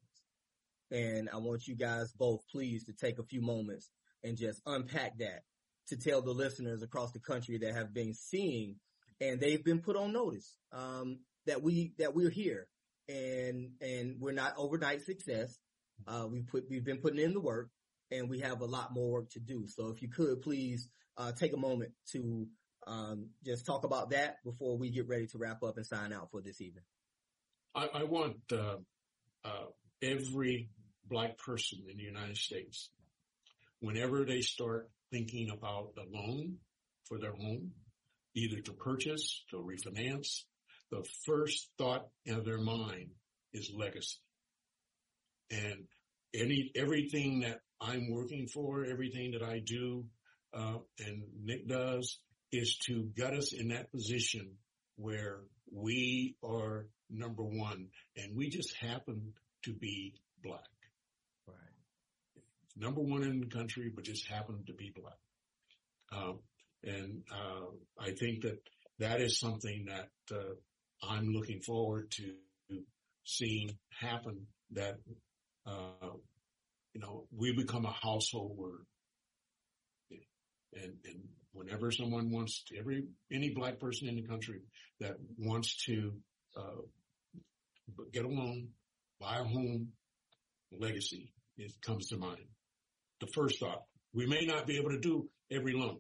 And 0.93 1.29
I 1.33 1.37
want 1.37 1.67
you 1.67 1.75
guys 1.75 2.13
both 2.13 2.41
please 2.49 2.85
to 2.85 2.93
take 2.93 3.19
a 3.19 3.23
few 3.23 3.41
moments 3.41 3.89
and 4.23 4.37
just 4.37 4.61
unpack 4.65 5.17
that 5.17 5.41
to 5.89 5.97
tell 5.97 6.21
the 6.21 6.31
listeners 6.31 6.81
across 6.81 7.11
the 7.11 7.19
country 7.19 7.57
that 7.57 7.75
have 7.75 7.93
been 7.93 8.13
seeing 8.13 8.75
and 9.19 9.39
they've 9.39 9.63
been 9.63 9.79
put 9.79 9.95
on 9.95 10.13
notice 10.13 10.57
um, 10.71 11.19
that 11.45 11.61
we 11.61 11.93
that 11.97 12.13
we're 12.13 12.29
here 12.29 12.67
and 13.09 13.71
and 13.81 14.15
we're 14.19 14.31
not 14.33 14.53
overnight 14.57 15.01
success. 15.01 15.57
Uh, 16.07 16.27
we 16.29 16.41
put 16.41 16.65
we've 16.69 16.85
been 16.85 16.97
putting 16.97 17.19
in 17.19 17.33
the 17.33 17.39
work, 17.39 17.69
and 18.11 18.29
we 18.29 18.39
have 18.39 18.61
a 18.61 18.65
lot 18.65 18.93
more 18.93 19.11
work 19.11 19.29
to 19.31 19.39
do. 19.39 19.65
So 19.67 19.89
if 19.89 20.01
you 20.01 20.09
could 20.09 20.41
please 20.41 20.89
uh, 21.17 21.31
take 21.31 21.53
a 21.53 21.57
moment 21.57 21.91
to 22.11 22.47
um, 22.87 23.29
just 23.45 23.65
talk 23.65 23.83
about 23.85 24.09
that 24.11 24.37
before 24.43 24.77
we 24.77 24.89
get 24.89 25.07
ready 25.07 25.27
to 25.27 25.37
wrap 25.37 25.63
up 25.63 25.77
and 25.77 25.85
sign 25.85 26.11
out 26.11 26.29
for 26.31 26.41
this 26.41 26.59
evening. 26.59 26.83
I, 27.75 27.89
I 27.93 28.03
want 28.03 28.37
uh, 28.51 28.77
uh 29.45 29.65
every 30.01 30.69
black 31.07 31.37
person 31.37 31.79
in 31.89 31.97
the 31.97 32.03
United 32.03 32.37
States, 32.37 32.89
whenever 33.79 34.25
they 34.25 34.41
start 34.41 34.89
thinking 35.11 35.49
about 35.49 35.93
a 35.97 36.17
loan 36.17 36.57
for 37.05 37.19
their 37.19 37.33
home, 37.33 37.71
either 38.35 38.61
to 38.61 38.73
purchase, 38.73 39.43
to 39.49 39.57
refinance, 39.57 40.43
the 40.91 41.03
first 41.25 41.69
thought 41.77 42.07
in 42.25 42.43
their 42.43 42.59
mind 42.59 43.09
is 43.53 43.71
legacy. 43.73 44.19
And 45.51 45.85
any, 46.33 46.71
everything 46.75 47.41
that 47.41 47.59
I'm 47.79 48.09
working 48.11 48.47
for, 48.47 48.85
everything 48.85 49.31
that 49.31 49.43
I 49.43 49.59
do, 49.59 50.05
uh, 50.53 50.77
and 50.99 51.23
Nick 51.43 51.67
does 51.67 52.19
is 52.51 52.77
to 52.85 53.09
get 53.15 53.33
us 53.33 53.53
in 53.53 53.69
that 53.69 53.91
position 53.91 54.53
where 54.95 55.41
we 55.71 56.35
are 56.43 56.87
number 57.09 57.43
one 57.43 57.87
and 58.15 58.35
we 58.35 58.49
just 58.49 58.75
happen 58.77 59.33
to 59.63 59.73
be 59.73 60.13
black. 60.43 60.61
Number 62.75 63.01
one 63.01 63.23
in 63.23 63.39
the 63.39 63.47
country, 63.47 63.91
but 63.93 64.03
just 64.03 64.27
happened 64.27 64.67
to 64.67 64.73
be 64.73 64.91
black. 64.95 65.13
Um, 66.11 66.39
and, 66.83 67.23
uh, 67.31 67.67
I 67.99 68.11
think 68.11 68.43
that 68.43 68.59
that 68.99 69.21
is 69.21 69.39
something 69.39 69.85
that, 69.87 70.09
uh, 70.35 70.55
I'm 71.01 71.33
looking 71.33 71.61
forward 71.61 72.11
to 72.11 72.33
seeing 73.25 73.77
happen 73.89 74.47
that, 74.71 74.95
uh, 75.65 76.15
you 76.93 77.01
know, 77.01 77.27
we 77.35 77.53
become 77.53 77.85
a 77.85 77.91
household 77.91 78.57
word. 78.57 78.85
And, 80.73 80.93
and 81.05 81.23
whenever 81.51 81.91
someone 81.91 82.31
wants 82.31 82.63
to, 82.67 82.77
every, 82.79 83.03
any 83.31 83.49
black 83.53 83.79
person 83.79 84.07
in 84.07 84.15
the 84.15 84.23
country 84.23 84.61
that 84.99 85.15
wants 85.37 85.75
to, 85.85 86.13
uh, 86.57 86.81
get 88.11 88.25
a 88.25 88.27
loan, 88.27 88.69
buy 89.19 89.37
a 89.37 89.43
home, 89.43 89.89
legacy, 90.71 91.31
it 91.57 91.71
comes 91.81 92.07
to 92.07 92.17
mind. 92.17 92.47
The 93.23 93.31
first 93.31 93.57
thought, 93.57 93.83
we 94.13 94.25
may 94.25 94.45
not 94.45 94.67
be 94.67 94.75
able 94.77 94.89
to 94.89 94.99
do 94.99 95.29
every 95.49 95.71
loan. 95.71 95.99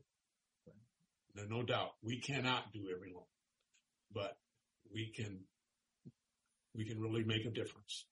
No, 1.33 1.43
no 1.49 1.63
doubt. 1.63 1.91
We 2.03 2.19
cannot 2.19 2.73
do 2.73 2.81
every 2.93 3.13
loan, 3.13 3.23
but 4.13 4.35
we 4.93 5.09
can, 5.15 5.39
we 6.75 6.83
can 6.83 6.99
really 6.99 7.23
make 7.23 7.45
a 7.45 7.49
difference. 7.49 8.07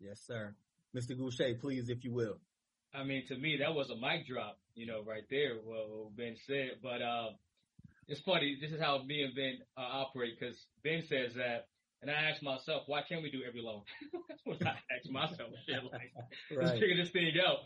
Yes, 0.00 0.22
sir. 0.26 0.54
Mr. 0.96 1.14
Goucher, 1.14 1.60
please, 1.60 1.90
if 1.90 2.04
you 2.04 2.14
will. 2.14 2.38
I 2.94 3.04
mean, 3.04 3.26
to 3.26 3.36
me, 3.36 3.58
that 3.60 3.74
was 3.74 3.90
a 3.90 3.96
mic 3.96 4.26
drop, 4.26 4.58
you 4.74 4.86
know, 4.86 5.02
right 5.06 5.24
there, 5.28 5.56
what 5.62 6.16
Ben 6.16 6.36
said. 6.46 6.78
But, 6.82 7.02
uh, 7.02 7.32
it's 8.08 8.22
funny. 8.22 8.56
This 8.62 8.72
is 8.72 8.80
how 8.80 9.02
me 9.04 9.24
and 9.24 9.34
Ben 9.34 9.58
uh, 9.76 9.80
operate 9.82 10.40
because 10.40 10.56
Ben 10.82 11.02
says 11.06 11.34
that, 11.34 11.66
and 12.02 12.10
I 12.10 12.14
ask 12.30 12.42
myself, 12.42 12.82
why 12.86 13.02
can't 13.08 13.22
we 13.22 13.30
do 13.30 13.42
every 13.46 13.62
loan? 13.62 13.82
That's 14.28 14.40
what 14.44 14.66
I 14.66 14.76
ask 14.94 15.10
myself. 15.10 15.50
Shit, 15.66 15.82
like, 15.84 16.12
right. 16.50 16.66
let's 16.66 16.78
figure 16.78 16.96
this 16.96 17.10
thing 17.10 17.32
out. 17.46 17.58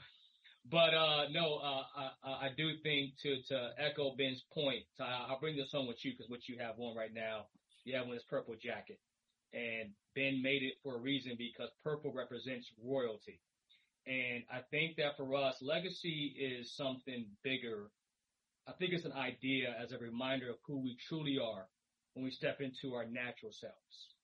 But 0.71 0.95
uh, 0.95 1.25
no, 1.31 1.57
uh, 1.57 1.83
I, 2.25 2.29
I, 2.29 2.51
do 2.57 2.71
think 2.83 3.13
to 3.23 3.41
to 3.49 3.71
echo 3.79 4.17
Ben's 4.17 4.43
point, 4.53 4.83
I'll 5.01 5.39
bring 5.39 5.57
this 5.57 5.71
home 5.71 5.87
with 5.87 6.05
you 6.05 6.13
because 6.13 6.29
what 6.29 6.49
you 6.49 6.59
have 6.59 6.75
on 6.79 6.97
right 6.97 7.15
now, 7.15 7.47
you 7.85 7.97
have 7.97 8.07
on 8.07 8.13
this 8.13 8.25
purple 8.29 8.57
jacket, 8.61 8.99
and 9.53 9.91
Ben 10.17 10.43
made 10.43 10.65
it 10.65 10.75
for 10.83 10.97
a 10.97 10.99
reason 10.99 11.37
because 11.39 11.71
purple 11.85 12.13
represents 12.13 12.69
royalty, 12.85 13.41
and 14.09 14.43
I 14.51 14.63
think 14.73 14.97
that 14.97 15.17
for 15.17 15.37
us, 15.37 15.55
legacy 15.63 16.35
is 16.37 16.75
something 16.75 17.27
bigger 17.45 17.91
I 18.69 18.73
think 18.73 18.93
it's 18.93 19.05
an 19.05 19.13
idea 19.13 19.75
as 19.81 19.93
a 19.93 19.99
reminder 19.99 20.51
of 20.51 20.57
who 20.67 20.79
we 20.79 20.97
truly 21.09 21.39
are 21.39 21.69
when 22.15 22.25
we 22.25 22.31
step 22.33 22.61
into 22.61 22.95
our 22.95 23.07
natural 23.07 23.53
selves. 23.53 24.16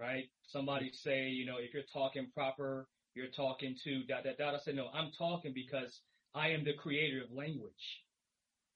Right? 0.00 0.24
Somebody 0.46 0.90
say, 0.92 1.28
you 1.28 1.44
know, 1.44 1.56
if 1.58 1.74
you're 1.74 1.82
talking 1.92 2.30
proper, 2.32 2.88
you're 3.14 3.30
talking 3.36 3.76
to 3.84 4.04
dot, 4.04 4.24
dot, 4.24 4.38
dot. 4.38 4.54
I 4.54 4.58
said, 4.58 4.76
no, 4.76 4.88
I'm 4.94 5.10
talking 5.18 5.52
because 5.54 6.00
I 6.34 6.48
am 6.48 6.64
the 6.64 6.72
creator 6.72 7.22
of 7.22 7.36
language. 7.36 8.02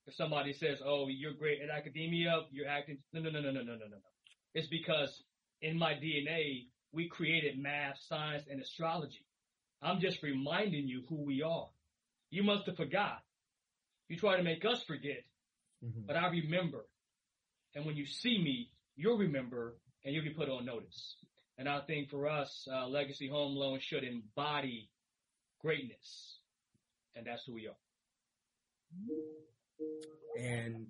If 0.07 0.15
somebody 0.17 0.53
says, 0.53 0.81
oh, 0.85 1.07
you're 1.09 1.33
great 1.33 1.61
at 1.63 1.71
academia, 1.75 2.43
you're 2.51 2.69
acting, 2.69 2.99
no, 3.13 3.21
no, 3.23 3.31
no, 3.31 3.41
no, 3.41 3.51
no, 3.51 3.63
no, 3.63 3.73
no, 3.73 3.87
no. 3.91 3.97
It's 4.55 4.69
because 4.69 5.23
in 5.63 5.79
my 5.79 5.93
DNA, 5.95 6.67
we 6.93 7.09
created 7.09 7.59
math, 7.59 7.97
science, 8.07 8.45
and 8.51 8.61
astrology. 8.61 9.25
I'm 9.83 10.01
just 10.01 10.23
reminding 10.23 10.89
you 10.89 11.05
who 11.09 11.25
we 11.25 11.43
are. 11.43 11.69
You 12.31 12.43
must 12.43 12.67
have 12.67 12.77
forgot. 12.77 13.23
You 14.09 14.19
try 14.19 14.37
to 14.37 14.43
make 14.43 14.65
us 14.65 14.83
forget, 14.85 15.25
mm-hmm. 15.85 16.03
but 16.07 16.17
I 16.17 16.29
remember. 16.29 16.87
And 17.75 17.87
when 17.87 17.97
you 17.97 18.07
see 18.07 18.39
me, 18.39 18.71
you'll 18.97 19.19
remember 19.19 19.77
and 20.05 20.15
you'll 20.15 20.25
be 20.25 20.31
put 20.31 20.49
on 20.49 20.65
notice. 20.65 21.17
And 21.57 21.69
I 21.69 21.81
think 21.81 22.11
for 22.11 22.29
us, 22.29 22.67
uh, 22.71 22.89
Legacy 22.89 23.29
Home 23.29 23.55
Loan 23.55 23.79
should 23.81 24.05
embody 24.05 24.91
greatness. 25.61 26.39
And 27.15 27.27
that's 27.27 27.45
who 27.45 27.55
we 27.55 27.69
are. 27.69 27.75
And 30.39 30.87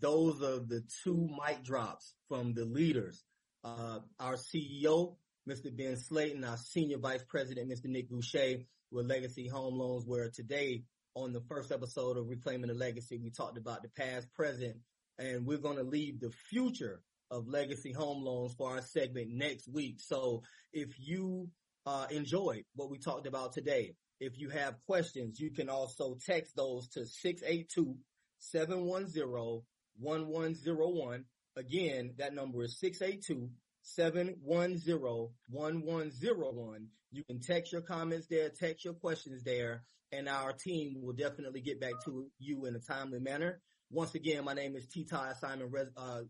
those 0.00 0.42
are 0.42 0.60
the 0.60 0.84
two 1.02 1.28
mic 1.46 1.64
drops 1.64 2.14
from 2.28 2.54
the 2.54 2.64
leaders. 2.64 3.24
Uh, 3.64 3.98
our 4.20 4.34
CEO, 4.34 5.16
Mr. 5.48 5.76
Ben 5.76 5.96
Slayton, 5.96 6.44
our 6.44 6.56
senior 6.56 6.98
vice 6.98 7.24
president, 7.24 7.68
Mr. 7.68 7.86
Nick 7.86 8.10
Goucher 8.10 8.64
with 8.92 9.06
Legacy 9.06 9.48
Home 9.48 9.74
Loans, 9.74 10.06
where 10.06 10.30
today 10.30 10.84
on 11.14 11.32
the 11.32 11.40
first 11.48 11.72
episode 11.72 12.16
of 12.16 12.28
Reclaiming 12.28 12.68
the 12.68 12.74
Legacy, 12.74 13.18
we 13.18 13.30
talked 13.30 13.58
about 13.58 13.82
the 13.82 13.88
past, 13.88 14.32
present, 14.32 14.76
and 15.18 15.44
we're 15.44 15.58
going 15.58 15.78
to 15.78 15.82
leave 15.82 16.20
the 16.20 16.30
future 16.50 17.00
of 17.30 17.48
Legacy 17.48 17.92
Home 17.92 18.22
Loans 18.22 18.54
for 18.54 18.72
our 18.72 18.82
segment 18.82 19.30
next 19.30 19.68
week. 19.68 20.00
So 20.00 20.42
if 20.72 20.94
you 20.98 21.48
uh, 21.84 22.06
enjoyed 22.10 22.64
what 22.74 22.90
we 22.90 22.98
talked 22.98 23.26
about 23.26 23.52
today, 23.52 23.94
if 24.20 24.38
you 24.38 24.48
have 24.50 24.76
questions, 24.86 25.40
you 25.40 25.50
can 25.50 25.68
also 25.68 26.16
text 26.24 26.56
those 26.56 26.88
to 26.88 27.06
682 27.06 27.96
710 28.38 29.62
1101. 29.98 31.24
Again, 31.56 32.14
that 32.18 32.34
number 32.34 32.62
is 32.62 32.78
682 32.78 33.48
710-1101. 33.86 36.86
You 37.12 37.22
can 37.24 37.40
text 37.40 37.72
your 37.72 37.82
comments 37.82 38.26
there, 38.26 38.50
text 38.50 38.84
your 38.84 38.94
questions 38.94 39.44
there, 39.44 39.84
and 40.12 40.28
our 40.28 40.52
team 40.52 40.96
will 41.00 41.14
definitely 41.14 41.60
get 41.60 41.80
back 41.80 41.94
to 42.04 42.26
you 42.38 42.66
in 42.66 42.74
a 42.74 42.80
timely 42.80 43.20
manner. 43.20 43.60
Once 43.90 44.16
again, 44.16 44.44
my 44.44 44.54
name 44.54 44.74
is 44.74 44.88
T. 44.88 45.04
Ty 45.04 45.34
Simon, 45.40 45.70
uh, 45.96 46.00
uh, 46.00 46.22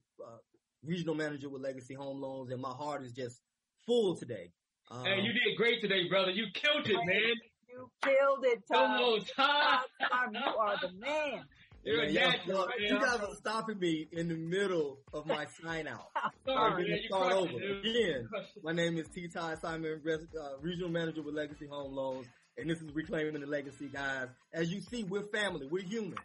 regional 0.86 1.14
manager 1.14 1.48
with 1.48 1.62
Legacy 1.62 1.94
Home 1.94 2.20
Loans, 2.20 2.50
and 2.50 2.60
my 2.60 2.70
heart 2.70 3.04
is 3.04 3.12
just 3.12 3.40
full 3.86 4.16
today. 4.16 4.50
Um, 4.90 5.04
hey, 5.04 5.20
you 5.20 5.32
did 5.32 5.56
great 5.56 5.80
today, 5.80 6.08
brother. 6.08 6.30
You 6.30 6.46
killed 6.54 6.86
it, 6.86 6.94
man. 6.94 7.34
You 7.68 7.90
killed 8.02 8.44
it, 8.44 8.62
Tom. 8.70 8.96
Come 8.96 9.02
on, 9.02 9.20
Tom. 9.36 9.80
Tom, 10.00 10.34
you 10.34 10.58
are 10.58 10.76
the 10.80 10.92
man. 10.98 11.44
You're 11.86 12.04
yeah, 12.06 12.30
natural, 12.30 12.66
you 12.80 12.98
guys 12.98 13.20
are 13.20 13.36
stopping 13.36 13.78
me 13.78 14.08
in 14.10 14.26
the 14.26 14.34
middle 14.34 14.98
of 15.14 15.24
my 15.24 15.46
sign 15.62 15.86
out. 15.86 16.08
Sorry, 16.44 16.88
man, 16.88 16.98
start 17.06 17.32
over. 17.32 17.52
Again, 17.52 18.28
my 18.64 18.72
name 18.72 18.98
is 18.98 19.06
T. 19.14 19.28
Ty 19.28 19.54
Simon, 19.62 20.00
uh, 20.04 20.48
regional 20.60 20.88
manager 20.88 21.22
with 21.22 21.36
Legacy 21.36 21.68
Home 21.68 21.94
Loans, 21.94 22.26
and 22.58 22.68
this 22.68 22.80
is 22.80 22.92
Reclaiming 22.92 23.40
the 23.40 23.46
Legacy, 23.46 23.86
guys. 23.86 24.26
As 24.52 24.72
you 24.72 24.80
see, 24.80 25.04
we're 25.04 25.28
family. 25.28 25.68
We're 25.70 25.84
human, 25.84 26.18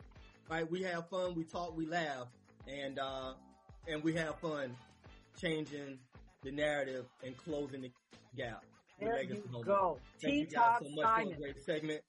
right? 0.49 0.69
We 0.69 0.81
have 0.81 1.07
fun, 1.09 1.35
we 1.35 1.43
talk, 1.43 1.77
we 1.77 1.85
laugh, 1.85 2.25
and, 2.67 2.97
uh, 2.97 3.33
and 3.87 4.03
we 4.03 4.13
have 4.13 4.35
fun 4.39 4.75
changing 5.39 5.97
the 6.43 6.51
narrative 6.51 7.05
and 7.23 7.35
closing 7.37 7.81
the 7.81 7.91
gap. 8.35 8.63
There 8.99 9.23
you 9.23 9.41
go. 9.65 9.99
Thank 10.21 10.49
T. 10.49 10.55
Ty 10.55 10.77
so 10.81 10.89
much 10.89 11.05
Simon. 11.05 11.35
great 11.39 11.65
segment. 11.65 12.01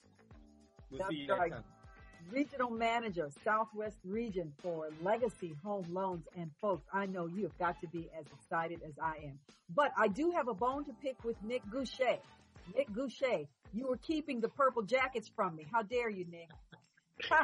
We'll 0.91 0.99
That's 0.99 1.11
see 1.11 1.17
you 1.17 1.27
next 1.27 1.41
right. 1.41 1.53
time. 1.53 1.65
Regional 2.31 2.71
Manager, 2.71 3.31
Southwest 3.45 3.97
Region 4.05 4.53
for 4.63 4.89
Legacy 5.03 5.57
Home 5.65 5.87
Loans. 5.91 6.25
And 6.37 6.51
folks, 6.61 6.87
I 6.93 7.07
know 7.07 7.27
you 7.27 7.43
have 7.43 7.59
got 7.59 7.81
to 7.81 7.89
be 7.89 8.09
as 8.19 8.27
excited 8.39 8.81
as 8.87 8.93
I 9.03 9.17
am. 9.25 9.39
But 9.75 9.93
I 9.97 10.09
do 10.09 10.31
have 10.31 10.49
a 10.49 10.55
bone 10.55 10.85
to 10.85 10.93
pick 11.03 11.17
with 11.25 11.37
Nick 11.43 11.63
Goucher. 11.71 12.19
Nick 12.77 12.91
Goucher, 12.93 13.47
you 13.73 13.89
were 13.89 13.97
keeping 13.97 14.41
the 14.41 14.49
purple 14.49 14.83
jackets 14.83 15.29
from 15.35 15.57
me. 15.57 15.67
How 15.73 15.83
dare 15.83 16.11
you, 16.11 16.27
Nick? 16.31 16.51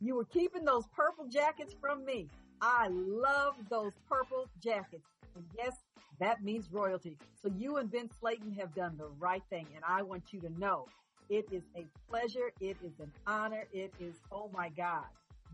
you 0.00 0.14
were 0.14 0.24
keeping 0.24 0.64
those 0.64 0.84
purple 0.96 1.26
jackets 1.26 1.74
from 1.80 2.04
me. 2.04 2.28
I 2.62 2.88
love 2.90 3.54
those 3.68 3.92
purple 4.08 4.48
jackets. 4.62 5.06
And 5.34 5.44
yes, 5.56 5.76
that 6.18 6.44
means 6.44 6.68
royalty. 6.70 7.16
So 7.42 7.50
you 7.56 7.76
and 7.78 7.90
Ben 7.90 8.10
Slayton 8.18 8.52
have 8.54 8.74
done 8.74 8.96
the 8.98 9.08
right 9.18 9.42
thing. 9.50 9.66
And 9.74 9.84
I 9.86 10.02
want 10.02 10.32
you 10.32 10.40
to 10.40 10.60
know 10.60 10.86
it 11.28 11.46
is 11.50 11.62
a 11.76 11.86
pleasure. 12.08 12.52
It 12.60 12.76
is 12.84 12.98
an 13.00 13.10
honor. 13.26 13.64
It 13.72 13.94
is, 14.00 14.16
oh 14.30 14.50
my 14.52 14.68
God, 14.70 15.04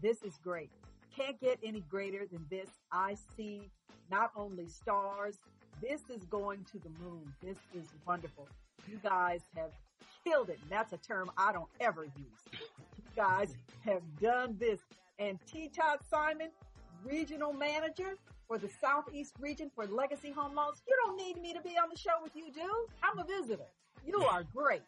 this 0.02 0.22
is 0.22 0.38
great. 0.42 0.70
Can't 1.16 1.40
get 1.40 1.58
any 1.62 1.80
greater 1.88 2.26
than 2.26 2.44
this. 2.50 2.68
I 2.92 3.16
see 3.36 3.62
not 4.10 4.30
only 4.36 4.68
stars, 4.68 5.38
this 5.80 6.02
is 6.08 6.24
going 6.24 6.64
to 6.72 6.78
the 6.78 6.90
moon. 7.02 7.22
This 7.42 7.58
is 7.74 7.86
wonderful. 8.06 8.48
You 8.88 8.98
guys 9.02 9.42
have 9.56 9.70
killed 10.24 10.50
it. 10.50 10.58
And 10.62 10.70
that's 10.70 10.92
a 10.92 10.98
term 10.98 11.30
I 11.36 11.52
don't 11.52 11.68
ever 11.80 12.04
use. 12.04 12.60
You 12.96 13.04
guys 13.14 13.54
have 13.84 14.02
done 14.20 14.56
this. 14.58 14.80
And 15.18 15.38
T. 15.46 15.68
Todd 15.68 15.98
Simon, 16.10 16.50
regional 17.06 17.52
manager 17.52 18.16
for 18.46 18.58
the 18.58 18.68
Southeast 18.80 19.34
region 19.40 19.70
for 19.74 19.86
Legacy 19.86 20.30
Home 20.32 20.54
Loans. 20.54 20.82
You 20.86 20.96
don't 21.04 21.16
need 21.16 21.40
me 21.40 21.52
to 21.52 21.60
be 21.60 21.76
on 21.82 21.88
the 21.90 21.98
show 21.98 22.22
with 22.22 22.34
you, 22.34 22.52
dude. 22.52 22.64
I'm 23.02 23.18
a 23.18 23.24
visitor. 23.24 23.66
You 24.04 24.20
are 24.20 24.44
great. 24.54 24.82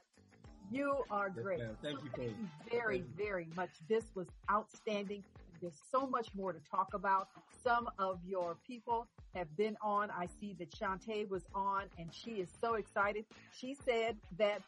You 0.70 1.04
are 1.10 1.30
great. 1.30 1.60
Yes, 1.60 1.70
Thank 1.82 2.02
you, 2.04 2.10
Thank 2.14 2.30
you 2.30 2.48
very, 2.70 3.04
very 3.16 3.48
much. 3.56 3.70
This 3.88 4.04
was 4.14 4.26
outstanding. 4.50 5.24
There's 5.60 5.80
so 5.90 6.06
much 6.06 6.28
more 6.34 6.52
to 6.52 6.60
talk 6.70 6.94
about. 6.94 7.28
Some 7.64 7.88
of 7.98 8.20
your 8.26 8.56
people 8.66 9.08
have 9.34 9.54
been 9.56 9.76
on. 9.82 10.10
I 10.10 10.26
see 10.40 10.54
that 10.58 10.70
Shantae 10.70 11.28
was 11.28 11.42
on 11.54 11.84
and 11.98 12.08
she 12.12 12.32
is 12.32 12.48
so 12.60 12.74
excited. 12.74 13.24
She 13.58 13.74
said 13.74 14.16
that 14.38 14.62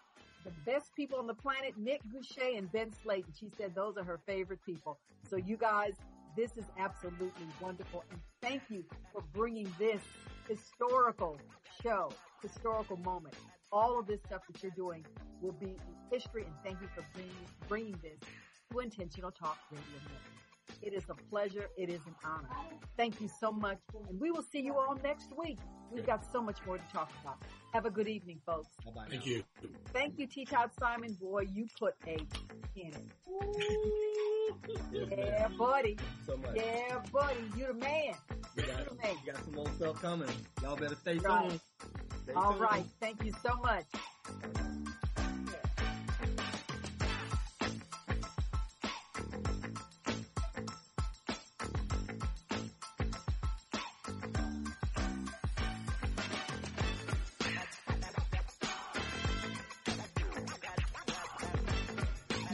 the 0.44 0.51
best 0.64 0.94
people 0.96 1.18
on 1.18 1.26
the 1.26 1.34
planet, 1.34 1.74
Nick 1.76 2.01
Goucher 2.12 2.57
and 2.57 2.70
Ben 2.72 2.90
Slayton, 3.03 3.32
she 3.38 3.51
said 3.57 3.74
those 3.74 3.96
are 3.96 4.05
her 4.05 4.18
favorite 4.26 4.61
people. 4.64 4.98
So 5.28 5.36
you 5.36 5.57
guys, 5.57 5.94
this 6.41 6.57
is 6.57 6.70
absolutely 6.78 7.47
wonderful. 7.61 8.03
And 8.11 8.18
thank 8.41 8.62
you 8.70 8.82
for 9.12 9.22
bringing 9.34 9.70
this 9.78 10.01
historical 10.49 11.38
show, 11.82 12.11
historical 12.43 12.97
moment 12.99 13.34
all 13.72 13.99
of 13.99 14.07
this 14.07 14.20
stuff 14.26 14.43
that 14.51 14.62
you're 14.62 14.72
doing 14.72 15.05
will 15.41 15.53
be 15.53 15.76
history 16.11 16.45
and 16.45 16.55
thank 16.64 16.80
you 16.80 16.88
for 16.95 17.05
bringing, 17.14 17.32
bringing 17.68 17.97
this 18.03 18.18
to 18.72 18.78
Intentional 18.80 19.30
Talk 19.30 19.59
Radio 19.70 19.84
Network. 20.03 20.82
It 20.82 20.95
is 20.95 21.05
a 21.11 21.14
pleasure. 21.14 21.68
It 21.76 21.91
is 21.91 22.01
an 22.07 22.14
honor. 22.24 22.49
Thank 22.97 23.20
you 23.20 23.28
so 23.41 23.53
much. 23.53 23.78
And 24.09 24.18
we 24.20 24.30
will 24.30 24.43
see 24.43 24.61
you 24.61 24.76
all 24.76 24.97
next 25.03 25.28
week. 25.36 25.59
We've 25.91 26.07
got 26.07 26.24
so 26.32 26.41
much 26.41 26.59
more 26.66 26.78
to 26.78 26.84
talk 26.93 27.11
about. 27.22 27.43
Have 27.72 27.86
a 27.86 27.91
good 27.91 28.09
evening, 28.09 28.41
folks. 28.47 28.68
Bye-bye 28.84 29.07
Thank 29.11 29.26
you. 29.26 29.45
Thank 29.93 30.18
you, 30.18 30.26
T. 30.26 30.45
Todd 30.45 30.70
Simon. 30.78 31.16
Boy, 31.20 31.47
you 31.53 31.66
put 31.78 31.95
a 32.07 32.18
in 32.76 32.93
it. 32.93 34.36
yeah, 34.92 35.48
buddy. 35.59 35.96
So 36.26 36.36
much. 36.36 36.57
Yeah, 36.57 37.01
buddy. 37.12 37.36
You 37.57 37.66
the 37.68 37.74
man. 37.74 38.14
You 38.57 38.62
got, 38.62 38.88
the 38.88 38.94
man. 38.96 39.16
you 39.24 39.32
got 39.32 39.44
some 39.44 39.55
more 39.55 39.68
stuff 39.76 40.03
coming. 40.03 40.28
Y'all 40.62 40.76
better 40.76 40.96
stay 40.96 41.18
right. 41.18 41.48
tuned. 41.48 41.61
Stay 42.24 42.32
All 42.34 42.51
tuned. 42.51 42.61
right. 42.61 42.84
Thank 43.01 43.24
you 43.24 43.32
so 43.42 43.57
much. 43.62 43.84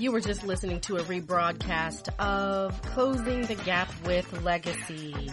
You 0.07 0.13
were 0.13 0.21
just 0.21 0.45
listening 0.45 0.79
to 0.83 0.99
a 0.99 1.03
rebroadcast 1.03 2.17
of 2.21 2.81
Closing 2.83 3.43
the 3.47 3.57
Gap 3.57 3.91
with 4.07 4.41
Legacy, 4.45 5.33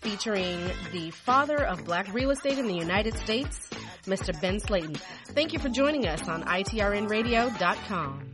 featuring 0.00 0.70
the 0.92 1.10
father 1.10 1.56
of 1.64 1.84
black 1.84 2.14
real 2.14 2.30
estate 2.30 2.56
in 2.56 2.68
the 2.68 2.74
United 2.74 3.18
States, 3.18 3.68
Mr. 4.06 4.40
Ben 4.40 4.60
Slayton. 4.60 4.94
Thank 5.30 5.52
you 5.52 5.58
for 5.58 5.70
joining 5.70 6.06
us 6.06 6.28
on 6.28 6.44
itrnradio.com. 6.44 8.31